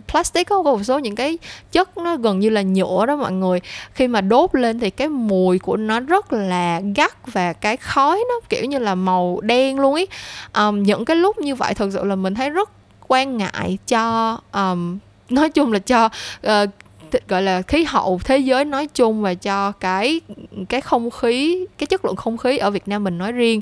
plastic 0.09 0.49
có 0.49 0.63
một 0.63 0.83
số 0.85 0.99
những 0.99 1.15
cái 1.15 1.39
chất 1.73 1.99
nó 1.99 2.17
gần 2.17 2.41
như 2.41 2.51
là 2.51 2.63
nhựa 2.63 3.07
đó 3.07 3.17
mọi 3.17 3.33
người. 3.33 3.61
Khi 3.95 4.09
mà 4.09 4.21
đốt 4.21 4.55
lên 4.55 4.81
thì 4.81 4.91
cái 4.91 5.09
mùi 5.09 5.59
của 5.59 5.77
nó 5.77 6.01
rất 6.01 6.33
là 6.33 6.81
gắt 6.97 7.33
và 7.33 7.53
cái 7.53 7.77
khói 7.77 8.25
nó 8.29 8.35
kiểu 8.49 8.65
như 8.65 8.79
là 8.79 8.95
màu 8.95 9.41
đen 9.43 9.79
luôn 9.79 9.95
ý 9.95 10.07
um, 10.55 10.83
những 10.83 11.05
cái 11.05 11.17
lúc 11.17 11.39
như 11.39 11.55
vậy 11.55 11.75
thực 11.75 11.93
sự 11.93 12.05
là 12.05 12.17
mình 12.17 12.35
thấy 12.35 12.51
rất 12.51 12.71
quan 13.09 13.37
ngại 13.37 13.79
cho 13.87 14.39
um, 14.53 14.99
nói 15.33 15.51
chung 15.51 15.73
là 15.73 15.79
cho 15.79 16.05
uh, 16.47 16.71
gọi 17.29 17.43
là 17.43 17.63
khí 17.63 17.85
hậu 17.85 18.21
thế 18.25 18.39
giới 18.39 18.65
nói 18.65 18.87
chung 18.87 19.23
và 19.23 19.35
cho 19.35 19.73
cái 19.73 20.21
cái 20.69 20.81
không 20.81 21.11
khí 21.11 21.67
cái 21.79 21.87
chất 21.87 22.05
lượng 22.05 22.17
không 22.17 22.37
khí 22.37 22.57
ở 22.57 22.71
Việt 22.71 22.89
Nam 22.89 23.05
mình 23.05 23.19
nói 23.19 23.33
riêng. 23.33 23.61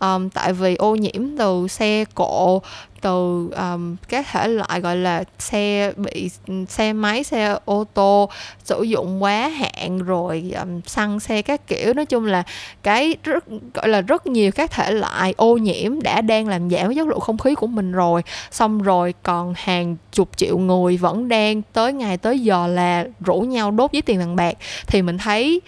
Um, 0.00 0.28
tại 0.28 0.52
vì 0.52 0.74
ô 0.74 0.94
nhiễm 0.94 1.36
từ 1.38 1.68
xe 1.68 2.04
cộ 2.14 2.62
từ 3.00 3.50
um, 3.56 3.96
các 4.08 4.26
thể 4.30 4.48
loại 4.48 4.80
gọi 4.80 4.96
là 4.96 5.24
xe 5.38 5.92
bị 5.96 6.30
xe 6.68 6.92
máy 6.92 7.24
xe 7.24 7.56
ô 7.64 7.84
tô 7.94 8.28
sử 8.64 8.82
dụng 8.82 9.22
quá 9.22 9.48
hạn 9.48 9.98
rồi 9.98 10.52
um, 10.60 10.80
xăng 10.86 11.20
xe 11.20 11.42
các 11.42 11.66
kiểu. 11.66 11.94
Nói 11.94 12.06
chung 12.06 12.24
là 12.24 12.42
cái 12.82 13.16
rất 13.22 13.44
gọi 13.74 13.88
là 13.88 14.00
rất 14.00 14.26
nhiều 14.26 14.52
các 14.52 14.70
thể 14.70 14.90
loại 14.90 15.34
ô 15.36 15.56
nhiễm 15.56 16.02
đã 16.02 16.20
đang 16.20 16.48
làm 16.48 16.70
giảm 16.70 16.94
chất 16.94 17.08
lượng 17.08 17.20
không 17.20 17.38
khí 17.38 17.54
của 17.54 17.66
mình 17.66 17.92
rồi. 17.92 18.22
Xong 18.50 18.82
rồi 18.82 19.14
còn 19.22 19.54
hàng 19.56 19.96
chục 20.12 20.28
triệu 20.36 20.58
người 20.58 20.96
vẫn 20.96 21.28
đang 21.28 21.62
tới 21.72 21.92
ngày 21.92 22.16
tới 22.16 22.38
giờ 22.38 22.66
là 22.66 23.06
rủ 23.20 23.40
nhau 23.40 23.70
đốt 23.70 23.92
với 23.92 24.02
tiền 24.02 24.18
vàng 24.18 24.36
bạc. 24.36 24.54
Thì 24.86 25.02
mình 25.02 25.18
thấy 25.18 25.60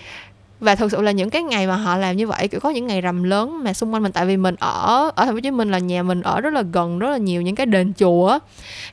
và 0.62 0.75
thực 0.75 0.92
sự 0.92 1.03
là 1.03 1.11
những 1.11 1.31
cái 1.31 1.42
ngày 1.42 1.66
mà 1.66 1.77
họ 1.77 1.96
làm 1.96 2.16
như 2.16 2.27
vậy, 2.27 2.48
kiểu, 2.48 2.61
có 2.61 2.70
những 2.70 2.87
ngày 2.87 3.01
rằm 3.01 3.22
lớn 3.22 3.64
mà 3.64 3.72
xung 3.72 3.94
quanh 3.94 4.03
mình, 4.03 4.12
tại 4.12 4.27
vì 4.27 4.37
mình 4.37 4.55
ở 4.59 5.11
ở 5.14 5.25
thành 5.25 5.29
phố 5.29 5.33
hồ 5.35 5.40
chí 5.40 5.51
minh 5.51 5.70
là 5.70 5.79
nhà 5.79 6.03
mình 6.03 6.22
ở 6.22 6.40
rất 6.40 6.55
là 6.55 6.62
gần, 6.72 6.98
rất 6.98 7.11
là 7.11 7.16
nhiều 7.16 7.42
những 7.42 7.55
cái 7.55 7.66
đền 7.66 7.92
chùa 7.98 8.38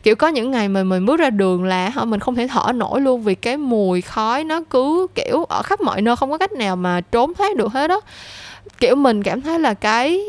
kiểu, 0.03 0.15
có 0.15 0.27
những 0.27 0.51
ngày 0.51 0.69
mà 0.69 0.83
mình 0.83 1.05
bước 1.05 1.19
ra 1.19 1.29
đường 1.29 1.63
là 1.63 1.89
họ 1.89 2.05
mình 2.05 2.19
không 2.19 2.35
thể 2.35 2.47
thở 2.47 2.71
nổi 2.71 3.01
luôn 3.01 3.21
vì 3.21 3.35
cái 3.35 3.57
mùi 3.57 4.01
khói 4.01 4.43
nó 4.43 4.61
cứ, 4.69 5.07
kiểu, 5.15 5.43
ở 5.43 5.61
khắp 5.61 5.81
mọi 5.81 6.01
nơi, 6.01 6.15
không 6.15 6.31
có 6.31 6.37
cách 6.37 6.51
nào 6.51 6.75
mà 6.75 7.01
trốn 7.01 7.33
thoát 7.33 7.55
được 7.55 7.73
hết 7.73 7.87
đó 7.87 8.01
kiểu, 8.79 8.95
mình 8.95 9.23
cảm 9.23 9.41
thấy 9.41 9.59
là 9.59 9.73
cái 9.73 10.19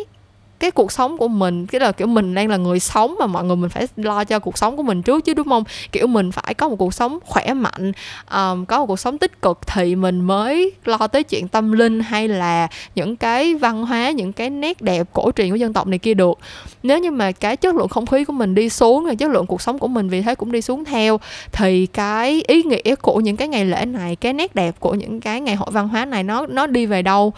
cái 0.61 0.71
cuộc 0.71 0.93
sống 0.93 1.19
của 1.19 1.29
mình 1.29 1.67
cái 1.67 1.81
là 1.81 1.93
kiểu 1.93 2.07
mình 2.07 2.35
đang 2.35 2.49
là 2.49 2.57
người 2.57 2.81
sống 2.81 3.17
mà 3.19 3.27
mọi 3.27 3.45
người 3.45 3.57
mình 3.57 3.71
phải 3.71 3.89
lo 3.97 4.25
cho 4.25 4.39
cuộc 4.39 4.59
sống 4.59 4.77
của 4.77 4.83
mình 4.83 5.03
trước 5.03 5.25
chứ 5.25 5.35
đúng 5.35 5.49
không? 5.49 5.65
Kiểu 5.93 6.07
mình 6.07 6.33
phải 6.33 6.55
có 6.55 6.69
một 6.69 6.77
cuộc 6.79 6.95
sống 6.95 7.19
khỏe 7.25 7.55
mạnh 7.55 7.93
um, 8.33 8.65
có 8.65 8.79
một 8.79 8.87
cuộc 8.87 9.01
sống 9.01 9.19
tích 9.19 9.43
cực 9.43 9.59
thì 9.67 9.95
mình 9.95 10.21
mới 10.21 10.73
lo 10.85 11.07
tới 11.07 11.23
chuyện 11.23 11.49
tâm 11.49 11.73
linh 11.73 12.01
hay 12.01 12.29
là 12.29 12.69
những 12.95 13.17
cái 13.17 13.55
văn 13.55 13.87
hóa 13.87 14.11
những 14.11 14.33
cái 14.33 14.51
nét 14.51 14.83
đẹp 14.83 15.07
cổ 15.13 15.31
truyền 15.37 15.51
của 15.51 15.57
dân 15.57 15.73
tộc 15.73 15.87
này 15.87 15.99
kia 15.99 16.15
được. 16.15 16.39
Nếu 16.83 16.99
như 16.99 17.11
mà 17.11 17.33
cái 17.33 17.57
chất 17.57 17.75
lượng 17.75 17.89
không 17.89 18.07
khí 18.07 18.25
của 18.25 18.33
mình 18.33 18.55
đi 18.55 18.69
xuống 18.69 19.05
rồi 19.05 19.17
chất 19.17 19.31
lượng 19.31 19.47
cuộc 19.47 19.63
sống 19.63 19.79
của 19.79 19.89
mình 19.89 20.09
vì 20.09 20.23
thế 20.23 20.35
cũng 20.35 20.53
đi 20.53 20.63
xuống 20.63 20.85
theo 20.85 21.21
thì 21.53 21.87
cái 21.87 22.43
ý 22.47 22.63
nghĩa 22.63 22.95
của 22.95 23.21
những 23.21 23.37
cái 23.37 23.49
ngày 23.49 23.65
lễ 23.65 23.85
này 23.85 24.17
cái 24.17 24.33
nét 24.33 24.55
đẹp 24.55 24.75
của 24.79 24.95
những 24.95 25.21
cái 25.21 25.41
ngày 25.41 25.55
hội 25.55 25.69
văn 25.73 25.89
hóa 25.89 26.05
này 26.05 26.23
nó 26.23 26.47
nó 26.47 26.67
đi 26.67 26.87
về 26.87 27.03
đâu? 27.03 27.33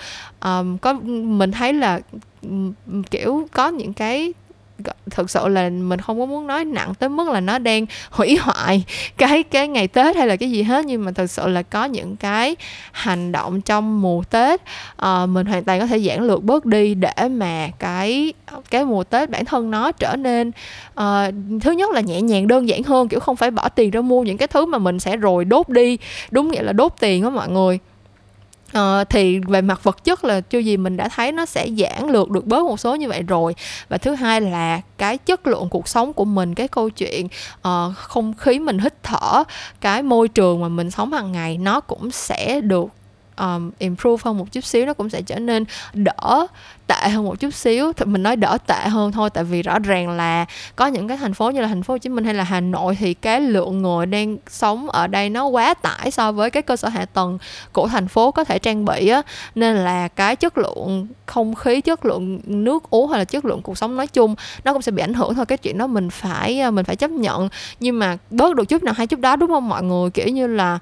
Um, 0.44 0.78
có 0.78 0.92
mình 1.22 1.52
thấy 1.52 1.72
là 1.72 2.00
kiểu 3.10 3.48
có 3.52 3.68
những 3.68 3.92
cái 3.92 4.32
thực 5.10 5.30
sự 5.30 5.48
là 5.48 5.70
mình 5.70 6.00
không 6.00 6.20
có 6.20 6.26
muốn 6.26 6.46
nói 6.46 6.64
nặng 6.64 6.94
tới 6.94 7.08
mức 7.08 7.28
là 7.28 7.40
nó 7.40 7.58
đang 7.58 7.86
hủy 8.10 8.36
hoại 8.36 8.84
cái 9.16 9.42
cái 9.42 9.68
ngày 9.68 9.88
Tết 9.88 10.16
hay 10.16 10.26
là 10.26 10.36
cái 10.36 10.50
gì 10.50 10.62
hết 10.62 10.84
nhưng 10.84 11.04
mà 11.04 11.12
thực 11.12 11.30
sự 11.30 11.48
là 11.48 11.62
có 11.62 11.84
những 11.84 12.16
cái 12.16 12.56
hành 12.92 13.32
động 13.32 13.60
trong 13.60 14.02
mùa 14.02 14.22
Tết 14.30 14.60
uh, 15.02 15.28
mình 15.28 15.46
hoàn 15.46 15.64
toàn 15.64 15.80
có 15.80 15.86
thể 15.86 15.96
giản 15.96 16.22
lược 16.22 16.44
bớt 16.44 16.66
đi 16.66 16.94
để 16.94 17.28
mà 17.30 17.68
cái 17.78 18.32
cái 18.70 18.84
mùa 18.84 19.04
Tết 19.04 19.30
bản 19.30 19.44
thân 19.44 19.70
nó 19.70 19.92
trở 19.92 20.16
nên 20.16 20.48
uh, 21.00 21.34
thứ 21.62 21.72
nhất 21.72 21.90
là 21.90 22.00
nhẹ 22.00 22.22
nhàng 22.22 22.48
đơn 22.48 22.68
giản 22.68 22.82
hơn 22.82 23.08
kiểu 23.08 23.20
không 23.20 23.36
phải 23.36 23.50
bỏ 23.50 23.68
tiền 23.68 23.90
ra 23.90 24.00
mua 24.00 24.22
những 24.22 24.36
cái 24.36 24.48
thứ 24.48 24.66
mà 24.66 24.78
mình 24.78 25.00
sẽ 25.00 25.16
rồi 25.16 25.44
đốt 25.44 25.68
đi. 25.68 25.98
Đúng 26.30 26.50
nghĩa 26.50 26.62
là 26.62 26.72
đốt 26.72 26.92
tiền 27.00 27.22
đó 27.22 27.30
mọi 27.30 27.48
người. 27.48 27.78
Uh, 28.78 29.08
thì 29.10 29.38
về 29.38 29.60
mặt 29.60 29.84
vật 29.84 30.04
chất 30.04 30.24
là 30.24 30.40
chưa 30.40 30.58
gì 30.58 30.76
mình 30.76 30.96
đã 30.96 31.08
thấy 31.08 31.32
nó 31.32 31.46
sẽ 31.46 31.68
giãn 31.78 32.08
lược 32.08 32.30
được 32.30 32.46
bớt 32.46 32.64
một 32.64 32.80
số 32.80 32.94
như 32.94 33.08
vậy 33.08 33.22
rồi. 33.22 33.54
Và 33.88 33.98
thứ 33.98 34.14
hai 34.14 34.40
là 34.40 34.80
cái 34.98 35.18
chất 35.18 35.46
lượng 35.46 35.68
cuộc 35.68 35.88
sống 35.88 36.12
của 36.12 36.24
mình 36.24 36.54
cái 36.54 36.68
câu 36.68 36.90
chuyện 36.90 37.28
uh, 37.68 37.96
không 37.96 38.34
khí 38.34 38.58
mình 38.58 38.78
hít 38.78 39.02
thở 39.02 39.44
cái 39.80 40.02
môi 40.02 40.28
trường 40.28 40.60
mà 40.60 40.68
mình 40.68 40.90
sống 40.90 41.12
hàng 41.12 41.32
ngày 41.32 41.58
nó 41.58 41.80
cũng 41.80 42.10
sẽ 42.10 42.60
được 42.60 42.86
um, 43.36 43.70
improve 43.78 44.22
hơn 44.24 44.38
một 44.38 44.52
chút 44.52 44.64
xíu 44.64 44.86
nó 44.86 44.94
cũng 44.94 45.10
sẽ 45.10 45.22
trở 45.22 45.38
nên 45.38 45.64
đỡ 45.92 46.46
tệ 46.86 47.08
hơn 47.08 47.24
một 47.24 47.40
chút 47.40 47.54
xíu. 47.54 47.92
Thì 47.92 48.04
mình 48.04 48.22
nói 48.22 48.36
đỡ 48.36 48.58
tệ 48.66 48.88
hơn 48.88 49.12
thôi 49.12 49.30
tại 49.30 49.44
vì 49.44 49.62
rõ 49.62 49.78
ràng 49.78 50.10
là 50.10 50.46
có 50.76 50.86
những 50.86 51.08
cái 51.08 51.16
thành 51.16 51.34
phố 51.34 51.50
như 51.50 51.60
là 51.60 51.68
thành 51.68 51.82
phố 51.82 51.94
Hồ 51.94 51.98
Chí 51.98 52.08
Minh 52.08 52.24
hay 52.24 52.34
là 52.34 52.44
Hà 52.44 52.60
Nội 52.60 52.96
thì 53.00 53.14
cái 53.14 53.40
lượng 53.40 53.82
người 53.82 54.06
đang 54.06 54.36
sống 54.48 54.90
ở 54.90 55.06
đây 55.06 55.30
nó 55.30 55.46
quá 55.46 55.74
tải 55.74 56.10
so 56.10 56.32
với 56.32 56.50
cái 56.50 56.62
cơ 56.62 56.76
sở 56.76 56.88
hạ 56.88 57.04
tầng 57.04 57.38
của 57.72 57.88
thành 57.88 58.08
phố 58.08 58.30
có 58.30 58.44
thể 58.44 58.58
trang 58.58 58.84
bị 58.84 59.08
á. 59.08 59.22
Nên 59.54 59.76
là 59.76 60.08
cái 60.08 60.36
chất 60.36 60.58
lượng 60.58 61.06
không 61.26 61.54
khí 61.54 61.80
chất 61.80 62.04
lượng 62.04 62.40
nước 62.44 62.90
uống 62.90 63.10
hay 63.10 63.18
là 63.18 63.24
chất 63.24 63.44
lượng 63.44 63.62
cuộc 63.62 63.78
sống 63.78 63.96
nói 63.96 64.06
chung 64.06 64.34
nó 64.64 64.72
cũng 64.72 64.82
sẽ 64.82 64.92
bị 64.92 65.02
ảnh 65.02 65.14
hưởng 65.14 65.34
thôi. 65.34 65.46
Cái 65.46 65.58
chuyện 65.58 65.78
đó 65.78 65.86
mình 65.86 66.10
phải 66.10 66.60
à, 66.60 66.70
mình 66.70 66.84
phải 66.84 66.96
chấp 66.96 67.10
nhận. 67.10 67.48
Nhưng 67.80 67.98
mà 67.98 68.16
bớt 68.30 68.54
được 68.54 68.64
chút 68.64 68.82
nào 68.82 68.94
hay 68.96 69.06
chút 69.06 69.20
đó 69.20 69.36
đúng 69.36 69.50
không? 69.50 69.68
Mọi 69.68 69.82
người 69.82 70.10
kiểu 70.10 70.28
như 70.28 70.46
là 70.46 70.78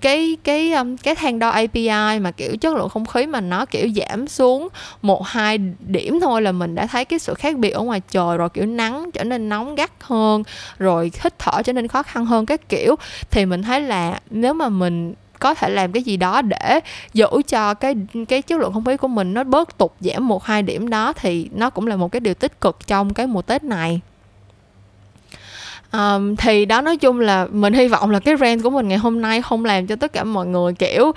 cái 0.00 0.36
cái 0.44 0.72
cái 1.02 1.14
thang 1.14 1.38
đo 1.38 1.48
API 1.48 2.18
mà, 2.20 2.30
kiểu, 2.36 2.56
chất 2.56 2.74
lượng 2.76 2.88
không 2.88 3.06
khí 3.06 3.26
mà 3.26 3.40
nó, 3.40 3.64
kiểu, 3.66 3.88
giảm 3.96 4.28
xuống 4.28 4.68
một, 5.02 5.26
hai 5.26 5.58
điểm 5.80 6.20
thôi 6.20 6.42
là 6.42 6.52
mình 6.52 6.74
đã 6.74 6.86
thấy 6.86 7.04
cái 7.04 7.18
sự 7.18 7.34
khác 7.34 7.56
biệt 7.56 7.70
ở 7.70 7.82
ngoài 7.82 8.00
trời 8.10 8.36
rồi, 8.36 8.48
kiểu, 8.48 8.66
nắng 8.66 9.10
trở 9.12 9.24
nên 9.24 9.48
nóng 9.48 9.74
gắt 9.74 9.90
hơn, 10.00 10.42
rồi 10.78 11.10
hít 11.24 11.38
thở 11.38 11.62
trở 11.62 11.72
nên 11.72 11.88
khó 11.88 12.02
khăn 12.02 12.26
hơn 12.26 12.46
cái 12.46 12.58
kiểu. 12.58 12.96
Thì 13.30 13.46
mình 13.46 13.62
thấy 13.62 13.80
là 13.80 14.20
nếu 14.30 14.54
mà 14.54 14.68
mình 14.68 15.14
có 15.38 15.54
thể 15.54 15.68
làm 15.70 15.92
cái 15.92 16.02
gì 16.02 16.16
đó 16.16 16.42
để 16.42 16.80
giữ 17.12 17.26
cho 17.48 17.74
cái 17.74 17.94
cái 18.28 18.42
chất 18.42 18.60
lượng 18.60 18.72
không 18.72 18.84
khí 18.84 18.96
của 18.96 19.08
mình 19.08 19.34
nó 19.34 19.44
bớt 19.44 19.78
tụt, 19.78 19.92
giảm 20.00 20.28
một, 20.28 20.44
hai 20.44 20.62
điểm 20.62 20.90
đó 20.90 21.12
thì 21.12 21.48
nó 21.54 21.70
cũng 21.70 21.86
là 21.86 21.96
một 21.96 22.12
cái 22.12 22.20
điều 22.20 22.34
tích 22.34 22.60
cực 22.60 22.86
trong 22.86 23.14
cái 23.14 23.26
mùa 23.26 23.42
tết 23.42 23.64
này 23.64 24.00
um, 25.92 26.36
thì 26.36 26.64
đó 26.64 26.80
nói 26.80 26.96
chung 26.96 27.20
là 27.20 27.46
mình 27.50 27.72
hy 27.72 27.88
vọng 27.88 28.10
là 28.10 28.20
cái 28.20 28.36
rant 28.40 28.62
của 28.62 28.70
mình 28.70 28.88
ngày 28.88 28.98
hôm 28.98 29.22
nay 29.22 29.42
không 29.42 29.64
làm 29.64 29.86
cho 29.86 29.96
tất 29.96 30.12
cả 30.12 30.24
mọi 30.24 30.46
người 30.46 30.72
kiểu 30.72 31.12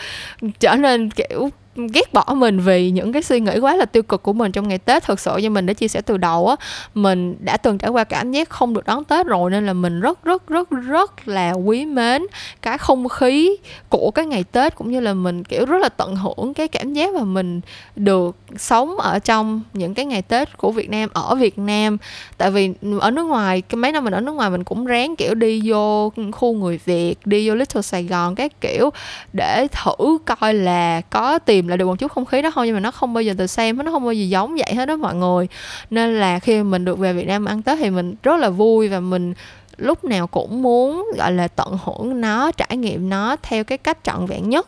trở 0.60 0.76
nên 0.76 1.10
kiểu 1.10 1.50
ghét 1.76 2.14
bỏ 2.14 2.26
mình 2.36 2.60
vì 2.60 2.92
những 2.92 3.14
cái 3.14 3.24
suy 3.24 3.40
nghĩ 3.40 3.60
quá 3.60 3.76
là 3.76 3.86
tiêu 3.86 4.04
cực 4.04 4.24
của 4.24 4.34
mình 4.34 4.52
trong 4.52 4.68
ngày 4.68 4.78
Tết. 4.78 5.04
Thực 5.04 5.20
sự 5.20 5.38
như 5.38 5.50
mình 5.50 5.66
đã 5.66 5.74
chia 5.74 5.88
sẻ 5.88 6.02
từ 6.02 6.18
đầu 6.18 6.48
á, 6.48 6.56
mình 6.94 7.36
đã 7.40 7.58
từng 7.58 7.78
trải 7.78 7.90
qua 7.90 8.04
cảm 8.04 8.32
giác 8.32 8.50
không 8.50 8.74
được 8.74 8.86
đón 8.86 9.04
Tết 9.04 9.26
rồi 9.28 9.52
nên 9.52 9.66
là 9.66 9.74
mình 9.74 10.00
rất 10.00 10.24
rất 10.24 10.48
rất 10.48 10.70
rất 10.70 11.28
là 11.28 11.52
quý 11.52 11.86
mến 11.86 12.26
cái 12.62 12.78
không 12.78 13.10
khí 13.10 13.58
của 13.90 14.12
cái 14.12 14.26
ngày 14.26 14.44
Tết 14.44 14.76
cũng 14.76 14.92
như 14.92 15.00
là 15.00 15.14
mình, 15.14 15.44
kiểu, 15.44 15.66
rất 15.66 15.78
là 15.82 15.90
tận 15.90 16.16
hưởng 16.16 16.54
cái 16.54 16.68
cảm 16.68 16.94
giác 16.94 17.14
mà 17.14 17.24
mình 17.24 17.62
được 17.96 18.36
sống 18.58 18.98
ở 18.98 19.20
trong 19.20 19.62
những 19.74 19.94
cái 19.94 20.06
ngày 20.06 20.22
Tết 20.22 20.58
của 20.58 20.72
Việt 20.72 20.90
Nam, 20.90 21.10
ở 21.14 21.36
Việt 21.36 21.60
Nam. 21.60 21.98
Tại 22.38 22.52
vì 22.52 22.74
ở 23.00 23.12
nước 23.12 23.24
ngoài, 23.24 23.62
cái 23.62 23.78
mấy 23.78 23.92
năm 23.92 24.04
mình 24.04 24.14
ở 24.14 24.22
nước 24.22 24.32
ngoài 24.32 24.50
mình 24.50 24.64
cũng 24.64 24.86
ráng, 24.86 25.16
kiểu, 25.16 25.36
đi 25.36 25.62
vô 25.66 26.12
khu 26.32 26.54
người 26.54 26.80
Việt, 26.86 27.16
đi 27.26 27.50
vô 27.50 27.56
Little 27.56 27.82
Sài 27.82 28.04
Gòn 28.04 28.36
các 28.36 28.62
kiểu 28.62 28.90
để 29.34 29.68
thử 29.72 30.18
coi 30.26 30.54
là 30.54 31.02
có 31.10 31.40
tìm 31.40 31.68
lại 31.72 31.78
được 31.78 31.86
một 31.86 32.00
chút 32.00 32.12
không 32.12 32.26
khí 32.26 32.42
đó 32.42 32.52
thôi, 32.56 32.68
nhưng 32.68 32.76
mà 32.76 32.80
nó 32.80 32.92
không 32.92 33.14
bao 33.14 33.22
giờ 33.22 33.34
từ 33.38 33.48
xem 33.48 33.78
nó 33.78 33.92
không 33.92 34.04
bao 34.04 34.14
giờ 34.14 34.26
giống 34.26 34.56
vậy 34.56 34.76
hết 34.76 34.86
đó 34.86 34.96
mọi 34.96 35.16
người. 35.16 35.48
Nên 35.90 36.20
là 36.20 36.40
khi 36.40 36.64
mình 36.64 36.86
được 36.86 36.98
về 36.98 37.14
Việt 37.14 37.28
Nam 37.28 37.46
ăn 37.46 37.62
Tết 37.62 37.80
thì 37.80 37.90
mình 37.90 38.16
rất 38.24 38.40
là 38.40 38.50
vui 38.50 38.88
và 38.90 39.00
mình 39.00 39.34
lúc 39.78 40.04
nào 40.04 40.28
cũng 40.28 40.62
muốn, 40.62 41.12
gọi 41.18 41.32
là, 41.32 41.48
tận 41.48 41.78
hưởng 41.86 42.22
nó, 42.22 42.52
trải 42.52 42.78
nghiệm 42.78 43.10
nó 43.10 43.36
theo 43.42 43.64
cái 43.64 43.78
cách 43.78 43.98
trọn 44.04 44.26
vẹn 44.26 44.50
nhất 44.50 44.68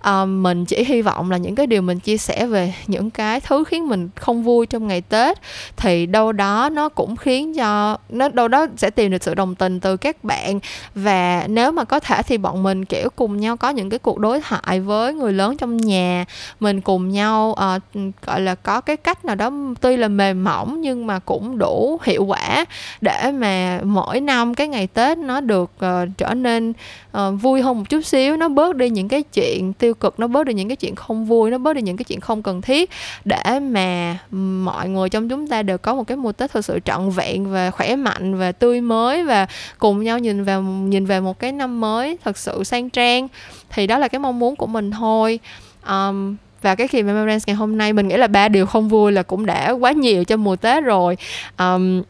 à, 0.00 0.24
mình 0.24 0.64
chỉ 0.64 0.84
hy 0.84 1.02
vọng 1.02 1.30
là 1.30 1.36
những 1.36 1.54
cái 1.54 1.66
điều 1.66 1.82
mình 1.82 1.98
chia 1.98 2.16
sẻ 2.16 2.46
về 2.46 2.74
những 2.86 3.10
cái 3.10 3.40
thứ 3.40 3.64
khiến 3.64 3.88
mình 3.88 4.08
không 4.14 4.42
vui 4.42 4.66
trong 4.66 4.86
ngày 4.86 5.00
tết 5.00 5.38
thì 5.76 6.06
đâu 6.06 6.32
đó 6.32 6.68
nó 6.72 6.88
cũng 6.88 7.16
khiến 7.16 7.54
cho 7.54 7.98
nó 8.08 8.28
đâu 8.28 8.48
đó 8.48 8.66
sẽ 8.76 8.90
tìm 8.90 9.10
được 9.10 9.22
sự 9.22 9.34
đồng 9.34 9.54
tình 9.54 9.80
từ 9.80 9.96
các 9.96 10.24
bạn. 10.24 10.60
Và 10.94 11.44
nếu 11.48 11.72
mà 11.72 11.84
có 11.84 12.00
thể 12.00 12.22
thì 12.22 12.38
bọn 12.38 12.62
mình 12.62 12.84
kiểu 12.84 13.08
cùng 13.16 13.40
nhau 13.40 13.56
có 13.56 13.70
những 13.70 13.90
cái 13.90 13.98
cuộc 13.98 14.18
đối 14.18 14.40
thoại 14.40 14.80
với 14.80 15.14
người 15.14 15.32
lớn 15.32 15.56
trong 15.56 15.76
nhà. 15.76 16.24
Mình 16.60 16.80
cùng 16.80 17.08
nhau 17.08 17.56
uh, 17.76 18.12
gọi 18.26 18.40
là 18.40 18.54
có 18.54 18.80
cái 18.80 18.96
cách 18.96 19.24
nào 19.24 19.36
đó 19.36 19.50
tuy 19.80 19.96
là 19.96 20.08
mềm 20.08 20.44
mỏng 20.44 20.80
nhưng 20.80 21.06
mà 21.06 21.18
cũng 21.18 21.58
đủ 21.58 21.98
hiệu 22.04 22.24
quả 22.24 22.64
để 23.00 23.32
mà 23.32 23.80
mỗi 23.84 24.20
năm 24.20 24.54
cái 24.54 24.68
ngày 24.68 24.86
tết 24.86 25.18
nó 25.18 25.40
được 25.40 25.70
uh, 25.76 26.08
trở 26.18 26.34
nên 26.34 26.72
uh, 27.16 27.20
vui 27.40 27.62
hơn 27.62 27.78
một 27.78 27.84
chút 27.88 28.00
xíu 28.00 28.36
nó 28.36 28.48
bớt 28.48 28.76
đi 28.76 28.90
những 28.90 29.08
cái 29.08 29.22
chuyện 29.22 29.72
tiêu 29.72 29.87
tiêu 29.88 29.94
cực 29.94 30.20
nó 30.20 30.26
bớt 30.26 30.44
đi 30.44 30.54
những 30.54 30.68
cái 30.68 30.76
chuyện 30.76 30.94
không 30.94 31.24
vui 31.24 31.50
nó 31.50 31.58
bớt 31.58 31.72
đi 31.72 31.82
những 31.82 31.96
cái 31.96 32.04
chuyện 32.04 32.20
không 32.20 32.42
cần 32.42 32.62
thiết 32.62 32.90
để 33.24 33.60
mà 33.60 34.18
mọi 34.62 34.88
người 34.88 35.08
trong 35.08 35.28
chúng 35.28 35.48
ta 35.48 35.62
đều 35.62 35.78
có 35.78 35.94
một 35.94 36.04
cái 36.04 36.16
mùa 36.16 36.32
tết 36.32 36.52
thực 36.52 36.64
sự 36.64 36.78
trọn 36.84 37.10
vẹn 37.10 37.52
và 37.52 37.70
khỏe 37.70 37.96
mạnh 37.96 38.38
và 38.38 38.52
tươi 38.52 38.80
mới 38.80 39.24
và 39.24 39.46
cùng 39.78 40.04
nhau 40.04 40.18
nhìn 40.18 40.44
vào 40.44 40.62
nhìn 40.62 41.06
về 41.06 41.20
một 41.20 41.38
cái 41.38 41.52
năm 41.52 41.80
mới 41.80 42.18
thật 42.24 42.38
sự 42.38 42.64
sang 42.64 42.90
trang. 42.90 43.28
Thì 43.70 43.86
đó 43.86 43.98
là 43.98 44.08
cái 44.08 44.18
mong 44.18 44.38
muốn 44.38 44.56
của 44.56 44.66
mình 44.66 44.90
thôi. 44.90 45.40
Um, 45.88 46.36
và 46.62 46.74
cái 46.74 46.88
kỳ 46.88 47.02
Memorance 47.02 47.44
ngày 47.46 47.56
hôm 47.56 47.78
nay 47.78 47.92
mình 47.92 48.08
nghĩ 48.08 48.16
là 48.16 48.26
ba 48.26 48.48
điều 48.48 48.66
không 48.66 48.88
vui 48.88 49.12
là 49.12 49.22
cũng 49.22 49.46
đã 49.46 49.70
quá 49.70 49.92
nhiều 49.92 50.24
cho 50.24 50.36
mùa 50.36 50.56
Tết 50.56 50.84
rồi. 50.84 51.16
Um, 51.58 52.02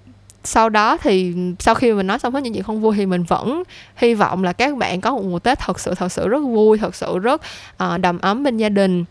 sau 0.48 0.68
đó 0.68 0.96
thì 0.96 1.34
sau 1.58 1.74
khi 1.74 1.92
mình 1.92 2.06
nói 2.06 2.18
xong 2.18 2.34
hết 2.34 2.42
những 2.42 2.54
chuyện 2.54 2.62
không 2.62 2.80
vui 2.80 2.96
thì 2.96 3.06
mình 3.06 3.22
vẫn 3.22 3.62
hy 3.96 4.14
vọng 4.14 4.44
là 4.44 4.52
các 4.52 4.76
bạn 4.76 5.00
có 5.00 5.10
một 5.10 5.24
mùa 5.24 5.38
tết 5.38 5.58
thật 5.58 5.80
sự 5.80 5.94
thật 5.94 6.12
sự 6.12 6.28
rất 6.28 6.40
vui 6.40 6.78
thật 6.78 6.94
sự 6.94 7.18
rất 7.18 7.42
uh, 7.84 8.00
đầm 8.00 8.18
ấm 8.18 8.42
bên 8.42 8.56
gia 8.56 8.68
đình. 8.68 9.04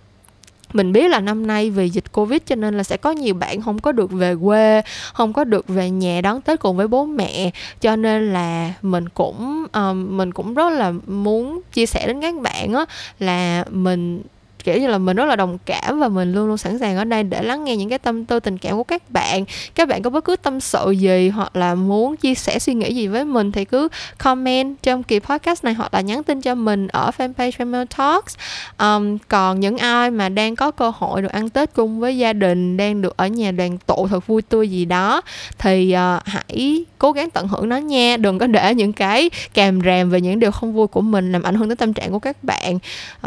Mình 0.74 0.94
biết 0.94 1.10
là 1.10 1.20
năm 1.20 1.48
nay 1.48 1.70
vì 1.70 1.90
dịch 1.90 2.12
covid 2.12 2.42
cho 2.46 2.56
nên 2.56 2.78
là 2.78 2.84
sẽ 2.84 2.98
có 2.98 3.12
nhiều 3.12 3.34
bạn 3.34 3.62
không 3.62 3.80
có 3.80 3.92
được 3.92 4.12
về 4.12 4.36
quê 4.44 4.82
không 5.14 5.34
có 5.34 5.44
được 5.44 5.68
về 5.68 5.90
nhà 5.90 6.22
đón 6.22 6.42
tết 6.42 6.60
cùng 6.60 6.78
với 6.78 6.88
bố 6.88 7.06
mẹ. 7.06 7.52
Cho 7.82 7.96
nên 7.96 8.34
là 8.34 8.74
mình 8.82 9.10
cũng 9.10 9.66
um, 9.74 10.18
mình 10.18 10.32
cũng 10.32 10.54
rất 10.54 10.70
là 10.70 10.94
muốn 11.08 11.62
chia 11.74 11.86
sẻ 11.86 12.08
đến 12.08 12.22
các 12.22 12.36
bạn 12.42 12.74
á 12.74 12.86
là 13.20 13.66
mình 13.70 14.22
kiểu 14.68 14.78
như 14.78 14.88
là 14.88 14.98
mình 14.98 15.18
rất 15.18 15.26
là 15.26 15.36
đồng 15.36 15.58
cảm 15.66 16.00
và 16.00 16.08
mình 16.08 16.34
luôn 16.34 16.48
luôn 16.48 16.58
sẵn 16.58 16.80
sàng 16.80 16.98
ở 16.98 17.04
đây 17.04 17.24
để 17.24 17.44
lắng 17.44 17.64
nghe 17.64 17.76
những 17.76 17.90
cái 17.90 18.00
tâm 18.00 18.26
tư 18.26 18.40
tình 18.40 18.58
cảm 18.58 18.78
của 18.78 18.84
các 18.84 19.12
bạn. 19.12 19.46
Các 19.76 19.88
bạn 19.88 20.02
có 20.02 20.10
bất 20.10 20.24
cứ 20.24 20.36
tâm 20.36 20.60
sự 20.60 20.92
gì 20.92 21.30
hoặc 21.30 21.56
là 21.56 21.76
muốn 21.76 22.18
chia 22.18 22.36
sẻ 22.36 22.60
suy 22.60 22.74
nghĩ 22.74 22.94
gì 22.94 23.08
với 23.08 23.26
mình 23.26 23.52
thì 23.52 23.66
cứ 23.66 23.88
comment 24.18 24.76
trong 24.84 25.04
kỳ 25.04 25.20
podcast 25.20 25.64
này 25.64 25.74
hoặc 25.74 25.94
là 25.94 26.02
nhắn 26.02 26.24
tin 26.24 26.42
cho 26.42 26.56
mình 26.56 26.88
ở 26.88 27.12
fanpage 27.18 27.52
Female 27.52 27.86
Talks. 27.98 28.36
Um, 28.80 29.18
còn 29.28 29.60
những 29.60 29.78
ai 29.78 30.12
mà 30.12 30.30
đang 30.30 30.56
có 30.56 30.72
cơ 30.72 30.92
hội 30.96 31.22
được 31.22 31.32
ăn 31.32 31.50
Tết 31.50 31.74
cùng 31.74 32.00
với 32.00 32.18
gia 32.18 32.34
đình 32.34 32.78
đang 32.78 33.02
được 33.02 33.18
ở 33.18 33.28
nhà 33.28 33.52
đoàn 33.52 33.78
tụ 33.78 34.08
thật 34.08 34.28
vui 34.28 34.42
tươi 34.42 34.70
gì 34.70 34.86
đó 34.86 35.22
thì 35.58 35.96
uh, 35.96 36.24
hãy 36.26 36.86
cố 36.98 37.12
gắng 37.12 37.30
tận 37.30 37.48
hưởng 37.48 37.70
nó 37.70 37.78
nha. 37.78 38.18
Đừng 38.18 38.40
có 38.40 38.48
để 38.48 38.74
những 38.76 38.94
cái 38.94 39.30
kèm 39.54 39.82
rèm 39.86 40.10
về 40.10 40.22
những 40.22 40.40
điều 40.40 40.52
không 40.52 40.74
vui 40.74 40.88
của 40.88 41.02
mình 41.02 41.32
làm 41.32 41.44
ảnh 41.44 41.56
hưởng 41.56 41.70
tới 41.70 41.76
tâm 41.76 41.94
trạng 41.94 42.12
của 42.12 42.20
các 42.20 42.44
bạn. 42.44 42.76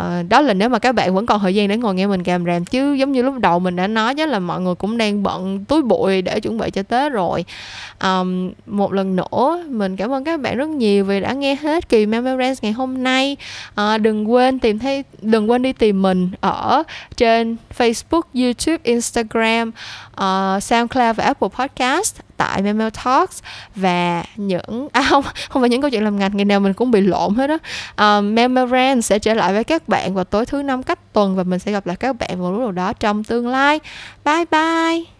Uh, 0.01 0.29
đó 0.29 0.41
là 0.41 0.55
nếu 0.55 0.69
mà 0.69 0.79
các 0.79 0.95
bạn 0.95 1.15
vẫn 1.15 1.27
còn 1.31 1.41
thời 1.41 1.55
gian 1.55 1.69
để 1.69 1.77
ngồi 1.77 1.95
nghe 1.95 2.07
mình 2.07 2.23
càm 2.23 2.45
ràm 2.47 2.65
chứ 2.65 2.93
giống 2.93 3.13
như 3.13 3.23
lúc 3.23 3.39
đầu 3.39 3.59
mình 3.59 3.77
đã 3.77 3.87
nói 3.87 4.15
chứ 4.15 4.27
là 4.27 4.39
mọi 4.39 4.61
người 4.61 4.75
cũng 4.75 4.99
đang 4.99 5.23
bận 5.23 5.65
túi 5.65 5.83
bụi 5.83 6.23
để 6.23 6.41
chuẩn 6.41 6.59
bị 6.59 6.71
cho 6.71 6.83
tết 6.83 7.13
rồi. 7.13 7.45
Um, 8.03 8.51
một 8.67 8.93
lần 8.93 9.17
nữa 9.17 9.65
mình 9.69 9.97
cảm 9.97 10.11
ơn 10.11 10.25
các 10.25 10.41
bạn 10.41 10.57
rất 10.57 10.69
nhiều 10.69 11.05
vì 11.05 11.21
đã 11.21 11.33
nghe 11.33 11.55
hết 11.55 11.89
kỳ 11.89 12.07
Memories 12.07 12.59
ngày 12.63 12.73
hôm 12.73 13.03
nay. 13.03 13.37
Uh, 13.81 14.01
đừng 14.01 14.33
quên 14.33 14.59
tìm 14.59 14.79
thấy 14.79 15.05
đừng 15.23 15.51
quên 15.51 15.63
đi 15.63 15.73
tìm 15.73 16.03
mình 16.03 16.31
ở 16.41 16.83
trên 17.17 17.57
Facebook, 17.79 18.23
YouTube, 18.35 18.79
Instagram, 18.83 19.69
uh, 20.13 20.63
SoundCloud 20.63 21.17
và 21.17 21.25
Apple 21.25 21.49
Podcast 21.59 22.30
tại 22.41 22.63
Memo 22.63 22.91
Talks 22.91 23.43
và 23.77 24.25
những 24.37 24.89
à 24.93 25.03
không 25.11 25.25
không 25.49 25.63
phải 25.63 25.69
những 25.69 25.81
câu 25.81 25.91
chuyện 25.91 26.05
làm 26.05 26.19
ngành 26.19 26.37
ngày 26.37 26.45
nào 26.45 26.61
mình 26.61 26.73
cũng 26.73 26.91
bị 26.91 27.01
lộn 27.01 27.35
hết 27.35 27.51
á. 27.51 27.59
Ờ, 27.95 28.17
um, 28.17 28.35
Memo 28.35 28.67
Brand 28.67 29.05
sẽ 29.05 29.19
trở 29.19 29.35
lại 29.35 29.53
với 29.53 29.65
các 29.65 29.89
bạn 29.89 30.15
vào 30.15 30.25
tối 30.25 30.47
thứ 30.47 30.63
năm 30.63 30.83
cách 30.83 31.13
tuần 31.13 31.37
và 31.37 31.43
mình 31.43 31.59
sẽ 31.59 31.73
gặp 31.73 31.87
lại 31.87 31.97
các 31.97 32.19
bạn 32.19 32.43
vào 32.43 32.53
lúc 32.53 32.61
nào 32.61 32.73
đó 32.73 32.93
trong 32.93 33.25
tương 33.25 33.49
lai. 33.49 33.81
Bye 34.25 34.45
bye! 34.51 35.20